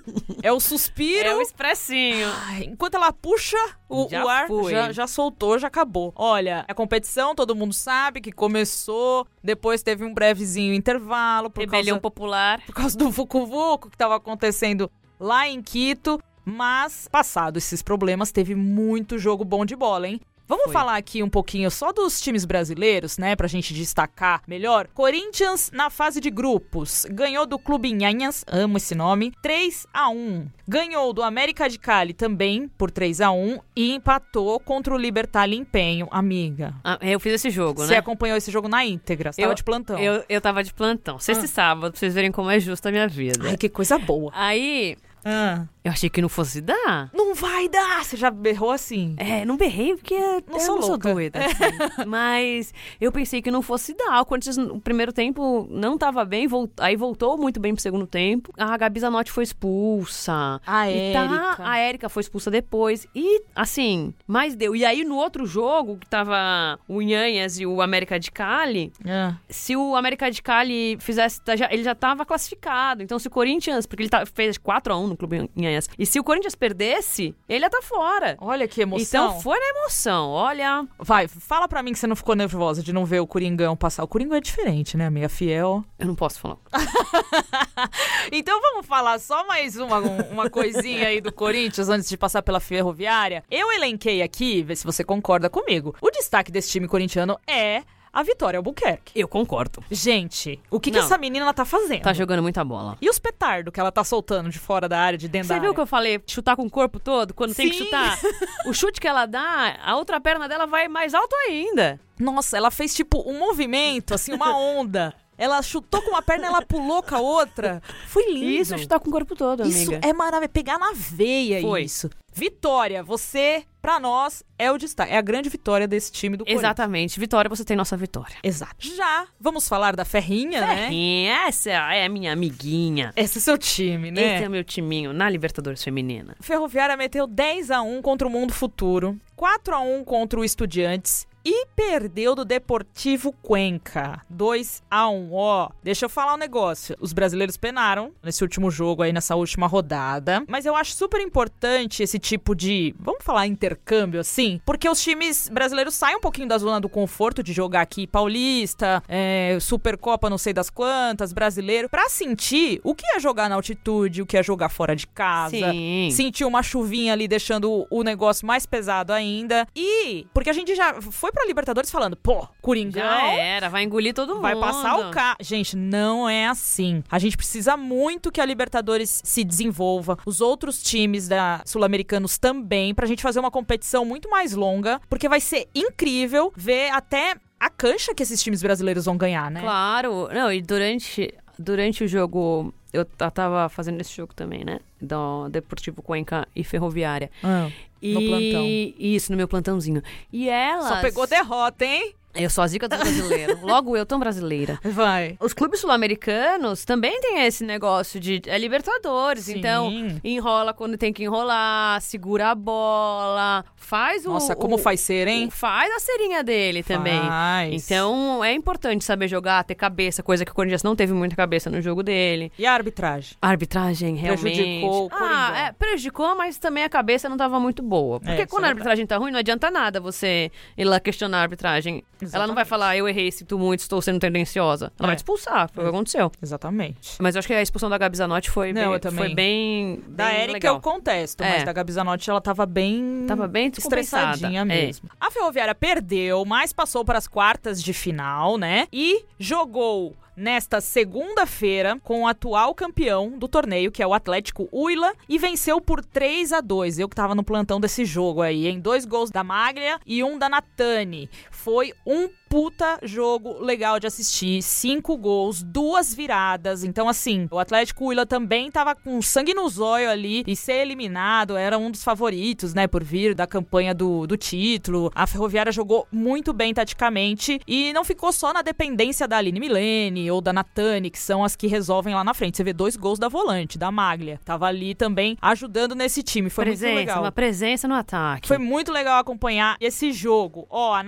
É 0.45 0.53
o 0.53 0.61
suspiro. 0.61 1.27
É 1.29 1.35
o 1.35 1.41
expressinho. 1.43 2.29
Enquanto 2.63 2.95
ela 2.95 3.13
puxa 3.13 3.57
o, 3.89 4.07
Já 4.09 4.25
o 4.25 4.29
ar, 4.29 4.49
já, 4.71 4.93
já 4.93 5.07
soltou, 5.09 5.59
já 5.59 5.67
acabou. 5.67 6.13
Olha, 6.15 6.65
a 6.69 6.73
competição, 6.73 7.35
todo 7.35 7.57
mundo 7.57 7.75
sabe 7.75 8.21
que 8.21 8.31
começou, 8.31 9.27
depois 9.43 9.83
teve 9.83 10.05
um 10.05 10.15
brevezinho 10.15 10.73
intervalo 10.73 11.51
por 11.51 11.63
Rebelião 11.63 11.97
causa, 11.97 12.01
popular. 12.01 12.63
por 12.65 12.75
causa 12.77 12.97
do 12.97 13.11
Vucu 13.11 13.45
Vucu 13.45 13.89
que 13.89 13.97
estava 13.97 14.15
acontecendo 14.15 14.89
lá 15.19 15.49
em 15.49 15.61
Quito. 15.61 16.21
Mas, 16.45 17.09
passado 17.11 17.57
esses 17.57 17.83
problemas, 17.83 18.31
teve 18.31 18.55
muito 18.55 19.19
jogo 19.19 19.45
bom 19.45 19.65
de 19.65 19.75
bola, 19.75 20.07
hein? 20.07 20.21
Vamos 20.49 20.65
Foi. 20.65 20.73
falar 20.73 20.97
aqui 20.97 21.23
um 21.23 21.29
pouquinho 21.29 21.71
só 21.71 21.93
dos 21.93 22.21
times 22.21 22.45
brasileiros, 22.45 23.19
né? 23.19 23.35
Pra 23.35 23.49
gente 23.49 23.75
destacar 23.75 24.43
melhor. 24.47 24.87
Corinthians 24.95 25.71
na 25.73 25.91
fase 25.91 26.21
de 26.21 26.31
grupos. 26.31 27.05
Ganhou 27.11 27.47
do 27.47 27.59
Clube 27.59 27.93
Nhanhas, 27.93 28.45
amo 28.47 28.77
esse 28.77 28.95
nome, 28.95 29.33
3 29.43 29.87
a 29.93 30.09
1 30.09 30.47
Ganhou 30.69 31.13
do 31.13 31.23
América 31.23 31.69
de 31.69 31.79
Cali 31.79 32.13
também 32.13 32.69
por 32.77 32.91
3 32.91 33.21
a 33.21 33.31
1 33.31 33.59
e 33.75 33.93
empatou 33.95 34.59
contra 34.61 34.95
o 34.95 34.99
Libertar 34.99 35.49
Empenho, 35.53 36.09
amiga. 36.11 36.75
Ah, 36.85 36.99
eu 37.03 37.19
fiz 37.21 37.35
esse 37.35 37.51
jogo, 37.51 37.83
Você 37.85 37.93
né? 37.93 37.99
acompanhou 37.99 38.37
esse 38.37 38.51
jogo 38.51 38.69
na 38.69 38.85
íntegra, 38.85 39.33
você 39.33 39.41
tava 39.43 39.53
Eu- 39.53 39.57
de 39.57 39.65
plantão. 39.65 39.99
Eu, 39.99 40.25
eu 40.29 40.41
tava 40.41 40.63
de 40.65 40.73
plantão. 40.75 41.19
Sexta 41.19 41.45
e 41.45 41.49
sábado, 41.49 41.93
pra 41.93 41.99
vocês 41.99 42.15
verem 42.15 42.33
como 42.33 42.51
é 42.51 42.59
justa 42.61 42.89
a 42.89 42.93
minha 42.93 43.07
vida. 43.09 43.49
Ai, 43.49 43.57
que 43.57 43.69
coisa 43.69 43.99
boa. 43.99 44.31
Aí, 44.35 44.97
Ah. 45.29 45.67
eu 45.85 45.91
achei 45.93 46.09
que 46.09 46.23
não 46.23 46.29
fosse 46.29 46.61
dar. 46.61 47.11
Não 47.13 47.35
vai 47.35 47.69
dar! 47.69 48.05
Você 48.05 48.17
já 48.17 48.31
berrou 48.31 48.71
assim? 48.71 49.15
É, 49.19 49.45
não 49.45 49.57
berrei 49.57 49.95
porque 49.97 50.15
eu 50.15 50.61
sou 50.61 50.77
não 50.77 50.83
sou 50.83 50.97
doida. 50.99 51.41
assim. 51.45 52.05
Mas 52.07 52.73
eu 53.01 53.11
pensei 53.11 53.43
que 53.43 53.51
não 53.51 53.61
fosse 53.63 53.93
dar. 53.95 54.21
O 54.21 54.25
Corinthians, 54.27 54.57
no 54.57 54.81
primeiro 54.81 55.13
tempo, 55.13 55.67
não 55.71 55.99
tava 55.99 56.25
bem, 56.25 56.47
aí 56.81 56.97
voltou 56.97 57.37
muito 57.37 57.59
bem 57.61 57.75
pro 57.75 57.83
segundo 57.83 58.07
tempo. 58.07 58.53
A 58.57 58.77
Gabi 58.77 59.01
Zanotti 59.01 59.31
foi 59.33 59.45
expulsa. 59.45 60.61
A 60.67 60.91
E 60.91 61.13
tá, 61.13 61.57
a 61.59 61.79
Érica 61.79 62.09
foi 62.09 62.21
expulsa 62.21 62.51
depois. 62.51 63.07
E, 63.15 63.43
assim, 63.55 64.15
mas 64.27 64.55
deu. 64.55 64.75
E 64.77 64.85
aí, 64.85 65.05
no 65.05 65.17
outro 65.17 65.47
jogo, 65.47 65.97
que 65.97 66.07
tava 66.07 66.79
o 66.89 67.01
Nhanhas 67.01 67.59
e 67.59 67.67
o 67.67 67.81
América 67.83 68.19
de 68.19 68.31
Cali, 68.31 68.93
Ah. 69.07 69.35
se 69.49 69.77
o 69.77 69.97
América 69.97 70.31
de 70.31 70.43
Cali 70.43 70.97
fizesse. 71.01 71.41
tá, 71.41 71.55
Ele 71.71 71.83
já 71.83 71.95
tava 71.95 72.25
classificado. 72.25 73.03
Então, 73.03 73.19
se 73.19 73.29
o 73.29 73.31
Corinthians. 73.31 73.87
Porque 73.87 74.03
ele 74.03 74.11
tá- 74.11 74.25
fez 74.27 74.59
4x1 74.59 75.07
no 75.07 75.16
Clube 75.17 75.51
Nhanhas. 75.57 75.89
E 75.99 76.05
se 76.07 76.19
o 76.21 76.25
Corinthians 76.25 76.55
perdesse, 76.55 77.35
ele 77.49 77.65
ia 77.65 77.71
tá 77.71 77.81
fora. 77.83 78.37
Olha 78.41 78.67
que 78.69 78.81
emoção. 78.83 79.29
Então 79.29 79.41
foi 79.41 79.59
na 79.59 79.67
emoção, 79.81 80.31
olha. 80.31 80.87
Vai, 80.99 81.29
fala 81.29 81.67
pra 81.69 81.83
mim 81.83 81.93
que 81.93 81.99
você 81.99 82.07
não 82.07 82.17
ficou 82.17 82.35
nervosa 82.35 82.83
de 82.83 82.93
não 82.93 83.05
ver 83.05 83.21
o 83.21 83.27
Coringão 83.27 83.77
passar. 83.77 84.05
O 84.05 84.09
Coringão 84.09 84.37
é 84.37 84.41
diferente, 84.41 84.97
né, 84.97 85.07
amiga? 85.07 85.29
Fiel. 85.29 85.85
Eu 85.99 86.07
não 86.07 86.15
posso 86.15 86.39
falar. 86.41 86.57
então 88.33 88.61
vamos 88.61 88.87
falar 88.87 89.19
só 89.19 89.47
mais 89.47 89.77
uma, 89.77 89.99
um- 89.99 90.31
uma 90.33 90.51
coisinha 90.51 91.09
aí 91.09 91.21
do 91.21 91.33
Corinthians 91.33 91.89
antes 91.89 92.09
de 92.09 92.17
passar 92.17 92.43
pela 92.43 92.61
Ferroviária. 92.61 93.45
Eu 93.51 93.73
elenquei 93.73 94.23
aqui, 94.23 94.63
vê 94.63 94.75
se 94.77 94.85
você 94.85 95.05
concorda 95.05 95.49
comigo. 95.49 95.95
O 96.01 96.11
destaque 96.11 96.51
desse 96.53 96.71
time 96.71 96.89
corintiano 96.89 97.39
é 97.47 97.83
a 98.19 98.23
Vitória 98.23 98.57
Albuquerque. 98.59 99.13
Eu 99.15 99.29
concordo. 99.29 99.85
Gente, 99.91 100.59
o 100.71 100.81
que, 100.81 100.91
que 100.91 100.97
Não. 100.99 101.05
essa 101.05 101.19
menina 101.19 101.53
tá 101.53 101.65
fazendo? 101.67 102.01
Tá 102.03 102.15
jogando 102.15 102.43
muita 102.43 102.65
bola. 102.65 102.97
E 103.01 103.11
os 103.11 103.19
petardos 103.19 103.73
que 103.73 103.79
ela 103.79 103.93
tá 103.93 104.03
soltando 104.03 104.49
de 104.49 104.59
fora 104.59 104.89
da 104.89 104.99
área, 104.99 105.19
de 105.19 105.29
dentro 105.29 105.49
Você 105.49 105.55
da 105.55 105.61
viu 105.61 105.69
área? 105.69 105.75
que 105.75 105.81
eu 105.83 105.87
falei 105.87 106.21
chutar 106.27 106.57
com 106.57 106.65
o 106.65 106.71
corpo 106.71 106.99
todo? 106.99 107.35
Quando 107.35 107.55
tem 107.55 107.69
que 107.69 107.77
Sim. 107.77 107.85
chutar? 107.85 108.19
O 108.67 108.73
chute 108.73 109.01
que 109.01 109.07
ela 109.07 109.27
dá, 109.27 109.77
a 109.85 109.97
outra 109.97 110.21
perna 110.21 110.49
dela 110.49 110.67
vai 110.67 110.89
mais 110.89 111.13
alto 111.15 111.35
ainda. 111.47 112.01
Nossa, 112.19 112.57
ela 112.57 112.71
fez 112.71 112.95
tipo 112.95 113.23
um 113.31 113.39
movimento, 113.39 114.15
assim, 114.15 114.33
uma 114.33 114.57
onda. 114.59 115.15
Ela 115.39 115.61
chutou 115.61 116.01
com 116.01 116.09
uma 116.11 116.23
perna, 116.23 116.47
ela 116.47 116.63
pulou 116.63 117.03
com 117.03 117.15
a 117.15 117.21
outra. 117.21 117.83
Foi 118.09 118.25
lindo. 118.33 118.47
Isso 118.47 118.75
é 118.75 118.79
chutar 118.79 118.99
com 118.99 119.11
o 119.11 119.13
corpo 119.13 119.37
todo, 119.37 119.63
Isso 119.69 119.91
amiga. 119.93 120.09
é 120.09 120.13
maravilhoso. 120.15 120.49
Pegar 120.53 120.79
na 120.79 120.93
veia 120.95 121.61
Foi. 121.61 121.83
isso. 121.83 122.09
Vitória, 122.33 123.03
você, 123.03 123.65
pra 123.87 124.01
nós, 124.01 124.43
é 124.59 124.73
o 124.73 124.77
destaque. 124.77 125.13
É 125.13 125.17
a 125.17 125.21
grande 125.21 125.49
vitória 125.49 125.87
desse 125.87 126.11
time 126.11 126.37
do 126.37 126.45
Corinthians. 126.45 126.65
Exatamente. 126.65 127.21
Vitória, 127.21 127.49
você 127.49 127.65
tem 127.65 127.77
nossa 127.77 127.97
vitória. 127.97 128.35
Exato. 128.43 128.75
Já 128.81 129.29
vamos 129.39 129.69
falar 129.69 129.95
da 129.95 130.05
Ferrinha, 130.05 130.61
né? 130.61 130.77
Ferrinha, 130.77 131.33
essa 131.47 131.71
é 131.71 132.05
a 132.05 132.09
minha 132.09 132.33
amiguinha. 132.33 133.13
Esse 133.15 133.39
é 133.39 133.41
seu 133.41 133.57
time, 133.57 134.11
né? 134.11 134.35
Esse 134.35 134.45
é 134.45 134.49
o 134.49 134.51
meu 134.51 134.65
timinho 134.65 135.13
na 135.13 135.31
Libertadores 135.31 135.85
Feminina. 135.85 136.35
Ferroviária 136.41 136.97
meteu 136.97 137.29
10 137.29 137.71
a 137.71 137.81
1 137.81 138.03
contra 138.03 138.27
o 138.27 138.31
Mundo 138.31 138.53
Futuro, 138.53 139.17
4 139.37 139.77
a 139.77 139.79
1 139.79 140.03
contra 140.03 140.41
o 140.41 140.45
Estudiantes 140.45 141.25
e 141.49 141.65
perdeu 141.77 142.35
do 142.35 142.45
Deportivo 142.45 143.33
Cuenca. 143.33 144.21
2 144.29 144.83
a 144.91 145.09
1 145.09 145.33
Ó, 145.33 145.71
deixa 145.81 146.05
eu 146.07 146.09
falar 146.09 146.35
um 146.35 146.39
negócio. 146.39 146.97
Os 147.01 147.13
brasileiros 147.13 147.57
penaram 147.57 148.11
nesse 148.21 148.43
último 148.43 148.69
jogo 148.69 149.03
aí, 149.03 149.13
nessa 149.13 149.37
última 149.37 149.69
rodada. 149.69 150.43
Mas 150.49 150.67
eu 150.67 150.75
acho 150.75 150.93
super 150.93 151.21
importante 151.21 152.03
esse 152.03 152.19
tipo 152.19 152.53
de, 152.55 152.93
vamos 152.99 153.23
falar 153.25 153.47
intercâmbio 153.47 154.19
assim, 154.19 154.61
porque 154.67 154.89
os 154.89 155.01
times 155.01 155.49
brasileiros 155.49 155.95
saem 155.95 156.17
um 156.17 156.21
pouquinho 156.21 156.49
da 156.49 156.59
zona 156.59 156.81
do 156.81 156.89
conforto 156.89 157.43
de 157.45 157.53
jogar 157.53 157.83
aqui 157.83 158.09
Paulista, 158.09 159.01
é, 159.07 159.57
Supercopa 159.61 160.29
não 160.29 160.39
sei 160.39 160.53
das 160.53 160.69
quantas, 160.69 161.33
brasileiro, 161.33 161.89
pra 161.89 162.09
sentir 162.09 162.81
o 162.83 162.93
que 162.95 163.07
é 163.15 163.21
jogar 163.21 163.49
na 163.49 163.55
altitude, 163.55 164.21
o 164.23 164.27
que 164.27 164.37
é 164.37 164.43
jogar 164.43 164.69
fora 164.69 164.97
de 164.97 165.07
casa. 165.07 165.57
Sim. 165.71 166.09
Sentiu 166.11 166.49
uma 166.49 166.63
chuvinha 166.63 167.13
ali, 167.13 167.29
deixando 167.29 167.71
o- 167.71 167.87
o 167.91 168.03
negócio 168.03 168.45
mais 168.47 168.67
pesado 168.67 169.13
ainda. 169.13 169.67
E, 169.77 170.27
porque 170.35 170.51
a 170.51 170.53
gente 170.53 170.75
já 170.75 171.01
foi 171.01 171.31
pra 171.37 171.47
Libertadores 171.47 171.91
falando, 171.91 172.17
pô, 172.17 172.49
Coringão 172.61 173.03
Já 173.03 173.31
era, 173.33 173.69
vai 173.69 173.85
engolir 173.85 174.13
todo 174.15 174.31
mundo. 174.35 174.43
vai 174.43 174.57
passar 174.57 174.99
o 174.99 175.11
carro. 175.11 175.37
Gente, 175.41 175.77
não 175.77 176.29
é 176.29 176.47
assim. 176.49 177.05
A 177.11 177.19
gente 177.19 177.37
precisa 177.37 177.77
muito 177.77 178.33
que 178.33 178.41
a 178.41 178.45
Libertadores 178.45 179.21
se 179.23 179.45
desenvolva, 179.45 180.19
os 180.27 180.41
outros 180.41 180.83
times 180.83 181.29
da 181.29 181.61
sul-americanos 181.65 182.39
também, 182.39 182.95
pra 182.95 183.07
gente 183.07 183.23
fazer 183.23 183.39
uma 183.39 183.51
competição 183.51 184.05
muito 184.05 184.29
mais 184.31 184.53
longa, 184.55 185.01
porque 185.09 185.29
vai 185.29 185.41
ser 185.41 185.69
incrível 185.75 186.53
ver 186.57 186.91
até 186.91 187.35
a 187.61 187.71
cancha 187.71 188.15
que 188.15 188.23
esses 188.23 188.43
times 188.43 188.63
brasileiros 188.63 189.05
vão 189.05 189.17
ganhar, 189.17 189.51
né? 189.51 189.61
Claro. 189.61 190.29
Não, 190.33 190.53
e 190.53 190.61
durante, 190.63 191.33
durante 191.59 192.05
o 192.05 192.09
jogo, 192.09 192.73
eu 192.93 193.05
ta- 193.05 193.31
tava 193.31 193.69
fazendo 193.69 194.01
esse 194.01 194.15
jogo 194.15 194.35
também, 194.35 194.65
né? 194.65 194.79
Do 195.01 195.49
Deportivo 195.49 196.03
Cuenca 196.03 196.47
e 196.57 196.65
Ferroviária. 196.65 197.31
Ah, 197.43 197.69
E... 198.01 198.13
No 198.13 198.21
plantão. 198.21 198.67
Isso, 198.99 199.33
no 199.33 199.37
meu 199.37 199.49
plantãozinho. 199.49 200.03
E 200.33 200.49
elas... 200.49 200.89
Só 200.89 201.01
pegou 201.01 201.27
derrota, 201.27 201.85
hein? 201.85 202.15
Eu 202.37 202.51
sou 202.51 202.63
a 202.63 202.67
zica 202.67 202.89
do 202.89 202.97
brasileiro. 202.97 203.59
Logo 203.65 203.97
eu, 203.97 204.05
tão 204.07 204.19
brasileira. 204.19 204.79
Vai. 204.85 205.37
Os 205.41 205.53
clubes 205.53 205.81
sul-americanos 205.81 206.85
também 206.85 207.21
têm 207.21 207.45
esse 207.47 207.65
negócio 207.65 208.19
de 208.21 208.43
é 208.47 208.59
Libertadores, 208.59 209.45
Sim. 209.45 209.59
então 209.59 209.91
enrola 210.25 210.73
quando 210.75 210.97
tem 210.99 211.13
que 211.13 211.25
enrolar, 211.25 212.01
segura 212.01 212.51
a 212.51 212.55
bola, 212.55 213.65
faz 213.77 214.25
o 214.27 214.31
Nossa, 214.33 214.55
como 214.57 214.75
o- 214.77 214.79
faz 214.79 215.01
ser, 215.01 215.29
hein? 215.29 215.47
o- 215.47 215.51
faz 215.51 215.93
a 215.95 215.99
serinha 216.01 216.43
dele 216.43 216.83
também. 216.83 217.21
Faz. 217.21 217.73
Então 217.91 218.45
é 218.45 218.53
importante 218.53 219.05
saber 219.05 219.29
jogar, 219.29 219.65
ter 219.65 219.75
cabeça, 219.75 220.23
coisa 220.23 220.45
que 220.45 220.51
o 220.51 220.55
Corinthians 220.55 220.83
não 220.83 220.95
teve 220.97 221.13
muita 221.13 221.37
cabeça 221.37 221.71
no 221.71 221.81
jogo 221.81 222.03
dele. 222.03 222.53
E 222.59 222.67
a 222.67 222.73
arbitragem? 222.73 223.37
A 223.41 223.49
arbitragem 223.49 224.17
realmente. 224.17 224.43
Prejudicou 224.43 225.07
o 225.07 225.11
Ah, 225.13 225.67
é, 225.69 225.73
prejudicou, 225.73 226.37
mas 226.37 226.59
também 226.59 226.85
a 226.85 226.89
cabeça 226.89 227.29
não 227.29 227.37
estava 227.37 227.59
muito 227.61 227.83
boa. 227.83 228.21
Porque 228.21 228.43
É, 228.43 228.47
quando 228.47 228.65
a 228.65 228.69
arbitragem 228.69 229.07
tá 229.07 229.17
ruim, 229.17 229.31
não 229.31 229.39
adianta 229.39 229.71
nada 229.71 230.01
você 230.01 230.51
ir 230.77 230.85
lá 230.85 230.99
questionar 231.01 231.39
a 231.39 231.43
arbitragem. 231.43 232.03
Ela 232.35 232.47
não 232.47 232.55
vai 232.55 232.63
Exatamente. 232.63 232.69
falar, 232.69 232.97
eu 232.97 233.09
errei, 233.09 233.31
sinto 233.33 233.59
muito, 233.59 233.81
estou 233.81 234.01
sendo 234.03 234.19
tendenciosa. 234.19 234.93
Ela 234.99 235.07
É. 235.07 235.09
vai 235.09 235.17
te 235.17 235.19
expulsar, 235.21 235.71
foi 235.73 235.85
o 235.85 235.87
que 235.89 235.95
aconteceu. 235.95 236.31
Exatamente. 236.43 237.17
Mas 237.21 237.35
eu 237.35 237.39
acho 237.41 237.49
que 237.49 237.55
a 237.55 237.63
expulsão 237.63 237.89
da 237.91 237.99
Gabi 237.99 238.17
Zanotti 238.17 238.51
foi, 238.51 238.73
Não, 238.73 238.83
bem, 238.83 238.93
eu 238.93 239.01
também. 239.01 239.19
foi 239.27 239.35
bem, 239.35 240.03
Da 240.09 240.33
Erika 240.35 240.67
eu 240.67 240.81
contesto, 240.81 241.43
É. 241.43 241.51
mas 241.51 241.65
da 241.65 241.73
Gabi 241.73 241.93
Zanotti 241.93 242.29
ela 242.31 242.41
tava 242.41 242.65
bem. 242.67 243.25
Tava 243.27 243.47
bem 243.47 243.71
estressadinha 243.77 244.63
É. 244.63 244.65
mesmo. 244.65 245.09
A 245.21 245.31
Ferroviária 245.31 245.75
perdeu, 245.75 246.45
mas 246.45 246.73
passou 246.73 247.05
para 247.05 247.19
as 247.19 247.27
quartas 247.29 247.83
de 247.83 247.93
final, 247.93 248.57
né? 248.59 248.87
E 248.93 249.25
jogou 249.39 250.15
nesta 250.37 250.83
segunda-feira 250.83 251.99
com 252.05 252.23
o 252.23 252.27
atual 252.29 252.75
campeão 252.75 253.31
do 253.39 253.49
torneio, 253.49 253.91
que 253.91 254.03
é 254.03 254.07
o 254.07 254.13
Atlético 254.13 254.69
Uila, 254.71 255.13
e 255.27 255.39
venceu 255.39 255.81
por 255.81 256.05
3 256.05 256.53
a 256.53 256.61
2 256.61 256.99
Eu 256.99 257.09
que 257.09 257.17
tava 257.17 257.35
no 257.35 257.43
plantão 257.43 257.81
desse 257.81 258.05
jogo 258.05 258.43
aí, 258.43 258.67
em 258.69 258.79
dois 258.79 259.07
gols 259.07 259.31
da 259.31 259.43
Maglia 259.43 259.99
e 260.07 260.23
um 260.23 260.39
da 260.39 260.47
Natani. 260.49 261.31
Foi 261.67 261.93
um 262.07 262.29
puta 262.49 263.01
jogo 263.03 263.59
legal 263.61 263.99
de 263.99 264.07
assistir. 264.07 264.63
Cinco 264.63 265.17
gols, 265.17 265.65
duas 265.65 266.15
viradas. 266.15 266.85
Então, 266.85 267.09
assim, 267.09 267.49
o 267.51 267.59
Atlético 267.59 268.07
Willa 268.07 268.25
também 268.25 268.71
tava 268.71 268.95
com 268.95 269.21
sangue 269.21 269.53
no 269.53 269.69
zóio 269.69 270.09
ali 270.09 270.45
e 270.47 270.55
ser 270.55 270.75
eliminado 270.75 271.57
era 271.57 271.77
um 271.77 271.91
dos 271.91 272.05
favoritos, 272.05 272.73
né, 272.73 272.87
por 272.87 273.03
vir 273.03 273.35
da 273.35 273.47
campanha 273.47 273.93
do, 273.93 274.27
do 274.27 274.37
título. 274.37 275.11
A 275.13 275.27
Ferroviária 275.27 275.73
jogou 275.73 276.07
muito 276.13 276.53
bem 276.53 276.73
taticamente 276.73 277.61
e 277.67 277.93
não 277.93 278.05
ficou 278.05 278.33
só 278.33 278.53
na 278.53 278.63
dependência 278.63 279.27
da 279.27 279.39
Aline 279.39 279.59
Milene 279.59 280.31
ou 280.31 280.41
da 280.41 280.53
Natani, 280.53 281.11
que 281.11 281.19
são 281.19 281.43
as 281.43 281.57
que 281.57 281.67
resolvem 281.67 282.15
lá 282.15 282.23
na 282.23 282.33
frente. 282.33 282.57
Você 282.57 282.65
vê 282.65 282.73
dois 282.73 282.97
gols 282.97 283.19
da 283.19 283.29
volante, 283.29 283.77
da 283.77 283.91
Maglia. 283.91 284.39
Tava 284.45 284.67
ali 284.67 284.95
também 284.95 285.37
ajudando 285.43 285.95
nesse 285.95 286.23
time. 286.23 286.49
Foi 286.49 286.65
presença, 286.65 286.93
muito 286.93 287.09
legal. 287.09 287.23
uma 287.23 287.33
presença 287.33 287.89
no 287.89 287.95
ataque. 287.95 288.47
Foi 288.47 288.59
muito 288.59 288.93
legal 288.93 289.19
acompanhar 289.19 289.77
esse 289.81 290.13
jogo. 290.13 290.67
Ó, 290.71 290.95
a 290.95 291.03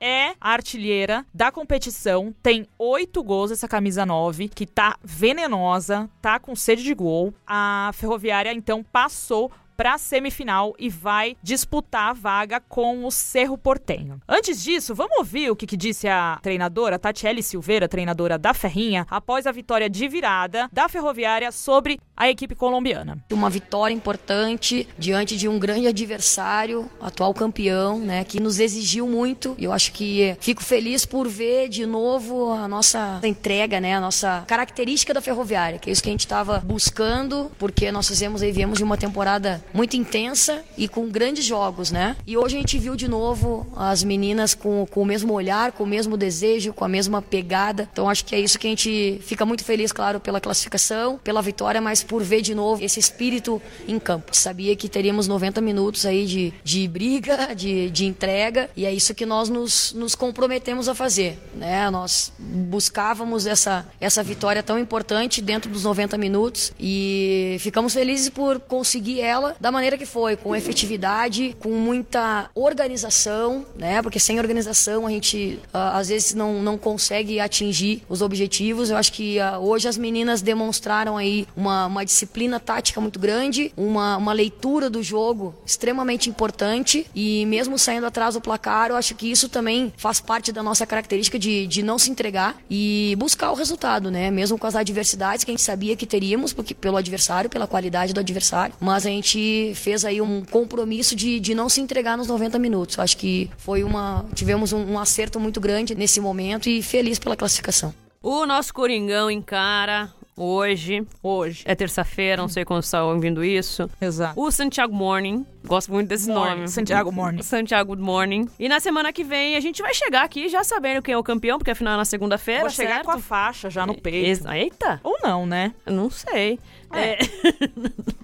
É 0.00 0.34
a 0.40 0.50
artilheira 0.52 1.24
da 1.32 1.50
competição, 1.50 2.34
tem 2.42 2.66
oito 2.78 3.22
gols 3.22 3.50
essa 3.50 3.66
camisa 3.66 4.04
9, 4.04 4.48
que 4.48 4.66
tá 4.66 4.96
venenosa, 5.02 6.10
tá 6.20 6.38
com 6.38 6.54
sede 6.54 6.82
de 6.82 6.94
gol. 6.94 7.32
A 7.46 7.90
Ferroviária 7.94 8.52
então 8.52 8.82
passou 8.82 9.50
para 9.76 9.94
a 9.94 9.98
semifinal 9.98 10.74
e 10.78 10.88
vai 10.88 11.36
disputar 11.42 12.10
a 12.10 12.12
vaga 12.12 12.60
com 12.60 13.04
o 13.04 13.10
Cerro 13.10 13.56
Portenho. 13.58 14.20
Antes 14.28 14.62
disso, 14.62 14.94
vamos 14.94 15.18
ouvir 15.18 15.50
o 15.50 15.56
que, 15.56 15.66
que 15.66 15.76
disse 15.76 16.08
a 16.08 16.38
treinadora 16.42 16.98
Tatiele 16.98 17.42
Silveira, 17.42 17.88
treinadora 17.88 18.38
da 18.38 18.54
Ferrinha, 18.54 19.06
após 19.10 19.46
a 19.46 19.52
vitória 19.52 19.88
de 19.88 20.08
virada 20.08 20.68
da 20.72 20.88
Ferroviária 20.88 21.50
sobre 21.50 21.98
a 22.16 22.28
equipe 22.28 22.54
colombiana. 22.54 23.18
Uma 23.32 23.50
vitória 23.50 23.94
importante 23.94 24.88
diante 24.98 25.36
de 25.36 25.48
um 25.48 25.58
grande 25.58 25.86
adversário, 25.86 26.88
atual 27.00 27.34
campeão, 27.34 27.98
né, 27.98 28.24
que 28.24 28.40
nos 28.40 28.60
exigiu 28.60 29.08
muito. 29.08 29.54
Eu 29.58 29.72
acho 29.72 29.92
que 29.92 30.36
fico 30.40 30.62
feliz 30.62 31.04
por 31.04 31.28
ver 31.28 31.68
de 31.68 31.86
novo 31.86 32.52
a 32.52 32.68
nossa 32.68 33.20
entrega, 33.24 33.80
né, 33.80 33.96
a 33.96 34.00
nossa 34.00 34.44
característica 34.46 35.12
da 35.12 35.20
Ferroviária, 35.20 35.78
que 35.78 35.90
é 35.90 35.92
isso 35.92 36.02
que 36.02 36.08
a 36.08 36.12
gente 36.12 36.20
estava 36.20 36.58
buscando, 36.60 37.50
porque 37.58 37.90
nós 37.90 38.06
fizemos 38.06 38.42
aí 38.42 38.52
viemos 38.52 38.78
de 38.78 38.84
uma 38.84 38.96
temporada 38.96 39.63
muito 39.72 39.96
intensa 39.96 40.62
e 40.76 40.86
com 40.88 41.08
grandes 41.08 41.44
jogos, 41.44 41.90
né? 41.90 42.16
E 42.26 42.36
hoje 42.36 42.56
a 42.56 42.60
gente 42.60 42.78
viu 42.78 42.94
de 42.94 43.08
novo 43.08 43.66
as 43.76 44.04
meninas 44.04 44.54
com, 44.54 44.86
com 44.86 45.02
o 45.02 45.04
mesmo 45.04 45.32
olhar, 45.32 45.72
com 45.72 45.84
o 45.84 45.86
mesmo 45.86 46.16
desejo, 46.16 46.72
com 46.72 46.84
a 46.84 46.88
mesma 46.88 47.20
pegada. 47.20 47.88
Então 47.92 48.08
acho 48.08 48.24
que 48.24 48.34
é 48.34 48.40
isso 48.40 48.58
que 48.58 48.66
a 48.66 48.70
gente 48.70 49.20
fica 49.22 49.44
muito 49.44 49.64
feliz, 49.64 49.92
claro, 49.92 50.20
pela 50.20 50.40
classificação, 50.40 51.18
pela 51.22 51.42
vitória, 51.42 51.80
mas 51.80 52.02
por 52.02 52.22
ver 52.22 52.40
de 52.40 52.54
novo 52.54 52.84
esse 52.84 53.00
espírito 53.00 53.60
em 53.88 53.98
campo. 53.98 54.34
Sabia 54.36 54.76
que 54.76 54.88
teríamos 54.88 55.26
90 55.26 55.60
minutos 55.60 56.06
aí 56.06 56.26
de, 56.26 56.52
de 56.62 56.86
briga, 56.86 57.52
de, 57.56 57.90
de 57.90 58.04
entrega, 58.04 58.70
e 58.76 58.86
é 58.86 58.92
isso 58.92 59.14
que 59.14 59.26
nós 59.26 59.48
nos, 59.48 59.92
nos 59.92 60.14
comprometemos 60.14 60.88
a 60.88 60.94
fazer, 60.94 61.38
né? 61.54 61.90
Nós 61.90 62.32
buscávamos 62.38 63.46
essa, 63.46 63.86
essa 64.00 64.22
vitória 64.22 64.62
tão 64.62 64.78
importante 64.78 65.42
dentro 65.42 65.70
dos 65.70 65.84
90 65.84 66.16
minutos 66.16 66.72
e 66.78 67.56
ficamos 67.60 67.94
felizes 67.94 68.28
por 68.28 68.60
conseguir 68.60 69.20
ela 69.20 69.53
da 69.60 69.70
maneira 69.70 69.96
que 69.96 70.06
foi, 70.06 70.36
com 70.36 70.54
efetividade, 70.54 71.56
com 71.60 71.70
muita 71.70 72.50
organização, 72.54 73.64
né? 73.76 74.02
Porque 74.02 74.18
sem 74.18 74.38
organização 74.38 75.06
a 75.06 75.10
gente 75.10 75.58
uh, 75.72 75.94
às 75.94 76.08
vezes 76.08 76.34
não, 76.34 76.62
não 76.62 76.76
consegue 76.76 77.40
atingir 77.40 78.02
os 78.08 78.22
objetivos. 78.22 78.90
Eu 78.90 78.96
acho 78.96 79.12
que 79.12 79.38
uh, 79.38 79.58
hoje 79.58 79.88
as 79.88 79.96
meninas 79.96 80.42
demonstraram 80.42 81.16
aí 81.16 81.46
uma, 81.56 81.86
uma 81.86 82.04
disciplina 82.04 82.58
tática 82.58 83.00
muito 83.00 83.18
grande, 83.18 83.72
uma, 83.76 84.16
uma 84.16 84.32
leitura 84.32 84.88
do 84.90 85.02
jogo 85.02 85.54
extremamente 85.64 86.28
importante 86.28 87.06
e 87.14 87.46
mesmo 87.46 87.78
saindo 87.78 88.06
atrás 88.06 88.34
do 88.34 88.40
placar, 88.40 88.90
eu 88.90 88.96
acho 88.96 89.14
que 89.14 89.30
isso 89.30 89.48
também 89.48 89.92
faz 89.96 90.20
parte 90.20 90.52
da 90.52 90.62
nossa 90.62 90.86
característica 90.86 91.38
de, 91.38 91.66
de 91.66 91.82
não 91.82 91.98
se 91.98 92.10
entregar 92.10 92.56
e 92.70 93.14
buscar 93.18 93.50
o 93.52 93.54
resultado, 93.54 94.10
né? 94.10 94.30
Mesmo 94.30 94.58
com 94.58 94.66
as 94.66 94.76
adversidades 94.76 95.44
que 95.44 95.50
a 95.50 95.54
gente 95.54 95.62
sabia 95.62 95.96
que 95.96 96.06
teríamos, 96.06 96.52
porque 96.52 96.74
pelo 96.74 96.96
adversário, 96.96 97.50
pela 97.50 97.66
qualidade 97.66 98.12
do 98.12 98.20
adversário, 98.20 98.74
mas 98.80 99.06
a 99.06 99.10
gente 99.10 99.43
fez 99.74 100.04
aí 100.04 100.20
um 100.20 100.44
compromisso 100.44 101.14
de, 101.14 101.40
de 101.40 101.54
não 101.54 101.68
se 101.68 101.80
entregar 101.80 102.16
nos 102.16 102.28
90 102.28 102.58
minutos. 102.58 102.98
Acho 102.98 103.16
que 103.16 103.50
foi 103.58 103.82
uma. 103.82 104.24
Tivemos 104.34 104.72
um, 104.72 104.92
um 104.92 104.98
acerto 104.98 105.40
muito 105.40 105.60
grande 105.60 105.94
nesse 105.94 106.20
momento 106.20 106.68
e 106.68 106.82
feliz 106.82 107.18
pela 107.18 107.36
classificação. 107.36 107.94
O 108.22 108.46
nosso 108.46 108.72
Coringão 108.72 109.30
encara 109.30 110.10
hoje. 110.36 111.06
Hoje. 111.22 111.62
É 111.66 111.74
terça-feira, 111.74 112.40
não 112.40 112.48
sei 112.48 112.64
quando 112.64 112.82
está 112.82 113.04
ouvindo 113.04 113.44
isso. 113.44 113.88
Exato. 114.00 114.40
O 114.40 114.50
Santiago 114.50 114.94
Morning. 114.94 115.44
Gosto 115.66 115.90
muito 115.92 116.08
desse 116.08 116.28
Morning, 116.28 116.54
nome. 116.56 116.68
Santiago 116.68 117.10
Morning. 117.12 117.42
Santiago 117.42 117.96
Morning. 117.96 118.48
E 118.58 118.68
na 118.68 118.80
semana 118.80 119.12
que 119.12 119.24
vem 119.24 119.56
a 119.56 119.60
gente 119.60 119.80
vai 119.82 119.94
chegar 119.94 120.22
aqui 120.22 120.48
já 120.48 120.62
sabendo 120.62 121.00
quem 121.02 121.14
é 121.14 121.18
o 121.18 121.22
campeão, 121.22 121.58
porque 121.58 121.70
afinal 121.70 121.94
é 121.94 121.96
na 121.96 122.04
segunda-feira. 122.04 122.60
Vou 122.62 122.70
chegar 122.70 122.94
certo? 122.96 123.06
com 123.06 123.10
a 123.12 123.18
faixa 123.18 123.70
já 123.70 123.86
no 123.86 123.94
peito. 124.00 124.26
Ex- 124.26 124.44
Eita! 124.44 125.00
Ou 125.02 125.16
não, 125.22 125.46
né? 125.46 125.72
Não 125.86 126.10
sei. 126.10 126.58
É. 126.92 127.14
É. 127.14 127.18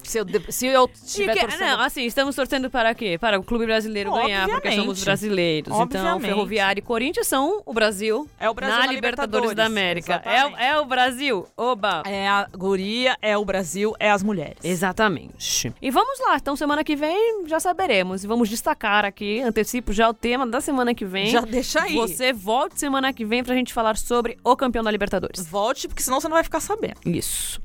Se 0.02 0.18
eu, 0.18 0.26
se 0.48 0.66
eu 0.66 0.90
estiver 0.92 1.34
que- 1.34 1.40
torcendo... 1.40 1.60
não, 1.68 1.80
assim, 1.82 2.04
estamos 2.04 2.34
torcendo 2.34 2.68
para 2.68 2.92
quê? 2.94 3.16
Para 3.20 3.38
o 3.38 3.44
clube 3.44 3.64
brasileiro 3.64 4.10
ganhar, 4.12 4.40
porque 4.48 4.56
Obviamente. 4.68 4.80
somos 4.80 5.04
brasileiros. 5.04 5.68
Então, 5.68 5.82
Obviamente. 5.82 6.22
Ferroviário 6.22 6.80
e 6.80 6.82
Corinthians 6.82 7.28
são 7.28 7.62
o 7.64 7.72
Brasil. 7.72 8.28
É 8.40 8.50
o 8.50 8.54
Brasil 8.54 8.76
na, 8.76 8.86
na 8.86 8.92
Libertadores, 8.92 9.50
Libertadores, 9.50 9.56
da 9.56 9.66
América. 9.66 10.22
É, 10.24 10.70
é 10.70 10.78
o 10.80 10.84
Brasil. 10.84 11.46
Oba! 11.56 12.02
É 12.06 12.26
a 12.26 12.48
guria, 12.56 13.16
é 13.22 13.36
o 13.38 13.44
Brasil, 13.44 13.94
é 14.00 14.10
as 14.10 14.22
mulheres. 14.22 14.56
Exatamente. 14.64 15.72
E 15.80 15.90
vamos 15.92 16.18
lá, 16.20 16.36
então 16.36 16.56
semana 16.56 16.82
que 16.82 16.96
vem 16.96 17.29
já 17.46 17.60
saberemos. 17.60 18.24
E 18.24 18.26
vamos 18.26 18.48
destacar 18.48 19.04
aqui, 19.04 19.40
antecipo 19.40 19.92
já 19.92 20.08
o 20.08 20.14
tema 20.14 20.46
da 20.46 20.60
semana 20.60 20.94
que 20.94 21.04
vem. 21.04 21.28
Já 21.28 21.40
deixa 21.40 21.82
aí. 21.82 21.94
Você 21.94 22.32
volte 22.32 22.78
semana 22.78 23.12
que 23.12 23.24
vem 23.24 23.42
pra 23.42 23.54
gente 23.54 23.72
falar 23.72 23.96
sobre 23.96 24.36
o 24.44 24.56
campeão 24.56 24.84
da 24.84 24.90
Libertadores. 24.90 25.46
Volte, 25.46 25.88
porque 25.88 26.02
senão 26.02 26.20
você 26.20 26.28
não 26.28 26.34
vai 26.34 26.44
ficar 26.44 26.60
sabendo. 26.60 27.00
Isso. 27.04 27.60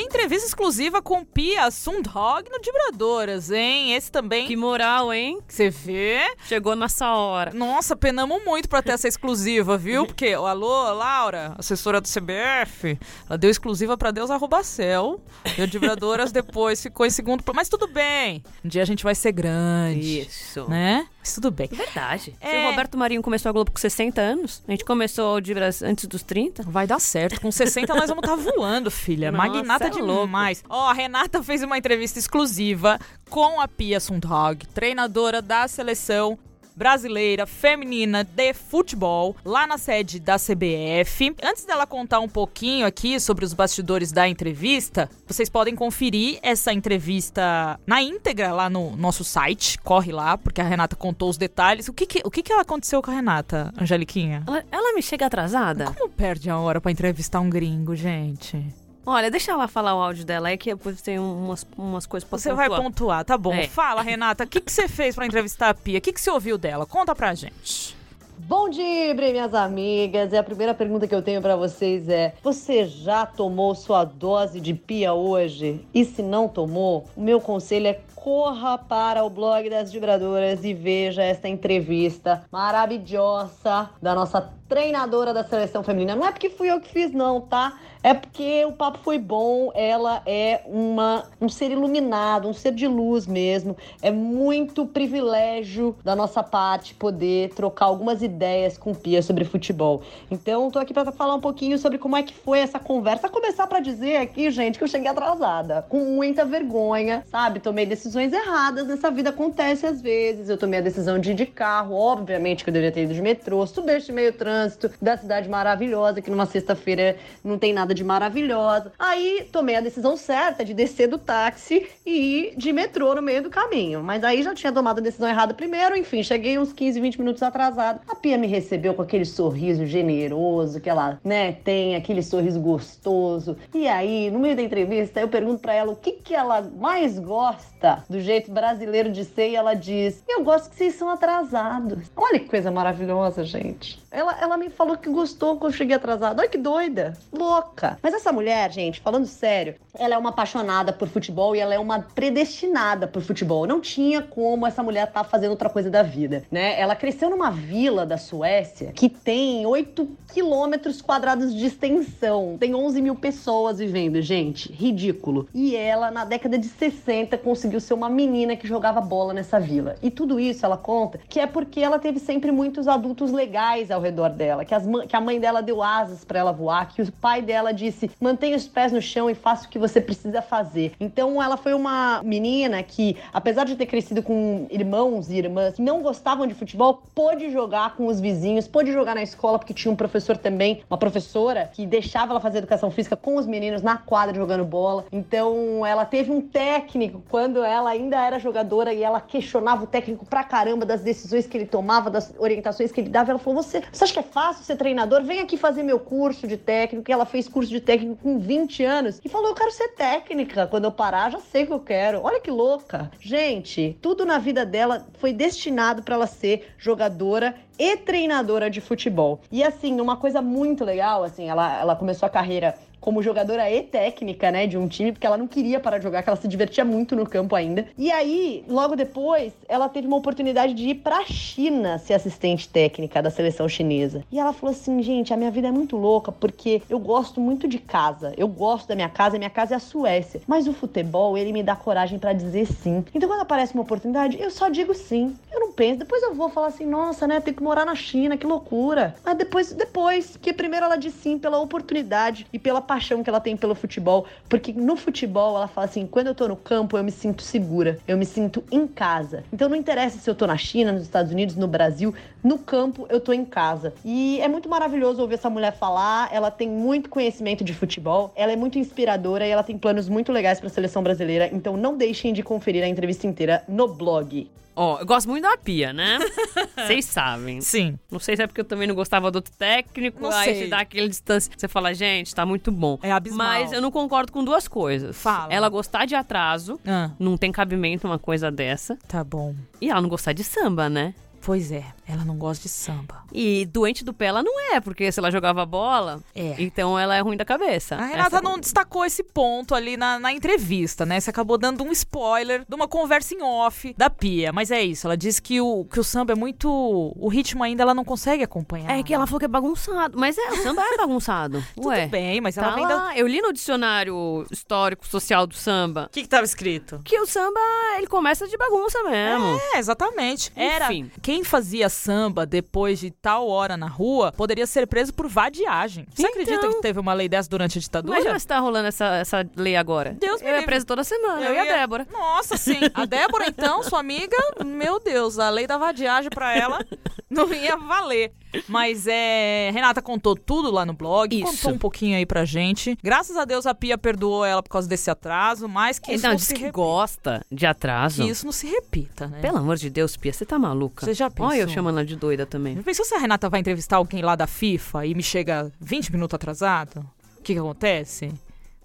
Entrevista 0.00 0.46
exclusiva 0.46 1.02
com 1.02 1.24
Pia 1.24 1.70
Sundhog 1.70 2.48
no 2.50 2.58
Vibradoras, 2.64 3.50
hein? 3.50 3.94
Esse 3.94 4.10
também 4.10 4.46
Que 4.46 4.56
moral, 4.56 5.12
hein? 5.12 5.38
você 5.46 5.70
vê. 5.70 6.20
Chegou 6.46 6.74
nessa 6.74 7.12
hora. 7.14 7.52
Nossa, 7.54 7.94
penamos 7.94 8.42
muito 8.44 8.68
pra 8.68 8.82
ter 8.82 8.92
essa 8.92 9.06
exclusiva, 9.08 9.76
viu? 9.76 10.06
Porque, 10.06 10.34
o 10.36 10.46
alô, 10.46 10.92
Laura, 10.92 11.54
assessora 11.58 12.00
do 12.00 12.08
CBF, 12.08 12.98
ela 13.28 13.38
deu 13.38 13.50
exclusiva 13.50 13.96
pra 13.96 14.10
Deus 14.10 14.30
Arrobacel. 14.30 15.20
E 15.58 15.62
o 15.62 15.66
Vibradoras 15.68 16.32
depois 16.32 16.82
ficou 16.82 17.04
em 17.06 17.10
segundo. 17.10 17.44
Mas 17.54 17.68
tudo 17.68 17.86
bem. 17.86 18.42
Um 18.64 18.68
dia 18.68 18.82
a 18.82 18.86
gente 18.86 19.04
vai 19.04 19.14
ser 19.14 19.32
grande. 19.32 20.20
Isso. 20.20 20.68
Né? 20.68 21.06
Mas 21.20 21.34
tudo 21.34 21.50
bem. 21.50 21.68
Verdade. 21.70 22.34
Se 22.40 22.46
É. 22.46 22.66
o 22.66 22.70
Roberto 22.70 22.96
Marinho 22.96 23.20
começou 23.22 23.50
a 23.50 23.52
Globo 23.52 23.70
com 23.70 23.78
60 23.78 24.20
anos, 24.20 24.62
a 24.66 24.70
gente 24.70 24.84
começou 24.86 25.38
Dibras 25.40 25.82
antes 25.82 26.06
dos 26.06 26.22
30. 26.22 26.62
Vai 26.62 26.86
dar 26.86 26.98
certo. 26.98 27.40
Com 27.40 27.52
60 27.52 27.94
nós 27.94 28.08
vamos 28.08 28.24
estar 28.24 28.36
voando, 28.36 28.90
filha. 28.90 29.30
Nossa, 29.30 29.46
Magnata 29.48 29.86
é 29.86 29.90
louco. 30.02 30.26
demais. 30.26 30.64
Ó, 30.68 30.88
a 30.88 30.92
Renata 30.94 31.42
fez 31.42 31.62
uma 31.62 31.76
entrevista 31.76 32.18
exclusiva 32.18 32.98
com 33.28 33.60
a 33.60 33.68
Pia 33.68 34.00
Sundhog, 34.00 34.66
treinadora 34.68 35.42
da 35.42 35.68
seleção 35.68 36.38
brasileira 36.76 37.46
feminina 37.46 38.24
de 38.24 38.52
futebol, 38.54 39.36
lá 39.44 39.66
na 39.66 39.78
sede 39.78 40.20
da 40.20 40.36
CBF. 40.36 41.34
Antes 41.42 41.64
dela 41.64 41.86
contar 41.86 42.20
um 42.20 42.28
pouquinho 42.28 42.86
aqui 42.86 43.18
sobre 43.20 43.44
os 43.44 43.52
bastidores 43.52 44.12
da 44.12 44.28
entrevista, 44.28 45.08
vocês 45.26 45.48
podem 45.48 45.74
conferir 45.74 46.38
essa 46.42 46.72
entrevista 46.72 47.78
na 47.86 48.02
íntegra 48.02 48.52
lá 48.52 48.68
no 48.68 48.96
nosso 48.96 49.24
site. 49.24 49.78
Corre 49.78 50.12
lá, 50.12 50.36
porque 50.36 50.60
a 50.60 50.64
Renata 50.64 50.96
contou 50.96 51.28
os 51.28 51.36
detalhes. 51.36 51.88
O 51.88 51.92
que 51.92 52.06
que, 52.06 52.22
o 52.24 52.30
que, 52.30 52.42
que 52.42 52.52
aconteceu 52.52 53.02
com 53.02 53.10
a 53.10 53.14
Renata, 53.14 53.72
Angeliquinha? 53.80 54.44
Ela, 54.46 54.64
ela 54.70 54.94
me 54.94 55.02
chega 55.02 55.26
atrasada? 55.26 55.86
Como 55.86 56.08
perde 56.10 56.50
a 56.50 56.58
hora 56.58 56.80
pra 56.80 56.90
entrevistar 56.90 57.40
um 57.40 57.50
gringo, 57.50 57.94
gente? 57.94 58.64
Olha, 59.04 59.30
deixa 59.30 59.52
ela 59.52 59.66
falar 59.66 59.94
o 59.94 60.02
áudio 60.02 60.24
dela 60.24 60.48
aí, 60.48 60.58
que 60.58 60.70
depois 60.74 61.00
tem 61.00 61.18
umas, 61.18 61.66
umas 61.76 62.06
coisas 62.06 62.28
pra 62.28 62.38
Você 62.38 62.52
vai 62.52 62.68
pontuar. 62.68 62.82
pontuar, 62.84 63.24
tá 63.24 63.38
bom. 63.38 63.52
É. 63.54 63.66
Fala, 63.66 64.02
Renata, 64.02 64.44
o 64.44 64.46
que, 64.46 64.60
que 64.60 64.70
você 64.70 64.86
fez 64.86 65.14
pra 65.14 65.26
entrevistar 65.26 65.70
a 65.70 65.74
Pia? 65.74 65.98
O 65.98 66.00
que, 66.00 66.12
que 66.12 66.20
você 66.20 66.30
ouviu 66.30 66.58
dela? 66.58 66.84
Conta 66.84 67.14
pra 67.14 67.34
gente. 67.34 67.98
Bom 68.38 68.68
dia, 68.68 69.14
minhas 69.14 69.54
amigas. 69.54 70.32
E 70.32 70.36
a 70.36 70.42
primeira 70.42 70.74
pergunta 70.74 71.06
que 71.06 71.14
eu 71.14 71.22
tenho 71.22 71.40
pra 71.40 71.56
vocês 71.56 72.08
é: 72.08 72.34
você 72.42 72.84
já 72.86 73.24
tomou 73.24 73.74
sua 73.74 74.02
dose 74.04 74.60
de 74.60 74.74
pia 74.74 75.12
hoje? 75.12 75.84
E 75.94 76.04
se 76.04 76.22
não 76.22 76.48
tomou, 76.48 77.06
o 77.14 77.20
meu 77.20 77.40
conselho 77.40 77.86
é 77.86 78.00
corra 78.14 78.76
para 78.76 79.24
o 79.24 79.30
blog 79.30 79.68
das 79.70 79.92
vibradoras 79.92 80.64
e 80.64 80.74
veja 80.74 81.22
esta 81.22 81.48
entrevista 81.48 82.42
maravilhosa 82.50 83.90
da 84.02 84.14
nossa 84.14 84.50
treinadora 84.70 85.34
da 85.34 85.42
seleção 85.42 85.82
feminina. 85.82 86.14
Não 86.14 86.24
é 86.24 86.30
porque 86.30 86.48
fui 86.48 86.70
eu 86.70 86.80
que 86.80 86.88
fiz, 86.88 87.10
não, 87.12 87.40
tá? 87.40 87.76
É 88.02 88.14
porque 88.14 88.64
o 88.64 88.72
papo 88.72 88.98
foi 89.02 89.18
bom, 89.18 89.70
ela 89.74 90.22
é 90.24 90.62
uma, 90.64 91.24
um 91.38 91.50
ser 91.50 91.70
iluminado, 91.70 92.48
um 92.48 92.54
ser 92.54 92.72
de 92.72 92.86
luz 92.86 93.26
mesmo. 93.26 93.76
É 94.00 94.10
muito 94.10 94.86
privilégio 94.86 95.94
da 96.02 96.16
nossa 96.16 96.42
parte 96.42 96.94
poder 96.94 97.50
trocar 97.50 97.86
algumas 97.86 98.22
ideias 98.22 98.78
com 98.78 98.94
Pia 98.94 99.20
sobre 99.20 99.44
futebol. 99.44 100.02
Então, 100.30 100.70
tô 100.70 100.78
aqui 100.78 100.94
para 100.94 101.12
falar 101.12 101.34
um 101.34 101.40
pouquinho 101.40 101.76
sobre 101.78 101.98
como 101.98 102.16
é 102.16 102.22
que 102.22 102.32
foi 102.32 102.60
essa 102.60 102.78
conversa. 102.78 103.28
Começar 103.28 103.66
para 103.66 103.80
dizer 103.80 104.16
aqui, 104.16 104.50
gente, 104.50 104.78
que 104.78 104.84
eu 104.84 104.88
cheguei 104.88 105.08
atrasada, 105.08 105.84
com 105.88 105.98
muita 105.98 106.44
vergonha, 106.44 107.22
sabe? 107.30 107.60
Tomei 107.60 107.84
decisões 107.84 108.32
erradas 108.32 108.86
nessa 108.86 109.10
vida, 109.10 109.28
acontece 109.28 109.84
às 109.84 110.00
vezes. 110.00 110.48
Eu 110.48 110.56
tomei 110.56 110.78
a 110.78 110.82
decisão 110.82 111.18
de 111.18 111.32
ir 111.32 111.34
de 111.34 111.44
carro, 111.44 111.94
obviamente 111.94 112.64
que 112.64 112.70
eu 112.70 112.74
deveria 112.74 112.92
ter 112.92 113.02
ido 113.02 113.12
de 113.12 113.20
metrô, 113.20 113.66
subestimei 113.66 114.28
o 114.28 114.32
trânsito 114.32 114.59
da 115.00 115.16
cidade 115.16 115.48
maravilhosa, 115.48 116.20
que 116.20 116.30
numa 116.30 116.46
sexta-feira 116.46 117.16
não 117.44 117.58
tem 117.58 117.72
nada 117.72 117.94
de 117.94 118.04
maravilhosa. 118.04 118.92
Aí 118.98 119.48
tomei 119.52 119.76
a 119.76 119.80
decisão 119.80 120.16
certa 120.16 120.64
de 120.64 120.74
descer 120.74 121.08
do 121.08 121.18
táxi 121.18 121.86
e 122.04 122.10
ir 122.10 122.54
de 122.56 122.72
metrô 122.72 123.14
no 123.14 123.22
meio 123.22 123.42
do 123.42 123.50
caminho. 123.50 124.02
Mas 124.02 124.24
aí 124.24 124.42
já 124.42 124.54
tinha 124.54 124.72
tomado 124.72 124.98
a 124.98 125.02
decisão 125.02 125.28
errada 125.28 125.54
primeiro, 125.54 125.96
enfim, 125.96 126.22
cheguei 126.22 126.58
uns 126.58 126.72
15, 126.72 127.00
20 127.00 127.18
minutos 127.18 127.42
atrasado. 127.42 128.00
A 128.08 128.14
Pia 128.14 128.36
me 128.38 128.46
recebeu 128.46 128.94
com 128.94 129.02
aquele 129.02 129.24
sorriso 129.24 129.84
generoso 129.86 130.80
que 130.80 130.88
ela, 130.88 131.18
né, 131.24 131.52
tem, 131.52 131.96
aquele 131.96 132.22
sorriso 132.22 132.60
gostoso. 132.60 133.56
E 133.74 133.86
aí, 133.88 134.30
no 134.30 134.38
meio 134.38 134.56
da 134.56 134.62
entrevista, 134.62 135.20
eu 135.20 135.28
pergunto 135.28 135.60
para 135.60 135.74
ela 135.74 135.92
o 135.92 135.96
que 135.96 136.12
que 136.12 136.34
ela 136.34 136.62
mais 136.62 137.18
gosta 137.18 138.04
do 138.08 138.20
jeito 138.20 138.50
brasileiro 138.50 139.10
de 139.10 139.24
ser 139.24 139.50
e 139.50 139.56
ela 139.56 139.74
diz: 139.74 140.22
"Eu 140.28 140.44
gosto 140.44 140.70
que 140.70 140.76
vocês 140.76 140.94
são 140.94 141.08
atrasados". 141.08 142.10
Olha 142.16 142.38
que 142.38 142.48
coisa 142.48 142.70
maravilhosa, 142.70 143.44
gente. 143.44 144.00
Ela, 144.10 144.36
ela 144.40 144.49
me 144.56 144.70
falou 144.70 144.96
que 144.96 145.08
gostou 145.08 145.56
quando 145.56 145.72
eu 145.72 145.76
cheguei 145.76 145.96
atrasada. 145.96 146.40
Olha 146.40 146.50
que 146.50 146.58
doida, 146.58 147.16
louca. 147.32 147.98
Mas 148.02 148.14
essa 148.14 148.32
mulher, 148.32 148.70
gente, 148.72 149.00
falando 149.00 149.26
sério, 149.26 149.74
ela 149.98 150.14
é 150.14 150.18
uma 150.18 150.30
apaixonada 150.30 150.92
por 150.92 151.08
futebol 151.08 151.54
e 151.54 151.60
ela 151.60 151.74
é 151.74 151.78
uma 151.78 152.00
predestinada 152.00 153.06
por 153.06 153.22
futebol. 153.22 153.66
Não 153.66 153.80
tinha 153.80 154.22
como 154.22 154.66
essa 154.66 154.82
mulher 154.82 155.08
estar 155.08 155.24
tá 155.24 155.28
fazendo 155.28 155.50
outra 155.50 155.68
coisa 155.68 155.90
da 155.90 156.02
vida, 156.02 156.44
né? 156.50 156.78
Ela 156.80 156.94
cresceu 156.94 157.30
numa 157.30 157.50
vila 157.50 158.06
da 158.06 158.18
Suécia 158.18 158.92
que 158.92 159.08
tem 159.08 159.66
8 159.66 160.08
quilômetros 160.32 161.02
quadrados 161.02 161.54
de 161.54 161.66
extensão. 161.66 162.56
Tem 162.58 162.74
11 162.74 163.02
mil 163.02 163.14
pessoas 163.14 163.78
vivendo, 163.78 164.20
gente. 164.22 164.72
Ridículo. 164.72 165.48
E 165.54 165.74
ela, 165.76 166.10
na 166.10 166.24
década 166.24 166.58
de 166.58 166.66
60, 166.66 167.36
conseguiu 167.38 167.80
ser 167.80 167.94
uma 167.94 168.08
menina 168.08 168.56
que 168.56 168.66
jogava 168.66 169.00
bola 169.00 169.32
nessa 169.32 169.58
vila. 169.58 169.96
E 170.02 170.10
tudo 170.10 170.38
isso 170.38 170.64
ela 170.64 170.76
conta 170.76 171.20
que 171.28 171.40
é 171.40 171.46
porque 171.46 171.80
ela 171.80 171.98
teve 171.98 172.18
sempre 172.18 172.50
muitos 172.50 172.88
adultos 172.88 173.32
legais 173.32 173.90
ao 173.90 174.00
redor 174.00 174.30
dela, 174.40 174.64
que, 174.64 174.74
as, 174.74 174.84
que 175.06 175.14
a 175.14 175.20
mãe 175.20 175.38
dela 175.38 175.60
deu 175.60 175.82
asas 175.82 176.24
para 176.24 176.38
ela 176.38 176.50
voar, 176.50 176.88
que 176.88 177.02
o 177.02 177.12
pai 177.12 177.42
dela 177.42 177.72
disse: 177.72 178.10
mantenha 178.18 178.56
os 178.56 178.66
pés 178.66 178.90
no 178.90 179.02
chão 179.02 179.28
e 179.28 179.34
faça 179.34 179.66
o 179.66 179.68
que 179.68 179.78
você 179.78 180.00
precisa 180.00 180.40
fazer. 180.40 180.92
Então 180.98 181.42
ela 181.42 181.58
foi 181.58 181.74
uma 181.74 182.22
menina 182.24 182.82
que, 182.82 183.18
apesar 183.34 183.64
de 183.64 183.76
ter 183.76 183.84
crescido 183.84 184.22
com 184.22 184.66
irmãos 184.70 185.28
e 185.28 185.36
irmãs 185.36 185.74
que 185.74 185.82
não 185.82 186.00
gostavam 186.00 186.46
de 186.46 186.54
futebol, 186.54 187.02
pôde 187.14 187.50
jogar 187.50 187.96
com 187.96 188.06
os 188.06 188.18
vizinhos, 188.18 188.66
pôde 188.66 188.92
jogar 188.92 189.14
na 189.14 189.22
escola 189.22 189.58
porque 189.58 189.74
tinha 189.74 189.92
um 189.92 189.96
professor 189.96 190.38
também, 190.38 190.82
uma 190.88 190.96
professora 190.96 191.70
que 191.74 191.84
deixava 191.84 192.32
ela 192.32 192.40
fazer 192.40 192.58
educação 192.58 192.90
física 192.90 193.16
com 193.16 193.36
os 193.36 193.46
meninos 193.46 193.82
na 193.82 193.98
quadra 193.98 194.34
jogando 194.34 194.64
bola. 194.64 195.04
Então 195.12 195.84
ela 195.84 196.06
teve 196.06 196.32
um 196.32 196.40
técnico 196.40 197.22
quando 197.28 197.62
ela 197.62 197.90
ainda 197.90 198.16
era 198.16 198.38
jogadora 198.38 198.94
e 198.94 199.02
ela 199.02 199.20
questionava 199.20 199.84
o 199.84 199.86
técnico 199.86 200.24
pra 200.24 200.42
caramba 200.44 200.86
das 200.86 201.02
decisões 201.02 201.46
que 201.46 201.58
ele 201.58 201.66
tomava, 201.66 202.08
das 202.08 202.32
orientações 202.38 202.90
que 202.90 203.02
ele 203.02 203.10
dava. 203.10 203.32
Ela 203.32 203.38
falou: 203.38 203.62
"Você, 203.62 203.82
você 203.92 204.04
acha 204.04 204.14
que 204.14 204.18
é 204.20 204.22
fácil 204.22 204.64
ser 204.64 204.76
treinador? 204.76 205.22
Vem 205.24 205.40
aqui 205.40 205.56
fazer 205.56 205.82
meu 205.82 205.98
curso 205.98 206.46
de 206.46 206.56
técnico". 206.56 207.10
Ela 207.10 207.26
fez 207.26 207.48
curso 207.48 207.70
de 207.70 207.80
técnico 207.80 208.22
com 208.22 208.38
20 208.38 208.84
anos 208.84 209.20
e 209.24 209.28
falou: 209.28 209.48
"Eu 209.48 209.54
quero 209.54 209.70
ser 209.70 209.88
técnica. 209.88 210.66
Quando 210.66 210.84
eu 210.84 210.92
parar, 210.92 211.30
já 211.30 211.40
sei 211.40 211.64
o 211.64 211.66
que 211.66 211.72
eu 211.72 211.80
quero". 211.80 212.20
Olha 212.22 212.40
que 212.40 212.50
louca. 212.50 213.10
Gente, 213.20 213.98
tudo 214.00 214.24
na 214.24 214.38
vida 214.38 214.64
dela 214.64 215.06
foi 215.14 215.32
destinado 215.32 216.02
para 216.02 216.14
ela 216.14 216.26
ser 216.26 216.74
jogadora 216.78 217.54
e 217.78 217.96
treinadora 217.96 218.68
de 218.68 218.80
futebol. 218.80 219.40
E 219.50 219.64
assim, 219.64 220.00
uma 220.00 220.16
coisa 220.16 220.42
muito 220.42 220.84
legal, 220.84 221.24
assim, 221.24 221.48
ela, 221.48 221.80
ela 221.80 221.96
começou 221.96 222.26
a 222.26 222.30
carreira 222.30 222.74
como 223.00 223.22
jogadora 223.22 223.70
e 223.70 223.82
técnica, 223.82 224.50
né, 224.50 224.66
de 224.66 224.76
um 224.76 224.86
time, 224.86 225.12
porque 225.12 225.26
ela 225.26 225.36
não 225.36 225.46
queria 225.46 225.80
parar 225.80 225.98
de 225.98 226.04
jogar, 226.04 226.22
que 226.22 226.28
ela 226.28 226.36
se 226.36 226.48
divertia 226.48 226.84
muito 226.84 227.16
no 227.16 227.26
campo 227.26 227.54
ainda. 227.54 227.86
E 227.96 228.10
aí, 228.10 228.64
logo 228.68 228.94
depois, 228.94 229.52
ela 229.68 229.88
teve 229.88 230.06
uma 230.06 230.16
oportunidade 230.16 230.74
de 230.74 230.90
ir 230.90 230.96
pra 230.96 231.24
China 231.24 231.98
ser 231.98 232.14
assistente 232.14 232.68
técnica 232.68 233.22
da 233.22 233.30
seleção 233.30 233.68
chinesa. 233.68 234.24
E 234.30 234.38
ela 234.38 234.52
falou 234.52 234.74
assim: 234.74 235.02
gente, 235.02 235.32
a 235.32 235.36
minha 235.36 235.50
vida 235.50 235.68
é 235.68 235.72
muito 235.72 235.96
louca, 235.96 236.30
porque 236.30 236.82
eu 236.88 236.98
gosto 236.98 237.40
muito 237.40 237.66
de 237.66 237.78
casa. 237.78 238.34
Eu 238.36 238.48
gosto 238.48 238.88
da 238.88 238.94
minha 238.94 239.08
casa, 239.08 239.38
minha 239.38 239.50
casa 239.50 239.74
é 239.74 239.76
a 239.76 239.80
Suécia. 239.80 240.42
Mas 240.46 240.66
o 240.66 240.72
futebol, 240.72 241.36
ele 241.38 241.52
me 241.52 241.62
dá 241.62 241.74
coragem 241.74 242.18
para 242.18 242.32
dizer 242.32 242.66
sim. 242.66 243.04
Então, 243.14 243.28
quando 243.28 243.40
aparece 243.40 243.74
uma 243.74 243.82
oportunidade, 243.82 244.40
eu 244.40 244.50
só 244.50 244.68
digo 244.68 244.94
sim. 244.94 245.34
Eu 245.50 245.60
não 245.60 245.72
penso. 245.72 246.00
Depois 246.00 246.22
eu 246.22 246.34
vou 246.34 246.48
falar 246.48 246.68
assim: 246.68 246.86
nossa, 246.86 247.26
né, 247.26 247.40
tem 247.40 247.54
que 247.54 247.62
morar 247.62 247.86
na 247.86 247.94
China, 247.94 248.36
que 248.36 248.46
loucura. 248.46 249.14
Mas 249.24 249.36
depois, 249.36 249.72
depois, 249.72 250.36
que 250.36 250.52
primeiro 250.52 250.86
ela 250.86 250.96
diz 250.96 251.14
sim 251.14 251.38
pela 251.38 251.58
oportunidade 251.58 252.46
e 252.52 252.58
pela 252.58 252.80
paixão 252.90 253.22
que 253.22 253.30
ela 253.30 253.38
tem 253.38 253.56
pelo 253.56 253.72
futebol, 253.72 254.26
porque 254.48 254.72
no 254.72 254.96
futebol 254.96 255.56
ela 255.56 255.68
fala 255.68 255.84
assim: 255.84 256.08
quando 256.08 256.26
eu 256.26 256.34
tô 256.34 256.48
no 256.48 256.56
campo, 256.56 256.98
eu 256.98 257.04
me 257.04 257.12
sinto 257.12 257.40
segura, 257.40 258.00
eu 258.08 258.18
me 258.18 258.26
sinto 258.26 258.64
em 258.68 258.84
casa. 258.84 259.44
Então 259.52 259.68
não 259.68 259.76
interessa 259.76 260.18
se 260.18 260.28
eu 260.28 260.34
tô 260.34 260.44
na 260.44 260.56
China, 260.56 260.90
nos 260.90 261.02
Estados 261.02 261.30
Unidos, 261.30 261.54
no 261.54 261.68
Brasil, 261.68 262.12
no 262.42 262.58
campo 262.58 263.06
eu 263.08 263.20
tô 263.20 263.32
em 263.32 263.44
casa. 263.44 263.94
E 264.04 264.40
é 264.40 264.48
muito 264.48 264.68
maravilhoso 264.68 265.22
ouvir 265.22 265.34
essa 265.34 265.48
mulher 265.48 265.72
falar, 265.76 266.28
ela 266.32 266.50
tem 266.50 266.68
muito 266.68 267.08
conhecimento 267.08 267.62
de 267.62 267.72
futebol, 267.72 268.32
ela 268.34 268.50
é 268.50 268.56
muito 268.56 268.76
inspiradora 268.76 269.46
e 269.46 269.50
ela 269.50 269.62
tem 269.62 269.78
planos 269.78 270.08
muito 270.08 270.32
legais 270.32 270.58
para 270.58 270.66
a 270.66 270.70
seleção 270.70 271.00
brasileira, 271.00 271.48
então 271.52 271.76
não 271.76 271.96
deixem 271.96 272.32
de 272.32 272.42
conferir 272.42 272.82
a 272.82 272.88
entrevista 272.88 273.24
inteira 273.24 273.62
no 273.68 273.86
blog. 273.86 274.50
Ó, 274.82 274.98
eu 274.98 275.04
gosto 275.04 275.28
muito 275.28 275.42
da 275.42 275.58
Pia, 275.58 275.92
né? 275.92 276.18
Vocês 276.74 277.04
sabem. 277.04 277.60
Sim. 277.60 277.98
Não 278.10 278.18
sei 278.18 278.34
se 278.34 278.42
é 278.42 278.46
porque 278.46 278.62
eu 278.62 278.64
também 278.64 278.88
não 278.88 278.94
gostava 278.94 279.30
do 279.30 279.36
outro 279.36 279.52
técnico, 279.52 280.22
Não 280.22 280.30
aí 280.30 280.44
sei. 280.46 280.54
você 280.62 280.66
dá 280.68 280.78
aquele 280.80 281.06
distância. 281.06 281.52
Você 281.54 281.68
fala, 281.68 281.92
gente, 281.92 282.34
tá 282.34 282.46
muito 282.46 282.72
bom. 282.72 282.98
É 283.02 283.12
abismal. 283.12 283.46
Mas 283.46 283.72
eu 283.72 283.82
não 283.82 283.90
concordo 283.90 284.32
com 284.32 284.42
duas 284.42 284.66
coisas. 284.66 285.14
Fala. 285.20 285.52
Ela 285.52 285.68
gostar 285.68 286.06
de 286.06 286.14
atraso, 286.14 286.80
Ah, 286.86 287.10
não 287.18 287.36
tem 287.36 287.52
cabimento 287.52 288.06
uma 288.06 288.18
coisa 288.18 288.50
dessa. 288.50 288.96
tá 289.06 289.22
bom. 289.22 289.54
E 289.82 289.90
ela 289.90 290.00
não 290.00 290.08
gostar 290.08 290.32
de 290.32 290.42
samba, 290.42 290.88
né? 290.88 291.14
Pois 291.42 291.70
é, 291.72 291.84
ela 292.10 292.24
não 292.24 292.36
gosta 292.36 292.62
de 292.62 292.68
samba. 292.68 293.22
E 293.32 293.66
doente 293.66 294.04
do 294.04 294.12
pé 294.12 294.26
ela 294.26 294.42
não 294.42 294.60
é, 294.74 294.80
porque 294.80 295.10
se 295.10 295.18
ela 295.20 295.30
jogava 295.30 295.64
bola, 295.64 296.20
É. 296.34 296.54
então 296.58 296.98
ela 296.98 297.14
é 297.16 297.20
ruim 297.20 297.36
da 297.36 297.44
cabeça. 297.44 297.96
A 297.96 298.04
Renata 298.06 298.36
Essa- 298.36 298.40
não 298.42 298.58
destacou 298.58 299.04
esse 299.04 299.22
ponto 299.22 299.74
ali 299.74 299.96
na, 299.96 300.18
na 300.18 300.32
entrevista, 300.32 301.04
né? 301.06 301.20
Você 301.20 301.30
acabou 301.30 301.56
dando 301.58 301.84
um 301.84 301.92
spoiler 301.92 302.64
de 302.68 302.74
uma 302.74 302.88
conversa 302.88 303.34
em 303.34 303.42
off 303.42 303.94
da 303.96 304.10
Pia. 304.10 304.52
Mas 304.52 304.70
é 304.70 304.82
isso, 304.82 305.06
ela 305.06 305.16
disse 305.16 305.40
que 305.40 305.60
o, 305.60 305.84
que 305.84 306.00
o 306.00 306.04
samba 306.04 306.32
é 306.32 306.36
muito. 306.36 306.68
O 306.70 307.28
ritmo 307.28 307.62
ainda 307.62 307.82
ela 307.82 307.94
não 307.94 308.04
consegue 308.04 308.42
acompanhar. 308.42 308.98
É 308.98 309.02
que 309.02 309.12
ela 309.14 309.26
falou 309.26 309.38
que 309.38 309.44
é 309.44 309.48
bagunçado. 309.48 310.18
Mas 310.18 310.36
é, 310.38 310.50
o 310.50 310.56
samba 310.62 310.82
é 310.82 310.96
bagunçado. 310.96 311.64
Tudo 311.74 311.88
Ué. 311.88 312.06
bem, 312.06 312.40
mas 312.40 312.56
ela 312.56 312.68
Tá 312.70 312.74
vem 312.74 312.86
da. 312.86 313.16
Eu 313.16 313.26
li 313.26 313.40
no 313.40 313.52
dicionário 313.52 314.46
histórico 314.50 315.06
social 315.06 315.46
do 315.46 315.54
samba 315.54 316.06
O 316.06 316.08
que, 316.10 316.22
que 316.22 316.28
tava 316.28 316.44
escrito? 316.44 317.00
que 317.04 317.18
o 317.18 317.26
samba 317.26 317.60
ele 317.96 318.06
começa 318.06 318.46
de 318.48 318.56
bagunça 318.56 319.02
mesmo. 319.04 319.60
É, 319.74 319.78
exatamente. 319.78 320.52
Era 320.56 320.86
Enfim. 320.92 321.10
quem 321.22 321.44
fazia 321.44 321.88
samba 322.00 322.46
depois 322.46 322.98
de 322.98 323.10
tal 323.10 323.48
hora 323.48 323.76
na 323.76 323.86
rua 323.86 324.32
poderia 324.32 324.66
ser 324.66 324.86
preso 324.86 325.12
por 325.12 325.28
vadiagem. 325.28 326.06
Você 326.14 326.22
Então. 326.22 326.30
acredita 326.30 326.68
que 326.68 326.80
teve 326.80 326.98
uma 326.98 327.12
lei 327.12 327.28
dessa 327.28 327.48
durante 327.48 327.78
a 327.78 327.80
ditadura? 327.80 328.16
Imagina 328.18 328.38
se 328.38 328.46
tá 328.46 328.58
rolando 328.58 328.88
essa, 328.88 329.06
essa 329.16 329.48
lei 329.56 329.76
agora. 329.76 330.16
Deus 330.18 330.40
me 330.40 330.46
eu 330.46 330.50
ia 330.50 330.54
livre. 330.60 330.66
preso 330.66 330.86
toda 330.86 331.04
semana, 331.04 331.44
eu, 331.44 331.54
e 331.54 331.58
a 331.58 331.64
ia- 331.64 331.76
Débora. 331.76 332.06
Nossa, 332.10 332.56
sim. 332.56 332.80
A 332.94 333.04
Débora, 333.04 333.46
então, 333.48 333.82
sua 333.82 334.00
amiga, 334.00 334.36
meu 334.64 334.98
Deus, 334.98 335.38
a 335.38 335.50
lei 335.50 335.66
da 335.66 335.76
vadiagem 335.78 336.30
pra 336.30 336.56
ela 336.56 336.78
não 337.28 337.52
ia 337.52 337.76
valer. 337.76 338.32
Mas 338.68 339.06
é. 339.06 339.70
Renata 339.72 340.02
contou 340.02 340.34
tudo 340.34 340.70
lá 340.70 340.84
no 340.84 340.92
blog, 340.92 341.34
Isso. 341.34 341.44
contou 341.44 341.72
um 341.72 341.78
pouquinho 341.78 342.16
aí 342.16 342.26
pra 342.26 342.44
gente. 342.44 342.96
Graças 343.02 343.36
a 343.36 343.44
Deus 343.44 343.66
a 343.66 343.74
Pia 343.74 343.96
perdoou 343.96 344.44
ela 344.44 344.62
por 344.62 344.70
causa 344.70 344.88
desse 344.88 345.10
atraso, 345.10 345.68
mas 345.68 345.98
que 345.98 346.12
isso 346.12 346.26
não 346.26 346.34
diz 346.34 346.46
se 346.46 346.54
que 346.54 346.60
repita. 346.60 346.72
gosta 346.78 347.46
de 347.50 347.66
atraso. 347.66 348.22
Que 348.24 348.30
isso 348.30 348.44
não 348.44 348.52
se 348.52 348.66
repita, 348.66 349.26
né? 349.26 349.40
Pelo 349.40 349.58
amor 349.58 349.76
de 349.76 349.88
Deus, 349.90 350.16
Pia, 350.16 350.32
você 350.32 350.44
tá 350.44 350.58
maluca? 350.58 351.06
Você 351.06 351.14
já 351.14 351.30
pensou? 351.30 351.46
Olha 351.50 351.60
eu 351.60 351.68
chamando 351.68 351.98
ela 351.98 352.06
de 352.06 352.16
doida 352.16 352.44
também. 352.46 352.76
Já 352.76 352.82
pensou 352.82 353.04
se 353.04 353.14
a 353.14 353.18
Renata 353.18 353.48
vai 353.48 353.60
entrevistar 353.60 353.96
alguém 353.96 354.22
lá 354.22 354.34
da 354.34 354.46
FIFA 354.46 355.06
e 355.06 355.14
me 355.14 355.22
chega 355.22 355.70
20 355.80 356.12
minutos 356.12 356.34
atrasado? 356.34 357.04
O 357.38 357.42
que 357.42 357.54
que 357.54 357.58
acontece? 357.58 358.32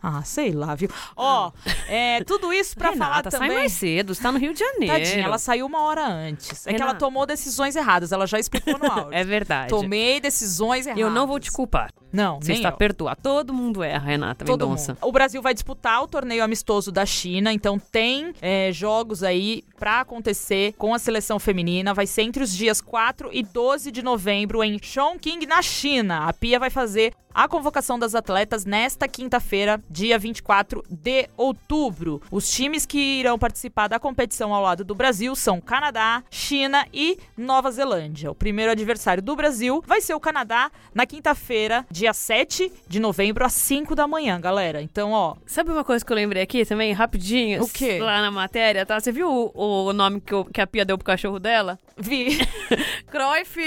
Ah, 0.07 0.21
sei 0.23 0.51
lá, 0.51 0.75
viu? 0.75 0.87
Ó, 1.15 1.51
é, 1.87 2.23
tudo 2.25 2.53
isso 2.53 2.75
pra 2.75 2.93
falar 2.93 3.05
Renata, 3.09 3.31
também... 3.31 3.49
sai 3.49 3.57
mais 3.57 3.71
cedo, 3.71 4.13
você 4.13 4.21
tá 4.21 4.31
no 4.31 4.37
Rio 4.37 4.53
de 4.53 4.59
Janeiro. 4.59 4.93
Tadinha, 4.93 5.25
ela 5.25 5.39
saiu 5.39 5.65
uma 5.65 5.81
hora 5.81 6.05
antes. 6.05 6.67
É 6.67 6.69
que 6.69 6.75
ela 6.75 6.91
Renata. 6.91 6.99
tomou 6.99 7.25
decisões 7.25 7.75
erradas, 7.75 8.11
ela 8.11 8.27
já 8.27 8.37
explicou 8.37 8.77
no 8.77 8.85
áudio. 8.91 9.11
É 9.11 9.23
verdade. 9.23 9.69
Tomei 9.69 10.19
decisões 10.19 10.85
erradas. 10.85 11.01
Eu 11.01 11.09
não 11.09 11.25
vou 11.25 11.39
te 11.39 11.51
culpar. 11.51 11.91
Não, 12.11 12.39
Você 12.39 12.53
está 12.53 12.69
eu. 12.69 12.77
perdoado. 12.77 13.19
Todo 13.21 13.53
mundo 13.53 13.83
erra, 13.83 14.05
Renata 14.07 14.45
Todo 14.45 14.65
Mendonça. 14.65 14.93
mundo. 14.93 15.07
O 15.07 15.11
Brasil 15.11 15.41
vai 15.41 15.53
disputar 15.53 16.01
o 16.03 16.07
torneio 16.07 16.43
amistoso 16.43 16.91
da 16.91 17.05
China, 17.05 17.51
então 17.51 17.77
tem 17.77 18.33
é, 18.41 18.71
jogos 18.71 19.23
aí 19.23 19.63
pra 19.77 20.01
acontecer 20.01 20.73
com 20.77 20.93
a 20.93 20.99
seleção 20.99 21.39
feminina. 21.39 21.93
Vai 21.93 22.07
ser 22.07 22.21
entre 22.23 22.43
os 22.43 22.53
dias 22.55 22.79
4 22.81 23.29
e 23.33 23.43
12 23.43 23.91
de 23.91 24.01
novembro 24.01 24.63
em 24.63 24.79
Chongqing, 24.81 25.45
na 25.45 25.61
China. 25.61 26.27
A 26.27 26.33
Pia 26.33 26.59
vai 26.59 26.69
fazer 26.69 27.13
a 27.33 27.49
convocação 27.49 27.99
das 27.99 28.15
atletas 28.15 28.63
nesta 28.63 29.09
quinta-feira, 29.09 29.83
dia 29.89 30.17
24 30.17 30.81
de 30.89 31.27
outubro. 31.35 32.21
Os 32.31 32.49
times 32.49 32.85
que 32.85 32.97
irão 32.97 33.37
participar 33.37 33.89
da 33.89 33.99
competição 33.99 34.53
ao 34.53 34.63
lado 34.63 34.85
do 34.85 34.95
Brasil 34.95 35.35
são 35.35 35.59
Canadá, 35.59 36.23
China 36.31 36.87
e 36.93 37.17
Nova 37.37 37.69
Zelândia. 37.71 38.31
O 38.31 38.35
primeiro 38.35 38.71
adversário 38.71 39.21
do 39.21 39.35
Brasil 39.35 39.83
vai 39.85 39.99
ser 39.99 40.13
o 40.13 40.19
Canadá 40.19 40.71
na 40.93 41.05
quinta-feira, 41.05 41.85
dia 41.91 42.04
7 42.13 42.71
de 42.87 42.99
novembro, 42.99 43.45
às 43.45 43.53
5 43.53 43.95
da 43.95 44.07
manhã, 44.07 44.39
galera. 44.39 44.81
Então, 44.81 45.11
ó. 45.11 45.35
Sabe 45.45 45.71
uma 45.71 45.83
coisa 45.83 46.03
que 46.05 46.11
eu 46.11 46.15
lembrei 46.15 46.41
aqui 46.43 46.65
também, 46.65 46.93
rapidinho? 46.93 47.63
O 47.63 47.69
quê? 47.69 47.99
Lá 47.99 48.21
na 48.21 48.31
matéria, 48.31 48.85
tá? 48.85 48.99
Você 48.99 49.11
viu 49.11 49.29
o, 49.53 49.85
o 49.87 49.93
nome 49.93 50.19
que, 50.21 50.33
eu- 50.33 50.45
que 50.45 50.61
a 50.61 50.67
Pia 50.67 50.85
deu 50.85 50.97
pro 50.97 51.05
cachorro 51.05 51.39
dela? 51.39 51.79
Vi. 51.97 52.37
Cruyff, 53.11 53.59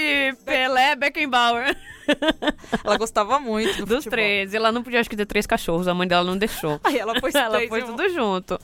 Pelé, 0.45 0.95
Beckenbauer. 0.95 1.75
Ela 2.83 2.97
gostava 2.97 3.39
muito 3.39 3.77
do 3.77 3.85
Dos 3.85 3.97
futebol. 4.03 4.11
três. 4.11 4.53
Ela 4.53 4.71
não 4.71 4.81
podia, 4.83 4.99
acho 4.99 5.09
que, 5.09 5.15
ter 5.15 5.25
três 5.25 5.45
cachorros. 5.45 5.87
A 5.87 5.93
mãe 5.93 6.07
dela 6.07 6.23
não 6.23 6.37
deixou. 6.37 6.79
Aí 6.83 6.97
ela 6.97 7.19
pôs 7.19 7.33
ela 7.35 7.59
um. 7.59 7.85
tudo 7.85 8.09
junto. 8.09 8.59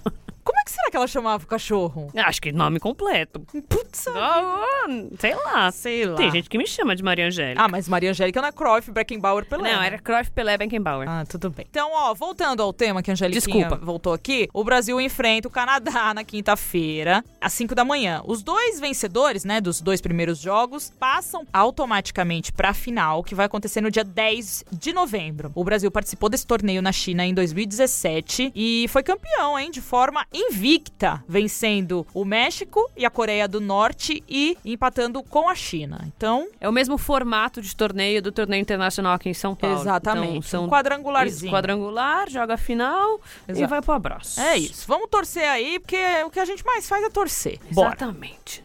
Como 0.45 0.59
é 0.59 0.63
que 0.63 0.71
será 0.71 0.91
que 0.91 0.95
ela 0.97 1.07
chamava 1.07 1.43
o 1.43 1.47
cachorro? 1.47 2.07
Acho 2.15 2.39
que 2.41 2.51
nome 2.51 2.79
completo. 2.79 3.39
Putz, 3.67 4.07
Ah, 4.09 4.85
sei 5.19 5.33
lá. 5.35 5.71
sei 5.71 6.05
lá. 6.05 6.15
Tem 6.15 6.31
gente 6.31 6.47
que 6.49 6.57
me 6.57 6.67
chama 6.67 6.95
de 6.95 7.01
Maria 7.03 7.25
Angélica. 7.27 7.61
Ah, 7.63 7.67
mas 7.67 7.89
Maria 7.89 8.11
Angélica 8.11 8.39
não 8.41 8.47
é 8.49 8.51
Cruyff, 8.51 8.91
Beckenbauer, 8.91 9.45
Pelé. 9.45 9.73
não, 9.73 9.79
né? 9.81 9.87
era 9.87 9.97
Cruyff, 9.99 10.29
Pelé, 10.31 10.55
Beckenbauer. 10.57 11.09
Ah, 11.09 11.25
tudo 11.27 11.49
bem. 11.49 11.65
Então, 11.69 11.89
ó, 11.91 12.13
voltando 12.13 12.61
ao 12.61 12.71
tema 12.71 13.01
que 13.01 13.09
a 13.11 13.15
Desculpa. 13.15 13.75
voltou 13.77 14.13
aqui, 14.13 14.47
o 14.53 14.63
Brasil 14.63 15.01
enfrenta 15.01 15.47
o 15.47 15.51
Canadá 15.51 16.13
na 16.13 16.23
quinta-feira, 16.23 17.23
às 17.41 17.53
5 17.53 17.73
da 17.73 17.83
manhã. 17.83 18.21
Os 18.25 18.43
dois 18.43 18.79
vencedores, 18.79 19.43
né, 19.43 19.59
dos 19.59 19.81
dois 19.81 19.99
primeiros 19.99 20.37
jogos, 20.39 20.91
passam 20.99 21.45
automaticamente 21.51 22.51
pra 22.53 22.73
final, 22.73 23.23
que 23.23 23.33
vai 23.33 23.47
acontecer 23.47 23.81
no 23.81 23.89
dia 23.89 24.03
10 24.03 24.63
de 24.71 24.93
novembro. 24.93 25.51
O 25.55 25.63
Brasil 25.63 25.89
participou 25.89 26.29
desse 26.29 26.45
torneio 26.45 26.81
na 26.81 26.91
China 26.91 27.25
em 27.25 27.33
2017 27.33 28.51
e 28.55 28.85
foi 28.89 29.01
campeão, 29.01 29.57
hein, 29.57 29.71
de 29.71 29.81
forma 29.81 30.25
invicta, 30.35 31.23
vencendo 31.27 32.05
o 32.13 32.25
México 32.25 32.89
e 32.97 33.05
a 33.05 33.09
Coreia 33.09 33.47
do 33.47 33.61
Norte 33.61 34.21
e 34.27 34.57
empatando 34.65 35.23
com 35.23 35.47
a 35.47 35.55
China. 35.55 36.01
Então, 36.15 36.47
É 36.59 36.67
o 36.67 36.71
mesmo 36.73 36.97
formato 36.97 37.61
de 37.61 37.73
torneio 37.75 38.21
do 38.21 38.31
torneio 38.31 38.61
internacional 38.61 39.13
aqui 39.13 39.29
em 39.29 39.33
São 39.33 39.55
Paulo. 39.55 39.79
exatamente, 39.79 40.29
Então, 40.29 40.41
são 40.41 40.65
um 40.65 40.69
quadrangularzinho. 40.69 41.47
Isso, 41.47 41.55
quadrangular, 41.55 42.29
joga 42.29 42.55
a 42.55 42.57
final 42.57 43.19
e 43.47 43.51
Exato. 43.51 43.67
vai 43.69 43.81
pro 43.81 43.93
abraço. 43.93 44.39
É 44.41 44.57
isso. 44.57 44.85
Vamos 44.87 45.09
torcer 45.09 45.47
aí, 45.47 45.79
porque 45.79 45.97
o 46.25 46.29
que 46.29 46.39
a 46.39 46.45
gente 46.45 46.65
mais 46.65 46.87
faz 46.87 47.03
é 47.03 47.09
torcer. 47.09 47.59
Bora. 47.71 47.89
Exatamente. 47.89 48.63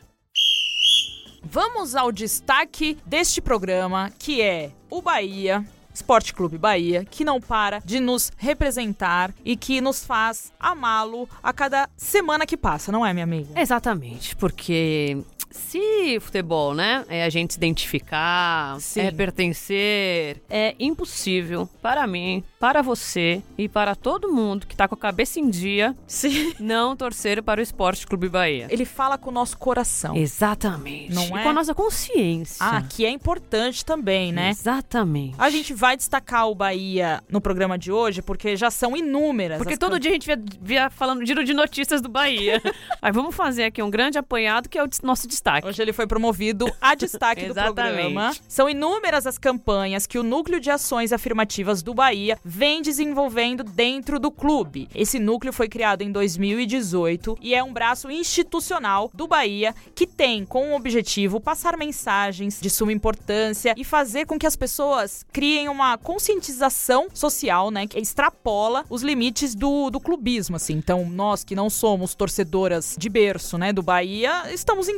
Vamos 1.42 1.96
ao 1.96 2.12
destaque 2.12 2.96
deste 3.06 3.40
programa, 3.40 4.10
que 4.18 4.40
é 4.42 4.70
o 4.90 5.00
Bahia. 5.00 5.64
Esporte 6.00 6.32
Clube 6.32 6.56
Bahia, 6.56 7.04
que 7.04 7.24
não 7.24 7.40
para 7.40 7.80
de 7.84 8.00
nos 8.00 8.32
representar 8.38 9.32
e 9.44 9.54
que 9.54 9.82
nos 9.82 10.04
faz 10.04 10.50
amá-lo 10.58 11.28
a 11.42 11.52
cada 11.52 11.88
semana 11.94 12.46
que 12.46 12.56
passa, 12.56 12.90
não 12.90 13.04
é, 13.04 13.12
minha 13.12 13.24
amiga? 13.24 13.60
Exatamente, 13.60 14.34
porque 14.36 15.18
se 15.50 16.18
futebol, 16.20 16.74
né, 16.74 17.04
é 17.08 17.24
a 17.24 17.28
gente 17.28 17.54
se 17.54 17.58
identificar, 17.58 18.80
Sim. 18.80 19.00
é 19.00 19.10
pertencer, 19.10 20.40
é 20.48 20.74
impossível 20.78 21.68
para 21.82 22.06
mim, 22.06 22.42
para 22.58 22.82
você 22.82 23.42
e 23.58 23.68
para 23.68 23.94
todo 23.94 24.32
mundo 24.32 24.66
que 24.66 24.76
tá 24.76 24.86
com 24.86 24.94
a 24.94 24.98
cabeça 24.98 25.40
em 25.40 25.50
dia 25.50 25.96
Sim. 26.06 26.54
não 26.60 26.96
torcer 26.96 27.42
para 27.42 27.60
o 27.60 27.62
Esporte 27.62 28.06
Clube 28.06 28.28
Bahia. 28.28 28.68
Ele 28.70 28.84
fala 28.84 29.18
com 29.18 29.30
o 29.30 29.32
nosso 29.32 29.58
coração. 29.58 30.16
Exatamente. 30.16 31.12
Não 31.14 31.24
e 31.24 31.40
é? 31.40 31.42
com 31.42 31.48
a 31.48 31.52
nossa 31.52 31.74
consciência. 31.74 32.64
Ah, 32.64 32.82
que 32.82 33.04
é 33.04 33.10
importante 33.10 33.84
também, 33.84 34.32
né? 34.32 34.50
Exatamente. 34.50 35.34
A 35.38 35.50
gente 35.50 35.74
vai 35.74 35.96
destacar 35.96 36.48
o 36.48 36.54
Bahia 36.54 37.22
no 37.28 37.40
programa 37.40 37.76
de 37.76 37.90
hoje 37.90 38.22
porque 38.22 38.56
já 38.56 38.70
são 38.70 38.96
inúmeras. 38.96 39.58
Porque 39.58 39.76
todo 39.76 39.98
dia 39.98 40.10
a 40.10 40.14
gente 40.14 40.26
via, 40.26 40.42
via 40.60 40.90
falando 40.90 41.24
giro 41.26 41.44
de 41.44 41.52
notícias 41.52 42.00
do 42.00 42.08
Bahia. 42.08 42.62
Aí 43.02 43.12
vamos 43.12 43.34
fazer 43.34 43.64
aqui 43.64 43.82
um 43.82 43.90
grande 43.90 44.18
apanhado 44.18 44.68
que 44.68 44.78
é 44.78 44.84
o 44.84 44.88
nosso 45.02 45.26
destaque. 45.26 45.39
Hoje 45.64 45.80
ele 45.80 45.92
foi 45.92 46.06
promovido 46.06 46.70
a 46.80 46.94
destaque 46.94 47.46
do 47.46 47.54
programa. 47.54 48.32
São 48.48 48.68
inúmeras 48.68 49.26
as 49.26 49.38
campanhas 49.38 50.06
que 50.06 50.18
o 50.18 50.22
Núcleo 50.22 50.60
de 50.60 50.70
Ações 50.70 51.12
Afirmativas 51.12 51.82
do 51.82 51.94
Bahia 51.94 52.38
vem 52.44 52.82
desenvolvendo 52.82 53.64
dentro 53.64 54.18
do 54.18 54.30
clube. 54.30 54.88
Esse 54.94 55.18
núcleo 55.18 55.52
foi 55.52 55.68
criado 55.68 56.02
em 56.02 56.12
2018 56.12 57.38
e 57.40 57.54
é 57.54 57.62
um 57.62 57.72
braço 57.72 58.10
institucional 58.10 59.10
do 59.14 59.26
Bahia 59.26 59.74
que 59.94 60.06
tem 60.06 60.44
como 60.44 60.74
objetivo 60.74 61.40
passar 61.40 61.76
mensagens 61.76 62.60
de 62.60 62.68
suma 62.68 62.92
importância 62.92 63.74
e 63.76 63.84
fazer 63.84 64.26
com 64.26 64.38
que 64.38 64.46
as 64.46 64.56
pessoas 64.56 65.24
criem 65.32 65.68
uma 65.68 65.96
conscientização 65.98 67.08
social, 67.12 67.70
né, 67.70 67.86
que 67.86 67.98
extrapola 67.98 68.84
os 68.88 69.02
limites 69.02 69.54
do, 69.54 69.90
do 69.90 70.00
clubismo, 70.00 70.56
assim. 70.56 70.74
Então, 70.74 71.08
nós 71.08 71.44
que 71.44 71.54
não 71.54 71.70
somos 71.70 72.14
torcedoras 72.14 72.96
de 72.98 73.08
berço, 73.08 73.56
né, 73.56 73.72
do 73.72 73.82
Bahia, 73.82 74.52
estamos 74.52 74.88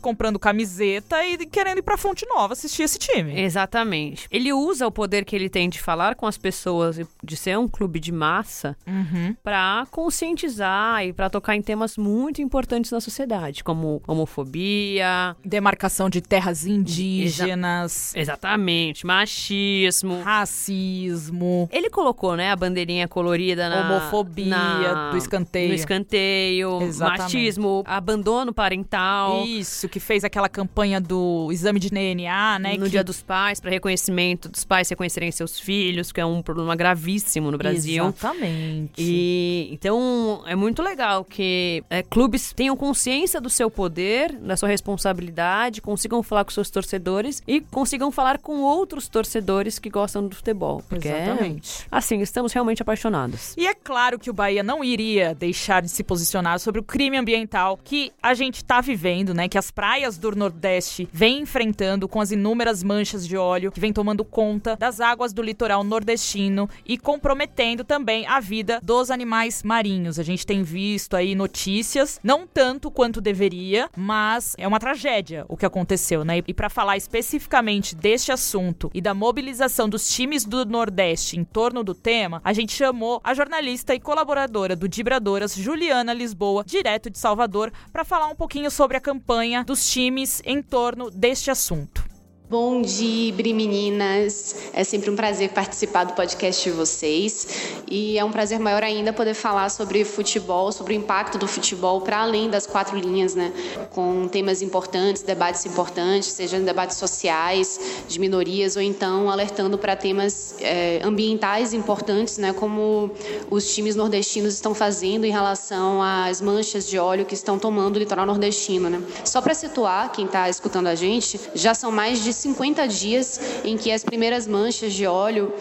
comprando 0.00 0.38
camiseta 0.38 1.24
e 1.26 1.44
querendo 1.46 1.78
ir 1.78 1.82
pra 1.82 1.96
Fonte 1.96 2.24
Nova 2.28 2.52
assistir 2.52 2.82
esse 2.84 2.98
time. 2.98 3.38
Exatamente. 3.40 4.26
Ele 4.30 4.52
usa 4.52 4.86
o 4.86 4.90
poder 4.92 5.24
que 5.24 5.34
ele 5.34 5.48
tem 5.48 5.68
de 5.68 5.80
falar 5.80 6.14
com 6.14 6.26
as 6.26 6.38
pessoas 6.38 6.98
e 6.98 7.06
de 7.22 7.36
ser 7.36 7.58
um 7.58 7.66
clube 7.68 7.98
de 8.00 8.12
massa 8.12 8.76
Uhum. 8.86 9.34
pra 9.42 9.86
conscientizar 9.90 11.04
e 11.04 11.12
pra 11.12 11.28
tocar 11.28 11.56
em 11.56 11.62
temas 11.62 11.96
muito 11.96 12.40
importantes 12.40 12.90
na 12.90 13.00
sociedade, 13.00 13.62
como 13.64 14.00
homofobia, 14.06 15.36
Demarcação 15.44 16.08
de 16.08 16.20
terras 16.20 16.64
indígenas, 16.66 18.14
exatamente, 18.14 19.04
machismo. 19.06 20.22
racismo, 20.22 21.68
Ele 21.72 21.90
colocou, 21.90 22.36
né, 22.36 22.50
a 22.50 22.56
bandeirinha 22.56 23.08
colorida 23.08 23.68
na 23.68 23.80
homofobia 23.98 24.46
na- 24.46 25.10
do 25.10 25.16
escanteio. 25.16 25.68
no 25.68 25.74
escanteio, 25.74 26.82
Exatamente. 26.82 27.22
machismo, 27.22 27.82
abandono 27.86 28.52
parental. 28.52 29.44
Isso, 29.44 29.55
que 29.90 30.00
fez 30.00 30.24
aquela 30.24 30.48
campanha 30.48 31.00
do 31.00 31.48
exame 31.52 31.78
de 31.80 31.90
DNA, 31.90 32.58
né? 32.58 32.76
no 32.76 32.84
que- 32.84 32.90
Dia 32.90 33.04
dos 33.04 33.22
Pais, 33.22 33.60
para 33.60 33.70
reconhecimento 33.70 34.48
dos 34.48 34.64
pais 34.64 34.88
reconhecerem 34.88 35.30
seus 35.32 35.58
filhos, 35.60 36.12
que 36.12 36.20
é 36.20 36.26
um 36.26 36.42
problema 36.42 36.74
gravíssimo 36.76 37.50
no 37.50 37.58
Brasil. 37.58 38.04
Exatamente. 38.06 38.92
E 38.98 39.68
então 39.72 40.42
é 40.46 40.54
muito 40.54 40.82
legal 40.82 41.24
que 41.24 41.82
é, 41.90 42.02
clubes 42.02 42.52
tenham 42.52 42.76
consciência 42.76 43.40
do 43.40 43.50
seu 43.50 43.70
poder, 43.70 44.32
da 44.36 44.56
sua 44.56 44.68
responsabilidade, 44.68 45.80
consigam 45.80 46.22
falar 46.22 46.44
com 46.44 46.50
seus 46.50 46.70
torcedores 46.70 47.42
e 47.46 47.60
consigam 47.60 48.10
falar 48.10 48.38
com 48.38 48.60
outros 48.60 49.08
torcedores 49.08 49.78
que 49.78 49.88
gostam 49.90 50.26
do 50.26 50.34
futebol. 50.34 50.82
Porque 50.88 51.08
é- 51.08 51.24
Exatamente. 51.26 51.86
assim, 51.90 52.20
estamos 52.20 52.52
realmente 52.52 52.82
apaixonados. 52.82 53.54
E 53.56 53.66
é 53.66 53.74
claro 53.74 54.18
que 54.18 54.30
o 54.30 54.32
Bahia 54.32 54.62
não 54.62 54.82
iria 54.84 55.34
deixar 55.34 55.82
de 55.82 55.88
se 55.88 56.02
posicionar 56.02 56.58
sobre 56.60 56.80
o 56.80 56.84
crime 56.84 57.16
ambiental 57.16 57.78
que 57.82 58.12
a 58.22 58.34
gente 58.34 58.64
tá 58.64 58.80
vivendo, 58.80 59.32
né? 59.34 59.45
Que 59.48 59.58
as 59.58 59.70
praias 59.70 60.18
do 60.18 60.34
Nordeste 60.34 61.08
vêm 61.12 61.40
enfrentando 61.40 62.08
com 62.08 62.20
as 62.20 62.30
inúmeras 62.30 62.82
manchas 62.82 63.26
de 63.26 63.36
óleo 63.36 63.70
que 63.70 63.80
vem 63.80 63.92
tomando 63.92 64.24
conta 64.24 64.76
das 64.76 65.00
águas 65.00 65.32
do 65.32 65.42
litoral 65.42 65.84
nordestino 65.84 66.68
e 66.84 66.98
comprometendo 66.98 67.84
também 67.84 68.26
a 68.26 68.40
vida 68.40 68.80
dos 68.82 69.10
animais 69.10 69.62
marinhos. 69.62 70.18
A 70.18 70.22
gente 70.22 70.46
tem 70.46 70.62
visto 70.62 71.14
aí 71.14 71.34
notícias, 71.34 72.18
não 72.22 72.46
tanto 72.46 72.90
quanto 72.90 73.20
deveria, 73.20 73.88
mas 73.96 74.54
é 74.58 74.66
uma 74.66 74.80
tragédia 74.80 75.46
o 75.48 75.56
que 75.56 75.66
aconteceu, 75.66 76.24
né? 76.24 76.42
E 76.46 76.54
para 76.54 76.68
falar 76.68 76.96
especificamente 76.96 77.94
deste 77.94 78.32
assunto 78.32 78.90
e 78.92 79.00
da 79.00 79.14
mobilização 79.14 79.88
dos 79.88 80.08
times 80.08 80.44
do 80.44 80.64
Nordeste 80.64 81.38
em 81.38 81.44
torno 81.44 81.84
do 81.84 81.94
tema, 81.94 82.40
a 82.44 82.52
gente 82.52 82.72
chamou 82.72 83.20
a 83.22 83.34
jornalista 83.34 83.94
e 83.94 84.00
colaboradora 84.00 84.74
do 84.74 84.88
Dibradoras, 84.88 85.54
Juliana 85.54 86.12
Lisboa, 86.12 86.64
direto 86.66 87.10
de 87.10 87.18
Salvador, 87.18 87.72
para 87.92 88.04
falar 88.04 88.28
um 88.28 88.34
pouquinho 88.34 88.70
sobre 88.70 88.96
a 88.96 89.00
campanha 89.00 89.35
dos 89.64 89.88
times 89.90 90.40
em 90.44 90.62
torno 90.62 91.10
deste 91.10 91.50
assunto. 91.50 92.15
Bom 92.48 92.80
dia, 92.80 93.34
meninas. 93.52 94.54
É 94.72 94.84
sempre 94.84 95.10
um 95.10 95.16
prazer 95.16 95.50
participar 95.50 96.04
do 96.04 96.12
podcast 96.12 96.62
de 96.62 96.70
vocês 96.70 97.48
e 97.90 98.16
é 98.16 98.24
um 98.24 98.30
prazer 98.30 98.60
maior 98.60 98.84
ainda 98.84 99.12
poder 99.12 99.34
falar 99.34 99.68
sobre 99.68 100.04
futebol, 100.04 100.70
sobre 100.70 100.94
o 100.94 100.96
impacto 100.96 101.38
do 101.38 101.48
futebol 101.48 102.00
para 102.02 102.18
além 102.18 102.48
das 102.48 102.64
quatro 102.64 102.96
linhas, 102.96 103.34
né? 103.34 103.52
Com 103.90 104.28
temas 104.28 104.62
importantes, 104.62 105.22
debates 105.22 105.66
importantes, 105.66 106.28
sejam 106.28 106.62
debates 106.62 106.96
sociais, 106.96 107.80
de 108.06 108.20
minorias 108.20 108.76
ou 108.76 108.82
então 108.82 109.28
alertando 109.28 109.76
para 109.76 109.96
temas 109.96 110.54
eh, 110.60 111.00
ambientais 111.02 111.74
importantes, 111.74 112.38
né? 112.38 112.52
Como 112.52 113.10
os 113.50 113.74
times 113.74 113.96
nordestinos 113.96 114.54
estão 114.54 114.72
fazendo 114.72 115.24
em 115.24 115.32
relação 115.32 116.00
às 116.00 116.40
manchas 116.40 116.88
de 116.88 116.96
óleo 116.96 117.24
que 117.24 117.34
estão 117.34 117.58
tomando 117.58 117.96
o 117.96 117.98
litoral 117.98 118.24
nordestino, 118.24 118.88
né? 118.88 119.02
Só 119.24 119.40
para 119.40 119.52
situar 119.52 120.12
quem 120.12 120.26
está 120.26 120.48
escutando 120.48 120.86
a 120.86 120.94
gente, 120.94 121.40
já 121.52 121.74
são 121.74 121.90
mais 121.90 122.22
de 122.22 122.35
50 122.36 122.86
dias 122.88 123.40
em 123.64 123.76
que 123.76 123.90
as 123.90 124.04
primeiras 124.04 124.46
manchas 124.46 124.92
de 124.92 125.06
óleo 125.06 125.52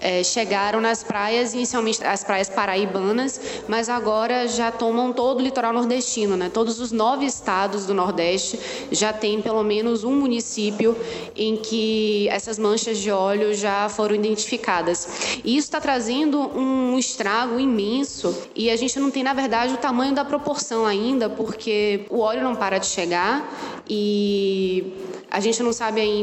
é, 0.00 0.24
chegaram 0.24 0.80
nas 0.80 1.02
praias, 1.02 1.52
inicialmente 1.52 2.02
as 2.04 2.24
praias 2.24 2.48
paraibanas, 2.48 3.40
mas 3.68 3.88
agora 3.88 4.48
já 4.48 4.72
tomam 4.72 5.12
todo 5.12 5.38
o 5.38 5.42
litoral 5.42 5.72
nordestino. 5.72 6.36
Né? 6.36 6.50
Todos 6.52 6.80
os 6.80 6.90
nove 6.90 7.26
estados 7.26 7.86
do 7.86 7.94
Nordeste 7.94 8.58
já 8.90 9.12
tem 9.12 9.40
pelo 9.42 9.62
menos 9.62 10.04
um 10.04 10.12
município 10.12 10.96
em 11.36 11.56
que 11.56 12.28
essas 12.28 12.58
manchas 12.58 12.98
de 12.98 13.10
óleo 13.10 13.54
já 13.54 13.88
foram 13.88 14.14
identificadas. 14.14 15.40
E 15.44 15.56
isso 15.56 15.66
está 15.66 15.80
trazendo 15.80 16.38
um 16.56 16.98
estrago 16.98 17.60
imenso 17.60 18.34
e 18.54 18.70
a 18.70 18.76
gente 18.76 18.98
não 18.98 19.10
tem, 19.10 19.22
na 19.22 19.32
verdade, 19.32 19.74
o 19.74 19.76
tamanho 19.76 20.14
da 20.14 20.24
proporção 20.24 20.86
ainda, 20.86 21.28
porque 21.28 22.06
o 22.08 22.20
óleo 22.20 22.42
não 22.42 22.54
para 22.54 22.78
de 22.78 22.86
chegar 22.86 23.82
e 23.88 24.92
a 25.30 25.40
gente 25.40 25.62
não 25.62 25.72
sabe 25.72 26.00
ainda 26.00 26.19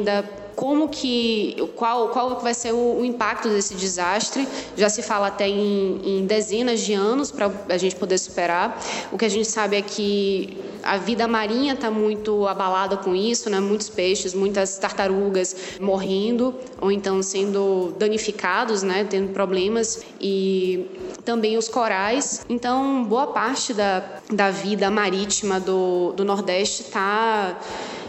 como 0.57 0.89
que 0.89 1.55
qual 1.75 2.09
qual 2.09 2.39
vai 2.39 2.51
ser 2.51 2.73
o, 2.73 2.99
o, 2.99 3.05
impacto 3.05 3.47
desse 3.47 3.75
desastre. 3.75 4.47
Já 4.75 4.89
se 4.89 5.03
fala 5.03 5.27
até 5.27 5.47
em, 5.47 6.01
em 6.03 6.25
dezenas 6.25 6.81
de 6.81 6.93
anos 6.93 7.29
para 7.29 7.51
a 7.69 7.77
gente 7.77 7.95
poder 7.95 8.17
superar. 8.17 8.75
O 9.11 9.19
que 9.19 9.25
a 9.25 9.29
gente 9.29 9.47
sabe 9.47 9.77
é 9.77 9.83
que 9.83 10.57
a 10.81 10.97
vida 10.97 11.27
marinha 11.27 11.73
está 11.73 11.91
muito 11.91 12.47
abalada 12.47 12.97
com 12.97 13.15
isso 13.15 13.51
né? 13.51 13.59
Muitos 13.59 13.87
peixes 13.87 14.33
muitas 14.33 14.79
tartarugas 14.79 15.55
morrendo 15.79 16.55
ou 16.81 16.91
então 16.91 17.21
sendo 17.21 17.93
danificados 17.99 18.81
né? 18.81 19.05
Tendo 19.07 19.33
problemas. 19.33 20.01
E 20.19 20.87
também 21.23 21.55
os 21.55 21.67
corais. 21.67 22.43
Então 22.49 23.03
boa 23.03 23.27
parte 23.27 23.75
da, 23.75 24.03
da 24.33 24.49
vida 24.49 24.89
marítima 24.89 25.59
do, 25.59 26.13
do 26.13 26.25
nordeste 26.25 26.81
está 26.81 27.59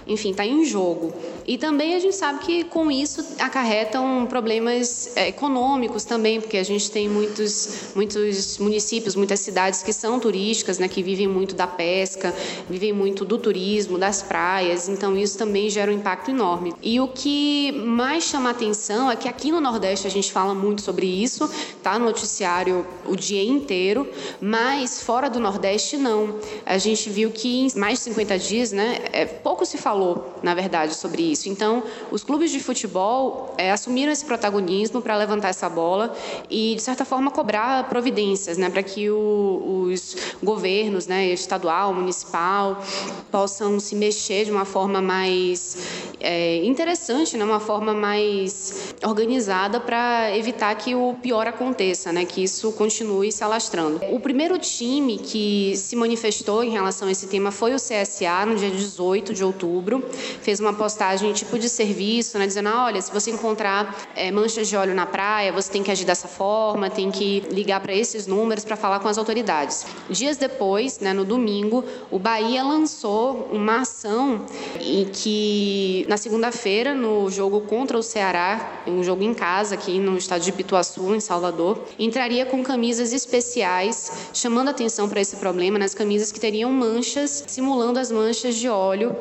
enfim, 0.09 0.31
está 0.31 0.47
em 0.47 0.65
jogo. 0.65 1.13
E 1.49 1.57
também 1.57 1.95
a 1.95 1.99
gente 1.99 2.15
sabe 2.15 2.41
que 2.41 2.65
com 2.65 2.91
isso 2.91 3.25
acarretam 3.39 4.27
problemas 4.29 5.17
é, 5.17 5.29
econômicos 5.29 6.05
também, 6.05 6.43
porque 6.43 6.59
a 6.59 6.63
gente 6.63 6.91
tem 6.91 7.09
muitos, 7.09 7.95
muitos 7.95 8.59
municípios, 8.59 9.17
muitas 9.17 9.41
cidades 9.41 9.83
que 9.83 9.91
são 9.91 10.21
turísticas, 10.21 10.79
né, 10.79 10.87
que 10.89 11.03
vivem 11.03 11.27
muito 11.27 11.55
da 11.55 11.67
pesca, 11.67 12.35
vivem 12.69 12.93
muito 12.93 13.25
do 13.25 13.39
turismo, 13.39 13.97
das 13.97 14.21
praias, 14.21 14.91
então 14.91 15.17
isso 15.17 15.39
também 15.39 15.71
gera 15.71 15.91
um 15.91 15.95
impacto 15.95 16.31
enorme. 16.31 16.75
E 16.83 17.01
o 17.01 17.09
que 17.09 17.73
mais 17.73 18.25
chama 18.25 18.51
atenção 18.51 19.11
é 19.11 19.17
que 19.17 19.27
aqui 19.27 19.51
no 19.51 19.59
Nordeste 19.59 20.07
a 20.07 20.11
gente 20.11 20.31
fala 20.31 20.55
muito 20.55 20.83
sobre 20.83 21.07
isso, 21.07 21.51
tá 21.83 21.99
no 21.99 22.05
noticiário 22.05 22.87
o 23.07 23.17
dia 23.17 23.43
inteiro, 23.43 24.07
mas 24.39 25.01
fora 25.01 25.31
do 25.31 25.41
Nordeste 25.41 25.97
não. 25.97 26.39
A 26.67 26.77
gente 26.77 27.09
viu 27.09 27.31
que 27.31 27.61
em 27.61 27.69
mais 27.75 28.01
de 28.01 28.05
50 28.05 28.39
dias, 28.39 28.71
né, 28.71 28.99
é, 29.13 29.25
pouco 29.25 29.65
se 29.65 29.79
falou, 29.79 30.35
na 30.43 30.55
verdade, 30.55 30.95
sobre 30.95 31.23
isso 31.23 31.38
isso. 31.39 31.49
Então, 31.49 31.83
os 32.11 32.25
clubes 32.25 32.51
de 32.51 32.61
futebol 32.61 33.55
é, 33.57 33.71
assumiram 33.71 34.11
esse 34.11 34.25
protagonismo 34.25 35.01
para 35.01 35.17
levantar 35.17 35.49
essa 35.49 35.69
bola 35.69 36.15
e, 36.51 36.75
de 36.75 36.83
certa 36.83 37.05
forma, 37.05 37.31
cobrar 37.31 37.89
providências 37.89 38.59
né, 38.59 38.69
para 38.69 38.83
que 38.83 39.09
o, 39.09 39.89
os 39.91 40.17
governos, 40.43 41.07
né, 41.07 41.27
estadual, 41.29 41.95
municipal, 41.95 42.83
possam 43.31 43.79
se 43.79 43.95
mexer 43.95 44.45
de 44.45 44.51
uma 44.51 44.65
forma 44.65 45.01
mais 45.01 45.79
é, 46.21 46.65
interessante, 46.65 47.37
né, 47.37 47.45
uma 47.45 47.61
forma 47.61 47.95
mais 47.95 48.95
organizada 49.05 49.79
para 49.79 50.37
evitar 50.37 50.75
que 50.75 50.95
o 50.95 51.15
pior 51.23 51.47
aconteça, 51.47 52.13
né, 52.13 52.25
que 52.25 52.43
isso 52.43 52.73
continue 52.73 53.31
se 53.31 53.45
alastrando. 53.45 54.01
O 54.11 54.21
primeiro 54.21 54.59
time 54.59 55.19
que 55.19 55.75
se 55.77 55.95
manifestou 55.95 56.65
em 56.65 56.71
relação 56.71 57.09
a 57.09 57.13
esse 57.13 57.27
tema 57.27 57.51
foi 57.51 57.75
o 57.75 57.77
CSA, 57.77 58.47
no 58.47 58.57
dia 58.57 58.71
18 58.71 59.33
de 59.35 59.45
outubro, 59.45 60.05
fez 60.43 60.61
uma 60.61 60.73
postagem 60.73 61.28
tipo 61.33 61.59
de 61.59 61.69
serviço, 61.69 62.39
né, 62.39 62.47
dizendo, 62.47 62.69
ah, 62.69 62.87
olha, 62.87 63.01
se 63.01 63.13
você 63.13 63.31
encontrar 63.31 63.95
é, 64.15 64.31
manchas 64.31 64.69
de 64.69 64.77
óleo 64.77 64.95
na 64.95 65.07
praia, 65.07 65.53
você 65.53 65.71
tem 65.71 65.83
que 65.83 65.91
agir 65.91 66.05
dessa 66.05 66.29
forma, 66.29 66.91
tem 66.91 67.11
que 67.11 67.41
ligar 67.51 67.81
para 67.81 67.95
esses 67.95 68.27
números 68.27 68.65
para 68.65 68.77
falar 68.77 69.01
com 69.01 69.09
as 69.09 69.19
autoridades. 69.19 69.87
Dias 70.11 70.37
depois, 70.37 71.01
né, 71.01 71.13
no 71.13 71.25
domingo, 71.25 71.85
o 72.11 72.19
Bahia 72.19 72.63
lançou 72.63 73.49
uma 73.53 73.81
ação 73.81 74.45
em 74.81 75.05
que, 75.07 76.05
na 76.09 76.17
segunda-feira, 76.17 76.95
no 76.95 77.31
jogo 77.31 77.61
contra 77.63 77.99
o 77.99 78.03
Ceará, 78.03 78.83
um 78.87 79.03
jogo 79.03 79.23
em 79.23 79.35
casa 79.35 79.75
aqui 79.75 79.99
no 79.99 80.17
estado 80.17 80.43
de 80.43 80.53
Pituaçu, 80.53 81.15
em 81.15 81.21
Salvador, 81.21 81.81
entraria 81.99 82.47
com 82.47 82.63
camisas 82.63 83.13
especiais, 83.13 84.29
chamando 84.33 84.69
atenção 84.69 85.09
para 85.09 85.21
esse 85.21 85.37
problema, 85.37 85.79
nas 85.79 85.95
camisas 85.95 86.33
que 86.33 86.41
teriam 86.41 86.73
manchas, 86.73 87.45
simulando 87.47 87.99
as 87.99 88.11
manchas 88.11 88.57
de 88.57 88.69
óleo 88.69 89.17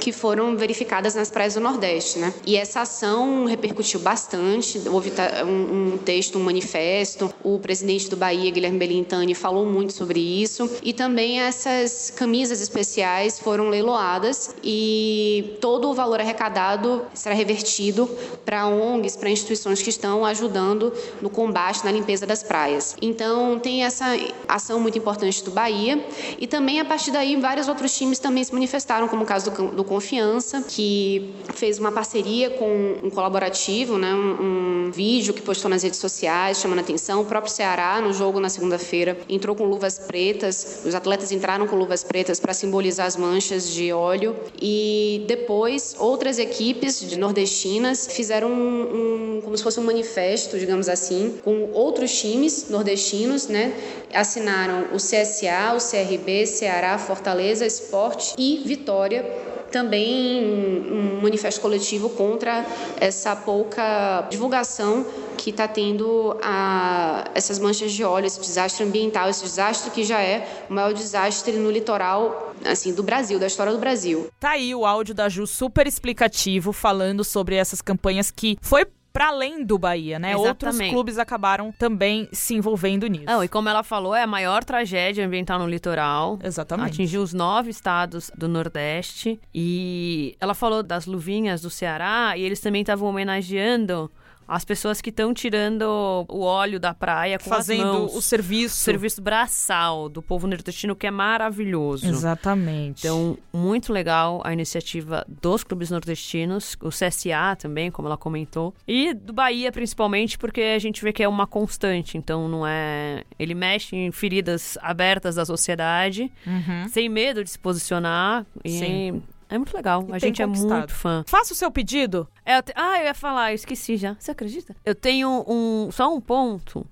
que 0.00 0.10
foram 0.10 0.56
verificadas 0.56 1.14
nas 1.14 1.30
praias 1.30 1.41
do 1.50 1.60
Nordeste, 1.60 2.18
né? 2.18 2.32
E 2.46 2.56
essa 2.56 2.82
ação 2.82 3.44
repercutiu 3.44 4.00
bastante, 4.00 4.80
houve 4.88 5.12
um, 5.46 5.98
texto, 5.98 6.38
um 6.38 6.42
manifesto, 6.42 7.32
o 7.42 7.58
presidente 7.58 8.08
do 8.08 8.16
Bahia, 8.16 8.50
Guilherme 8.50 8.78
Belintani, 8.78 9.34
falou 9.34 9.66
muito 9.66 9.92
sobre 9.92 10.20
isso, 10.20 10.70
e 10.82 10.92
também 10.92 11.40
essas 11.40 12.10
camisas 12.10 12.60
especiais 12.60 13.38
foram 13.38 13.68
leiloadas 13.68 14.54
e 14.62 15.56
todo 15.60 15.90
o 15.90 15.94
valor 15.94 16.20
arrecadado 16.20 17.02
será 17.12 17.34
revertido 17.34 18.08
para 18.44 18.66
ONGs, 18.66 19.16
para 19.16 19.28
instituições 19.30 19.82
que 19.82 19.90
estão 19.90 20.24
ajudando 20.24 20.92
no 21.20 21.28
combate, 21.28 21.84
na 21.84 21.90
limpeza 21.90 22.26
das 22.26 22.42
praias. 22.42 22.96
Então, 23.02 23.58
tem 23.58 23.84
essa 23.84 24.06
ação 24.48 24.80
muito 24.80 24.96
importante 24.96 25.42
do 25.44 25.50
Bahia 25.50 26.04
e 26.38 26.46
também 26.46 26.80
a 26.80 26.84
partir 26.84 27.10
daí 27.10 27.36
vários 27.36 27.68
outros 27.68 27.96
times 27.96 28.18
também 28.18 28.44
se 28.44 28.52
manifestaram, 28.52 29.08
como 29.08 29.22
o 29.24 29.26
caso 29.26 29.50
do 29.50 29.84
Confiança, 29.84 30.62
que 30.62 31.31
fez 31.54 31.78
uma 31.78 31.92
parceria 31.92 32.50
com 32.50 32.96
um 33.02 33.10
colaborativo, 33.10 33.98
né, 33.98 34.12
um, 34.14 34.86
um 34.86 34.90
vídeo 34.90 35.32
que 35.32 35.42
postou 35.42 35.70
nas 35.70 35.82
redes 35.82 35.98
sociais 35.98 36.58
chamando 36.58 36.80
atenção. 36.80 37.20
O 37.20 37.24
próprio 37.24 37.52
Ceará, 37.52 38.00
no 38.00 38.12
jogo 38.12 38.40
na 38.40 38.48
segunda-feira, 38.48 39.16
entrou 39.28 39.54
com 39.54 39.64
luvas 39.64 39.98
pretas, 39.98 40.82
os 40.84 40.94
atletas 40.94 41.32
entraram 41.32 41.66
com 41.66 41.76
luvas 41.76 42.02
pretas 42.02 42.40
para 42.40 42.52
simbolizar 42.52 43.06
as 43.06 43.16
manchas 43.16 43.70
de 43.70 43.92
óleo. 43.92 44.34
E 44.60 45.24
depois, 45.26 45.94
outras 45.98 46.38
equipes 46.38 47.00
de 47.00 47.18
nordestinas 47.18 48.06
fizeram 48.06 48.50
um, 48.50 49.36
um 49.36 49.40
como 49.42 49.56
se 49.56 49.62
fosse 49.62 49.80
um 49.80 49.84
manifesto, 49.84 50.58
digamos 50.58 50.88
assim, 50.88 51.38
com 51.42 51.70
outros 51.72 52.18
times 52.18 52.68
nordestinos, 52.68 53.48
né? 53.48 53.72
Assinaram 54.12 54.88
o 54.92 54.96
CSA, 54.96 55.74
o 55.74 55.78
CRB, 55.78 56.46
Ceará, 56.46 56.98
Fortaleza, 56.98 57.66
Esporte 57.66 58.34
e 58.38 58.62
Vitória 58.64 59.52
também 59.72 60.44
um 60.44 61.20
manifesto 61.22 61.60
coletivo 61.60 62.10
contra 62.10 62.64
essa 63.00 63.34
pouca 63.34 64.26
divulgação 64.30 65.04
que 65.36 65.50
está 65.50 65.66
tendo 65.66 66.38
a, 66.42 67.24
essas 67.34 67.58
manchas 67.58 67.90
de 67.92 68.04
óleo, 68.04 68.26
esse 68.26 68.38
desastre 68.38 68.84
ambiental, 68.84 69.28
esse 69.28 69.42
desastre 69.42 69.90
que 69.90 70.04
já 70.04 70.20
é 70.20 70.66
o 70.70 70.74
maior 70.74 70.92
desastre 70.92 71.56
no 71.56 71.70
litoral 71.70 72.54
assim 72.64 72.94
do 72.94 73.02
Brasil, 73.02 73.38
da 73.38 73.46
história 73.46 73.72
do 73.72 73.78
Brasil. 73.78 74.28
Tá 74.38 74.50
aí 74.50 74.72
o 74.74 74.86
áudio 74.86 75.14
da 75.14 75.28
Ju 75.28 75.46
super 75.46 75.86
explicativo 75.86 76.72
falando 76.72 77.24
sobre 77.24 77.56
essas 77.56 77.82
campanhas 77.82 78.30
que 78.30 78.56
foi 78.60 78.86
para 79.12 79.28
além 79.28 79.64
do 79.64 79.78
Bahia, 79.78 80.18
né? 80.18 80.32
Exatamente. 80.32 80.64
Outros 80.64 80.90
clubes 80.90 81.18
acabaram 81.18 81.72
também 81.72 82.28
se 82.32 82.54
envolvendo 82.54 83.06
nisso. 83.06 83.26
Não, 83.26 83.44
e 83.44 83.48
como 83.48 83.68
ela 83.68 83.82
falou, 83.82 84.14
é 84.14 84.22
a 84.22 84.26
maior 84.26 84.64
tragédia 84.64 85.24
ambiental 85.26 85.58
no 85.58 85.68
litoral. 85.68 86.38
Exatamente. 86.42 86.94
Atingiu 86.94 87.22
os 87.22 87.34
nove 87.34 87.70
estados 87.70 88.30
do 88.36 88.48
Nordeste. 88.48 89.40
E 89.54 90.36
ela 90.40 90.54
falou 90.54 90.82
das 90.82 91.06
luvinhas 91.06 91.60
do 91.62 91.70
Ceará 91.70 92.34
e 92.36 92.42
eles 92.42 92.60
também 92.60 92.80
estavam 92.80 93.08
homenageando 93.08 94.10
as 94.54 94.66
pessoas 94.66 95.00
que 95.00 95.08
estão 95.08 95.32
tirando 95.32 95.82
o 96.28 96.40
óleo 96.40 96.78
da 96.78 96.92
praia 96.92 97.38
com 97.38 97.48
Fazendo 97.48 97.80
as 97.80 97.86
mãos. 97.86 98.14
o 98.14 98.20
serviço. 98.20 98.74
O 98.74 98.84
serviço 98.84 99.22
braçal 99.22 100.10
do 100.10 100.20
povo 100.20 100.46
nordestino, 100.46 100.94
que 100.94 101.06
é 101.06 101.10
maravilhoso. 101.10 102.06
Exatamente. 102.06 103.00
Então, 103.00 103.38
muito 103.50 103.90
legal 103.92 104.42
a 104.44 104.52
iniciativa 104.52 105.24
dos 105.26 105.64
clubes 105.64 105.90
nordestinos, 105.90 106.76
o 106.82 106.90
CSA 106.90 107.56
também, 107.58 107.90
como 107.90 108.08
ela 108.08 108.18
comentou. 108.18 108.74
E 108.86 109.14
do 109.14 109.32
Bahia, 109.32 109.72
principalmente, 109.72 110.36
porque 110.36 110.60
a 110.60 110.78
gente 110.78 111.02
vê 111.02 111.14
que 111.14 111.22
é 111.22 111.28
uma 111.28 111.46
constante. 111.46 112.18
Então, 112.18 112.46
não 112.46 112.66
é... 112.66 113.24
Ele 113.38 113.54
mexe 113.54 113.96
em 113.96 114.12
feridas 114.12 114.76
abertas 114.82 115.36
da 115.36 115.46
sociedade, 115.46 116.30
uhum. 116.46 116.88
sem 116.90 117.08
medo 117.08 117.42
de 117.42 117.48
se 117.48 117.58
posicionar. 117.58 118.44
Sim. 118.66 119.22
É 119.52 119.58
muito 119.58 119.76
legal. 119.76 120.06
E 120.08 120.14
a 120.14 120.18
gente 120.18 120.40
é 120.40 120.46
muito 120.46 120.94
fã. 120.94 121.22
Faça 121.26 121.52
o 121.52 121.56
seu 121.56 121.70
pedido. 121.70 122.26
É, 122.44 122.56
eu 122.56 122.62
te... 122.62 122.72
Ah, 122.74 122.98
eu 123.00 123.04
ia 123.04 123.14
falar, 123.14 123.52
eu 123.52 123.54
esqueci 123.54 123.98
já. 123.98 124.16
Você 124.18 124.30
acredita? 124.30 124.74
Eu 124.82 124.94
tenho 124.94 125.44
um 125.46 125.90
só 125.92 126.12
um 126.12 126.22
ponto 126.22 126.86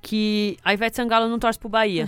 que 0.00 0.56
a 0.64 0.72
Ivete 0.72 0.94
Sangalo 0.94 1.28
não 1.28 1.40
torce 1.40 1.58
pro 1.58 1.68
Bahia. 1.68 2.06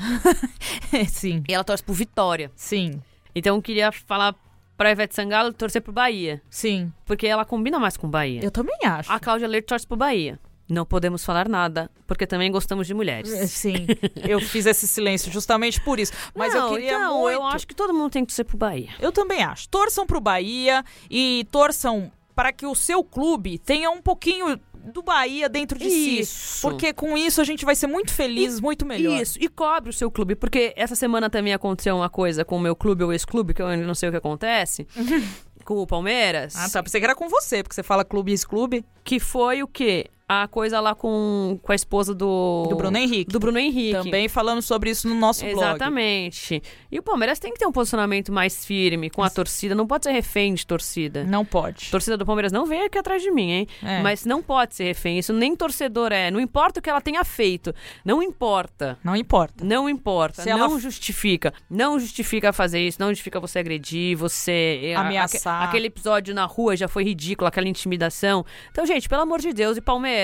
Sim. 1.08 1.42
E 1.48 1.52
ela 1.52 1.64
torce 1.64 1.82
pro 1.82 1.92
Vitória. 1.92 2.52
Sim. 2.54 3.02
Então 3.34 3.56
eu 3.56 3.62
queria 3.62 3.90
falar 3.90 4.36
pra 4.76 4.92
Ivete 4.92 5.14
Sangalo 5.14 5.52
torcer 5.52 5.82
pro 5.82 5.92
Bahia. 5.92 6.40
Sim. 6.48 6.92
Porque 7.04 7.26
ela 7.26 7.44
combina 7.44 7.78
mais 7.80 7.96
com 7.96 8.06
o 8.06 8.10
Bahia. 8.10 8.44
Eu 8.44 8.50
também 8.52 8.78
acho. 8.84 9.10
A 9.10 9.18
Cláudia 9.18 9.48
Leite 9.48 9.66
torce 9.66 9.86
pro 9.86 9.96
Bahia. 9.96 10.38
Não 10.68 10.84
podemos 10.84 11.24
falar 11.24 11.48
nada, 11.48 11.90
porque 12.06 12.26
também 12.26 12.50
gostamos 12.50 12.86
de 12.86 12.94
mulheres. 12.94 13.50
Sim, 13.50 13.86
eu 14.28 14.40
fiz 14.40 14.66
esse 14.66 14.86
silêncio 14.88 15.30
justamente 15.30 15.80
por 15.80 16.00
isso. 16.00 16.12
Mas 16.34 16.52
não, 16.52 16.68
eu 16.68 16.74
queria 16.74 16.94
então, 16.94 17.20
muito... 17.20 17.34
eu 17.34 17.44
acho 17.44 17.66
que 17.66 17.74
todo 17.74 17.94
mundo 17.94 18.10
tem 18.10 18.24
que 18.24 18.28
torcer 18.28 18.44
pro 18.44 18.56
Bahia. 18.56 18.90
Eu 18.98 19.12
também 19.12 19.42
acho. 19.42 19.68
Torçam 19.68 20.06
pro 20.06 20.20
Bahia 20.20 20.84
e 21.08 21.46
torçam 21.52 22.10
para 22.34 22.52
que 22.52 22.66
o 22.66 22.74
seu 22.74 23.02
clube 23.04 23.58
tenha 23.58 23.90
um 23.90 24.02
pouquinho 24.02 24.60
do 24.92 25.02
Bahia 25.02 25.48
dentro 25.48 25.78
de 25.78 25.90
si. 25.90 26.20
Isso. 26.20 26.60
Porque 26.62 26.92
com 26.92 27.16
isso 27.16 27.40
a 27.40 27.44
gente 27.44 27.64
vai 27.64 27.74
ser 27.74 27.86
muito 27.86 28.12
feliz, 28.12 28.60
muito 28.60 28.86
melhor. 28.86 29.20
Isso, 29.20 29.38
e 29.40 29.48
cobre 29.48 29.90
o 29.90 29.92
seu 29.92 30.10
clube, 30.10 30.34
porque 30.34 30.72
essa 30.76 30.94
semana 30.94 31.28
também 31.28 31.52
aconteceu 31.52 31.96
uma 31.96 32.08
coisa 32.08 32.44
com 32.44 32.56
o 32.56 32.60
meu 32.60 32.76
clube 32.76 33.02
ou 33.02 33.12
ex-clube, 33.12 33.54
que 33.54 33.62
eu 33.62 33.66
ainda 33.66 33.86
não 33.86 33.94
sei 33.94 34.08
o 34.08 34.12
que 34.12 34.18
acontece, 34.18 34.86
com 35.64 35.78
o 35.78 35.86
Palmeiras. 35.86 36.54
Ah, 36.56 36.68
tá. 36.70 36.82
Pensei 36.82 37.00
que 37.00 37.04
era 37.04 37.14
com 37.14 37.28
você, 37.28 37.62
porque 37.62 37.74
você 37.74 37.82
fala 37.82 38.04
clube 38.04 38.30
e 38.30 38.34
ex-clube. 38.34 38.84
Que 39.02 39.18
foi 39.18 39.62
o 39.62 39.66
quê? 39.66 40.06
A 40.28 40.48
coisa 40.48 40.80
lá 40.80 40.92
com, 40.92 41.56
com 41.62 41.70
a 41.70 41.74
esposa 41.74 42.12
do... 42.12 42.66
Do 42.68 42.74
Bruno 42.74 42.98
Henrique. 42.98 43.30
Do 43.32 43.38
Bruno 43.38 43.60
Henrique. 43.60 43.92
Também 43.92 44.28
falamos 44.28 44.64
sobre 44.64 44.90
isso 44.90 45.08
no 45.08 45.14
nosso 45.14 45.44
blog. 45.44 45.58
Exatamente. 45.60 46.60
E 46.90 46.98
o 46.98 47.02
Palmeiras 47.02 47.38
tem 47.38 47.52
que 47.52 47.60
ter 47.60 47.66
um 47.66 47.70
posicionamento 47.70 48.32
mais 48.32 48.66
firme 48.66 49.08
com 49.08 49.22
a 49.22 49.30
torcida, 49.30 49.72
não 49.72 49.86
pode 49.86 50.02
ser 50.02 50.10
refém 50.10 50.52
de 50.52 50.66
torcida. 50.66 51.22
Não 51.22 51.44
pode. 51.44 51.92
Torcida 51.92 52.16
do 52.16 52.26
Palmeiras 52.26 52.50
não 52.50 52.66
vem 52.66 52.82
aqui 52.82 52.98
atrás 52.98 53.22
de 53.22 53.30
mim, 53.30 53.52
hein? 53.52 53.68
É. 53.84 54.02
Mas 54.02 54.24
não 54.24 54.42
pode 54.42 54.74
ser 54.74 54.84
refém. 54.84 55.16
Isso 55.16 55.32
nem 55.32 55.54
torcedor 55.54 56.10
é. 56.10 56.28
Não 56.28 56.40
importa 56.40 56.80
o 56.80 56.82
que 56.82 56.90
ela 56.90 57.00
tenha 57.00 57.22
feito. 57.22 57.72
Não 58.04 58.20
importa. 58.20 58.98
Não 59.04 59.14
importa. 59.14 59.64
Não 59.64 59.88
importa. 59.88 60.42
Se 60.42 60.50
ela 60.50 60.58
não 60.66 60.72
f- 60.74 60.80
justifica. 60.82 61.54
Não 61.70 62.00
justifica 62.00 62.52
fazer 62.52 62.80
isso. 62.80 62.98
Não 63.00 63.10
justifica 63.10 63.38
você 63.38 63.60
agredir, 63.60 64.16
você. 64.16 64.92
a- 64.96 65.02
Ameaçar. 65.02 65.54
aque- 65.62 65.68
aquele 65.68 65.86
episódio 65.86 66.34
na 66.34 66.46
rua 66.46 66.76
já 66.76 66.88
foi 66.88 67.04
ridículo, 67.04 67.46
aquela 67.46 67.68
intimidação. 67.68 68.44
Então, 68.72 68.84
gente, 68.84 69.08
pelo 69.08 69.22
amor 69.22 69.38
de 69.40 69.52
Deus, 69.52 69.76
e 69.76 69.80
Palmeiras? 69.80 70.15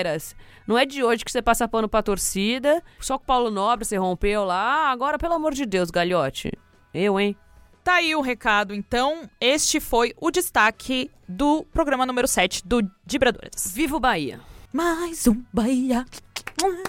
Não 0.65 0.77
é 0.77 0.85
de 0.85 1.03
hoje 1.03 1.23
que 1.23 1.31
você 1.31 1.41
passa 1.41 1.67
pano 1.67 1.87
pra 1.89 2.01
torcida. 2.01 2.81
Só 2.99 3.17
com 3.17 3.23
o 3.23 3.27
Paulo 3.27 3.51
Nobre 3.51 3.85
você 3.85 3.97
rompeu 3.97 4.43
lá. 4.43 4.89
Agora, 4.89 5.17
pelo 5.17 5.33
amor 5.33 5.53
de 5.53 5.65
Deus, 5.65 5.91
galhote. 5.91 6.51
Eu, 6.93 7.19
hein? 7.19 7.35
Tá 7.83 7.95
aí 7.95 8.15
o 8.15 8.21
recado, 8.21 8.73
então. 8.73 9.29
Este 9.41 9.79
foi 9.79 10.13
o 10.19 10.31
destaque 10.31 11.11
do 11.27 11.63
programa 11.73 12.05
número 12.05 12.27
7 12.27 12.65
do 12.65 12.81
Dibradoras. 13.05 13.71
Viva 13.73 13.97
o 13.97 13.99
Bahia! 13.99 14.39
Mais 14.71 15.27
um 15.27 15.43
Bahia. 15.53 16.05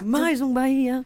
Mais 0.03 0.41
um 0.41 0.51
Bahia. 0.51 1.05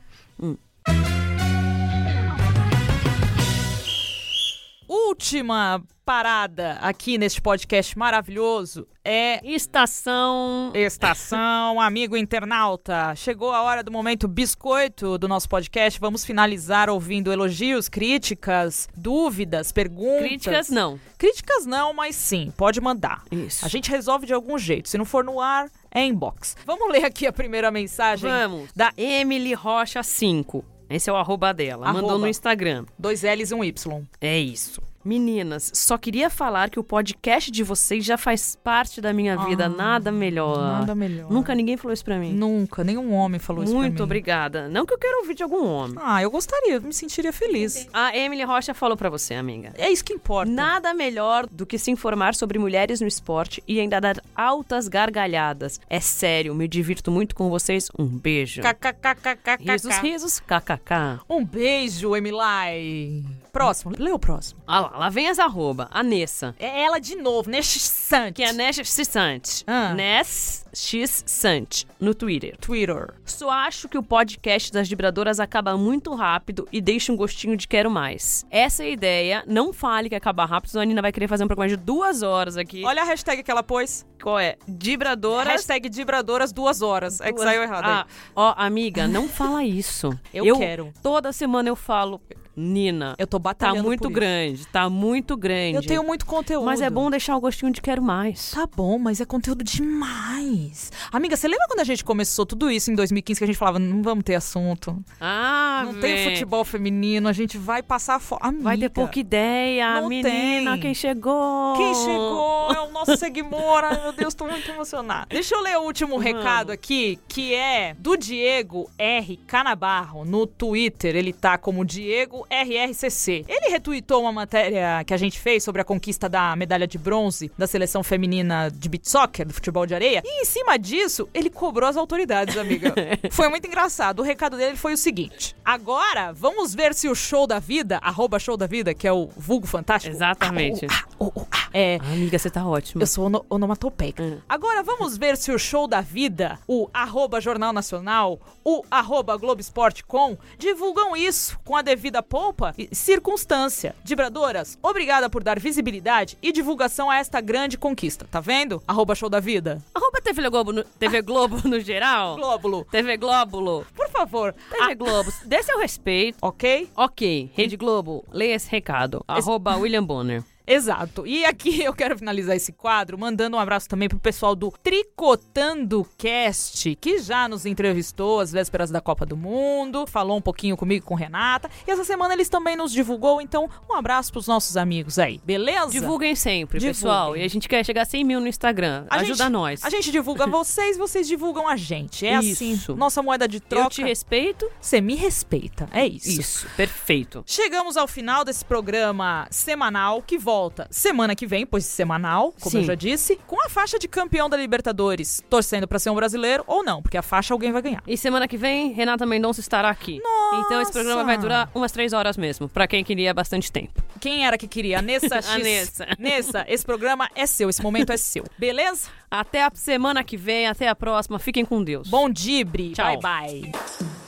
Última 4.90 5.84
parada 6.04 6.80
aqui 6.82 7.20
neste 7.20 7.40
podcast 7.40 7.96
maravilhoso 7.96 8.88
é 9.06 9.40
Estação. 9.48 10.72
Estação 10.74 11.78
Amigo 11.80 12.18
Internauta. 12.18 13.14
Chegou 13.16 13.52
a 13.52 13.62
hora 13.62 13.84
do 13.84 13.92
momento 13.92 14.28
biscoito 14.28 15.20
do 15.20 15.28
nosso 15.28 15.48
podcast. 15.48 16.00
Vamos 16.00 16.26
finalizar 16.26 16.90
ouvindo 16.90 17.32
elogios, 17.32 17.88
críticas, 17.88 18.90
dúvidas, 18.98 19.72
perguntas. 19.72 20.28
Críticas, 20.28 20.70
não. 20.72 21.00
Críticas 21.20 21.68
não, 21.68 21.94
mas 21.94 22.16
sim, 22.16 22.52
pode 22.58 22.82
mandar. 22.82 23.24
Isso. 23.32 23.64
A 23.64 23.68
gente 23.70 23.92
resolve 23.92 24.26
de 24.26 24.34
algum 24.34 24.58
jeito. 24.58 24.90
Se 24.90 24.98
não 24.98 25.06
for 25.06 25.24
no 25.24 25.40
ar, 25.40 25.70
é 25.92 26.04
inbox. 26.04 26.58
Vamos 26.66 26.92
ler 26.92 27.06
aqui 27.06 27.28
a 27.28 27.32
primeira 27.32 27.70
mensagem 27.70 28.28
Vamos. 28.28 28.72
da 28.76 28.92
Emily 28.98 29.54
Rocha 29.54 30.02
5. 30.02 30.79
Esse 30.90 31.10
é 31.10 31.14
o 31.14 31.16
arroba 31.16 31.54
dela. 31.54 31.86
Arroba. 31.86 32.02
Mandou 32.02 32.18
no 32.20 32.28
Instagram. 32.28 32.86
dois 32.98 33.22
L's 33.24 33.52
e 33.52 33.54
um 33.54 33.64
Y. 33.64 34.04
É 34.20 34.40
isso. 34.40 34.82
Meninas, 35.04 35.72
só 35.74 35.98
queria 35.98 36.30
falar 36.30 36.70
que 36.70 36.80
o 36.80 36.84
podcast 36.84 37.50
de 37.52 37.64
vocês 37.64 38.04
já 38.04 38.18
faz 38.18 38.58
parte 38.64 39.00
da 39.00 39.14
minha 39.14 39.38
vida. 39.46 39.70
nada 39.70 40.12
melhor. 40.12 40.58
Nada 40.58 40.94
melhor. 40.96 41.32
Nunca 41.32 41.56
ninguém 41.56 41.78
falou 41.78 41.94
isso 41.94 42.04
pra 42.04 42.18
mim. 42.20 42.34
Nunca, 42.34 42.84
nenhum 42.84 43.14
homem 43.14 43.40
falou 43.40 43.64
isso 43.64 43.72
pra 43.72 43.82
Muito 43.82 43.96
mim. 43.98 44.04
obrigada. 44.04 44.68
Não 44.68 44.86
que 44.86 44.94
eu 44.94 44.98
quero 44.98 45.20
ouvir 45.20 45.36
de 45.36 45.44
algum 45.44 45.66
homem. 45.66 45.98
Ah, 46.02 46.22
eu 46.22 46.30
gostaria, 46.30 46.80
me 46.80 46.94
sentiria 46.94 47.32
feliz. 47.34 47.88
A 47.94 48.16
Emily 48.16 48.44
Rocha 48.44 48.74
falou 48.74 48.98
pra 48.98 49.10
você, 49.10 49.34
amiga. 49.36 49.72
É 49.78 49.90
isso 49.90 50.04
que 50.04 50.14
importa. 50.14 50.52
Nada 50.52 50.94
melhor 50.94 51.48
do 51.48 51.66
que 51.66 51.78
se 51.78 51.92
informar 51.92 52.36
sobre 52.36 52.60
mulheres 52.60 53.00
no 53.02 53.08
esporte 53.08 53.64
e 53.68 53.80
ainda 53.80 54.00
dar 54.00 54.22
altas 54.36 54.88
gargalhadas. 54.88 55.80
É 55.90 56.00
sério, 56.00 56.54
me 56.54 56.68
divirto 56.68 57.10
muito 57.12 57.36
com 57.36 57.50
vocês. 57.50 57.90
Um 57.98 58.06
beijo. 58.06 58.62
KKKKKK. 58.62 59.72
Risos, 59.72 59.98
risos, 59.98 60.40
kkk. 60.40 61.22
Um 61.30 61.46
beijo, 61.46 62.16
Emilai. 62.16 63.24
Próximo, 63.52 63.94
lê 63.98 64.12
o 64.12 64.20
próximo. 64.20 64.62
Ah 64.68 64.80
lá, 64.82 64.90
lá 64.98 65.10
vem 65.10 65.28
as 65.28 65.40
arroba. 65.40 65.88
A 65.92 66.04
Nessa. 66.04 66.56
É 66.60 66.84
ela 66.84 67.00
de 67.00 67.16
novo, 67.16 67.50
neste 67.50 67.80
Sante. 67.80 68.34
Que 68.34 68.44
é 68.44 68.54
Ness 68.54 68.78
X 68.78 69.08
Sant. 69.08 69.64
Ah. 69.66 69.94
Ness 69.94 70.66
X 70.74 71.24
Sant. 71.26 71.86
No 72.00 72.14
Twitter. 72.14 72.56
Twitter. 72.58 73.14
Só 73.26 73.50
acho 73.50 73.90
que 73.90 73.98
o 73.98 74.04
podcast 74.04 74.72
das 74.72 74.88
vibradoras 74.88 75.40
acaba 75.40 75.76
muito 75.78 76.14
rápido 76.14 76.68
e 76.72 76.80
deixa 76.80 77.12
um 77.12 77.16
gostinho 77.16 77.58
de 77.58 77.68
quero 77.68 77.90
mais. 77.90 78.46
Essa 78.52 78.84
é 78.84 78.88
a 78.88 78.90
ideia. 78.90 79.44
Não 79.48 79.74
fale 79.74 80.10
que 80.10 80.16
acaba 80.16 80.46
rápido, 80.46 80.70
senão 80.72 80.84
a 80.84 80.86
Nina 80.86 81.02
vai 81.02 81.12
querer 81.12 81.28
fazer 81.28 81.44
um 81.44 81.48
programa 81.48 81.70
de 81.70 81.76
duas 81.78 82.22
horas 82.22 82.56
aqui. 82.58 82.84
Olha 82.86 83.02
a 83.02 83.06
hashtag 83.06 83.42
que 83.44 83.50
ela 83.52 83.64
pôs. 83.64 84.06
qual 84.22 84.38
é? 84.40 84.58
Vibradoras. 84.68 85.48
Hashtag 85.54 85.90
Dibradoras 85.90 86.52
duas 86.52 86.82
horas. 86.82 87.20
É 87.22 87.26
que 87.28 87.34
Duas- 87.34 87.44
saiu 87.48 87.64
errado 87.64 87.86
Ah, 87.86 88.06
aí. 88.08 88.16
ó, 88.36 88.54
amiga, 88.58 89.08
não 89.08 89.28
fala 89.28 89.64
isso. 89.64 90.10
Eu 90.34 90.58
quero. 90.58 90.94
Toda 91.02 91.32
semana 91.32 91.70
eu 91.70 91.76
falo, 91.76 92.22
Nina, 92.60 93.16
Eu 93.18 93.26
tô 93.26 93.38
tá 93.38 93.44
batalhando 93.44 93.84
muito 93.88 94.02
por 94.02 94.12
isso. 94.12 94.16
grande, 94.20 94.68
tá 94.68 94.90
muito 94.90 95.38
grande. 95.38 95.76
Eu 95.78 95.82
tenho 95.82 96.04
muito 96.04 96.26
conteúdo. 96.26 96.66
Mas 96.66 96.82
é 96.82 96.90
bom 96.90 97.10
deixar 97.10 97.36
o 97.38 97.40
gostinho 97.42 97.72
de 97.72 97.82
quero 97.82 98.02
mais. 98.02 98.52
Tá 98.52 98.68
bom, 98.68 98.98
mas 99.00 99.22
é 99.22 99.26
conteúdo 99.26 99.64
demais. 99.64 100.92
Amiga, 101.12 101.36
você 101.38 101.48
lembra 101.48 101.68
quando 101.68 101.80
a 101.80 101.84
gente 101.84 102.04
começou 102.04 102.46
tudo 102.46 102.70
isso 102.70 102.92
em 102.92 102.96
2015 102.96 103.40
que 103.40 103.44
a 103.44 103.48
gente 103.48 103.58
falava, 103.58 103.80
não 103.80 104.02
vamos 104.02 104.24
ter 104.24 104.36
assunto. 104.36 105.02
Ah, 105.22 105.84
não 105.86 106.00
tem 106.00 106.30
futebol 106.32 106.64
feminino, 106.66 107.28
a 107.30 107.34
gente 107.34 107.58
vai 107.58 107.82
passar 107.82 108.20
fome. 108.20 108.60
Vai 108.62 108.78
ter 108.78 108.90
pouca 108.90 109.20
ideia, 109.20 110.02
Não 110.02 110.10
menina, 110.10 110.72
tem. 110.74 110.80
quem 110.82 110.94
chegou? 110.94 111.76
Quem 111.78 111.94
chegou 111.94 112.72
é 112.74 112.82
o 112.82 112.92
nosso 112.92 113.16
seguidor. 113.18 113.84
Ai, 113.84 114.02
meu 114.04 114.12
Deus, 114.12 114.34
tô 114.34 114.46
muito 114.46 114.70
emocionada. 114.70 115.28
Deixa 115.30 115.56
eu 115.56 115.62
ler 115.62 115.78
o 115.78 115.84
último 115.84 116.18
recado 116.18 116.72
aqui, 116.72 117.20
que 117.28 117.54
é 117.54 117.96
do 117.98 118.18
Diego 118.18 118.90
R. 118.98 119.38
Canabarro 119.48 120.26
no 120.26 120.46
Twitter. 120.46 121.16
Ele 121.16 121.32
tá 121.34 121.58
como 121.58 121.86
Diego 121.86 122.46
RRCC. 122.50 123.46
Ele 123.48 123.70
retweetou 123.70 124.22
uma 124.22 124.32
matéria 124.32 125.04
que 125.06 125.14
a 125.14 125.18
gente 125.18 125.40
fez 125.40 125.64
sobre 125.64 125.82
a 125.82 125.86
conquista 125.86 126.28
da 126.28 126.56
medalha 126.56 126.88
de 126.88 126.98
bronze 126.98 127.52
da 127.58 127.68
seleção 127.68 128.04
feminina 128.04 128.70
de 128.70 128.90
beach 128.90 129.10
soccer, 129.10 129.48
do 129.48 129.54
futebol 129.54 129.86
de 129.86 129.94
areia. 129.94 130.22
E 130.26 130.42
em 130.42 130.46
cima 130.46 130.78
disso, 130.78 131.30
ele 131.34 131.50
cobrou 131.50 131.88
as 131.88 131.98
autoridades, 131.98 132.58
amiga. 132.58 132.94
foi 133.32 133.50
muito 133.50 133.68
engraçado. 133.68 134.20
O 134.20 134.24
recado 134.24 134.58
dele 134.58 134.76
foi 134.76 134.94
o 134.94 134.98
seguinte: 134.98 135.56
agora 135.64 136.34
vamos 136.34 136.74
ver 136.74 136.94
se 136.94 137.08
o 137.08 137.16
show 137.16 137.46
da 137.46 137.60
vida, 137.60 138.00
arroba 138.02 138.40
show 138.40 138.58
da 138.58 138.68
vida, 138.68 138.94
que 138.94 139.08
é 139.08 139.14
o 139.14 139.28
vulgo 139.38 139.68
fantástico. 139.68 140.16
Exatamente. 140.16 140.86
Ah, 140.90 141.04
oh, 141.20 141.26
ah, 141.26 141.32
oh, 141.36 141.46
ah, 141.52 141.70
é, 141.74 141.98
Amiga, 142.02 142.40
você 142.40 142.50
tá 142.50 142.66
ótima. 142.66 143.04
eu 143.04 143.08
sou 143.08 143.26
ono 143.26 143.46
onomatopeica. 143.50 144.24
Hum. 144.24 144.40
Agora 144.48 144.82
vamos 144.82 145.18
ver 145.18 145.38
se 145.38 145.52
o 145.52 145.60
show 145.60 145.88
da 145.88 146.02
vida, 146.02 146.60
o 146.68 146.90
arroba 146.94 147.40
Jornal 147.40 147.72
Nacional, 147.72 148.40
o 148.64 148.84
arroba 148.90 149.38
Globoesporte.com, 149.38 150.38
divulgam 150.58 151.16
isso 151.16 151.60
com 151.64 151.76
a 151.76 151.82
devida 151.82 152.24
pompa 152.40 152.74
e 152.78 152.88
circunstância. 152.96 153.94
Dibradoras, 154.02 154.80
obrigada 154.82 155.30
por 155.30 155.44
dar 155.44 155.60
visibilidade 155.60 156.38
e 156.42 156.54
divulgação 156.54 157.12
a 157.12 157.18
esta 157.18 157.42
grande 157.42 157.78
conquista. 157.78 158.26
Tá 158.32 158.40
vendo? 158.40 158.82
Arroba 158.88 159.14
show 159.14 159.30
da 159.30 159.42
vida. 159.42 159.84
Arroba 159.94 160.22
TV 160.22 160.50
Globo 160.50 160.72
no, 160.72 160.84
TV 160.86 161.22
Globo 161.22 161.68
no 161.68 161.82
geral. 161.82 162.38
Glóbulo, 162.40 162.86
TV 162.90 163.18
Glóbulo. 163.18 163.86
por 163.94 164.10
favor. 164.10 164.56
TV 164.72 164.96
Globo, 164.96 165.34
dê 165.44 165.62
seu 165.62 165.78
respeito. 165.80 166.38
Ok? 166.42 166.88
Ok, 166.96 167.52
Rede 167.54 167.76
Globo, 167.76 168.24
leia 168.32 168.56
esse 168.56 168.72
recado. 168.72 169.22
Arroba 169.28 169.76
William 169.76 170.06
Bonner. 170.06 170.42
Exato. 170.74 171.26
E 171.26 171.44
aqui 171.46 171.82
eu 171.84 171.94
quero 171.94 172.18
finalizar 172.18 172.56
esse 172.56 172.72
quadro 172.72 173.18
mandando 173.18 173.58
um 173.58 173.60
abraço 173.60 173.88
também 173.90 174.08
pro 174.08 174.20
pessoal 174.20 174.56
do 174.56 174.72
Tricotando 174.84 176.06
Cast, 176.18 176.96
que 177.02 177.20
já 177.20 177.48
nos 177.48 177.66
entrevistou 177.66 178.40
às 178.40 178.52
vésperas 178.52 178.92
da 178.92 179.02
Copa 179.02 179.26
do 179.26 179.36
Mundo, 179.36 180.06
falou 180.06 180.38
um 180.38 180.42
pouquinho 180.42 180.78
comigo 180.78 181.06
com 181.06 181.16
Renata, 181.16 181.70
e 181.88 181.92
essa 181.92 182.04
semana 182.04 182.34
eles 182.34 182.50
também 182.50 182.76
nos 182.76 182.92
divulgou, 182.92 183.42
então 183.42 183.68
um 183.90 183.94
abraço 183.96 184.32
pros 184.32 184.48
nossos 184.48 184.78
amigos 184.78 185.18
aí, 185.18 185.42
beleza? 185.44 185.92
Divulguem 185.92 186.36
sempre, 186.36 186.78
Divulguem. 186.80 186.94
pessoal. 186.94 187.36
E 187.38 187.44
a 187.44 187.48
gente 187.48 187.68
quer 187.68 187.84
chegar 187.84 188.04
a 188.04 188.06
100 188.06 188.24
mil 188.24 188.40
no 188.40 188.48
Instagram. 188.48 189.06
A 189.10 189.18
Ajuda 189.18 189.44
gente- 189.46 189.50
nós. 189.52 189.84
A 189.84 189.90
gente 189.90 190.12
divulga 190.12 190.46
vocês, 190.48 190.98
vocês 190.98 191.28
divulgam 191.28 191.68
a 191.68 191.76
gente. 191.76 192.26
É 192.28 192.36
assim, 192.36 192.74
Isso. 192.74 192.96
nossa 192.96 193.22
moeda 193.24 193.48
de 193.48 193.58
Eu 193.58 193.62
troca. 193.62 193.90
te 193.90 194.04
respeito. 194.04 194.70
Você 194.80 195.02
me 195.02 195.16
respeita, 195.16 195.90
é 195.92 196.06
isso. 196.06 196.30
Isso, 196.40 196.68
perfeito. 196.78 197.44
Chegamos 197.46 197.98
ao 197.98 198.08
final 198.08 198.46
desse 198.46 198.64
programa 198.64 199.48
semanal 199.50 200.22
que 200.22 200.38
volta 200.38 200.59
semana 200.90 201.36
que 201.36 201.46
vem, 201.46 201.66
pois 201.66 201.86
semanal, 201.86 202.54
como 202.60 202.78
eu 202.78 202.82
Sim. 202.82 202.88
já 202.88 202.96
disse, 202.96 203.40
com 203.48 203.64
a 203.66 203.70
faixa 203.70 203.98
de 203.98 204.08
campeão 204.08 204.50
da 204.50 204.58
Libertadores, 204.58 205.44
torcendo 205.50 205.88
pra 205.88 206.00
ser 206.00 206.10
um 206.10 206.16
brasileiro 206.16 206.64
ou 206.68 206.84
não, 206.84 207.02
porque 207.02 207.18
a 207.18 207.22
faixa 207.22 207.54
alguém 207.54 207.72
vai 207.72 207.82
ganhar. 207.82 208.04
E 208.08 208.18
semana 208.18 208.48
que 208.48 208.58
vem, 208.58 208.92
Renata 208.92 209.26
Mendonça 209.26 209.60
estará 209.60 209.90
aqui. 209.90 210.22
Então 210.66 210.82
esse 210.82 210.92
programa 210.92 211.24
vai 211.24 211.38
durar 211.38 211.70
umas 211.74 211.92
três 211.92 212.14
horas 212.14 212.38
mesmo, 212.38 212.68
pra 212.68 212.88
quem 212.88 213.04
queria 213.04 213.34
bastante 213.34 213.72
tempo. 213.72 214.02
Quem 214.20 214.46
era 214.46 214.58
que 214.58 214.68
queria? 214.68 215.00
A 215.00 215.02
Nessa 215.02 215.36
X. 215.42 215.50
A 215.50 215.58
Nessa. 215.58 216.08
Nessa, 216.20 216.66
esse 216.68 216.86
programa 216.86 217.30
é 217.36 217.46
seu, 217.46 217.70
esse 217.70 217.82
momento 217.82 218.12
é 218.12 218.18
seu. 218.18 218.44
Beleza? 218.58 219.10
Até 219.32 219.64
a 219.64 219.72
semana 219.74 220.24
que 220.24 220.36
vem, 220.36 220.68
até 220.68 220.88
a 220.88 220.96
próxima. 220.96 221.40
Fiquem 221.40 221.64
com 221.64 221.84
Deus. 221.84 222.08
Bom 222.10 222.30
dibre. 222.30 222.92
Tchau. 222.94 223.20
Bye 223.20 223.72
bye. 223.72 224.19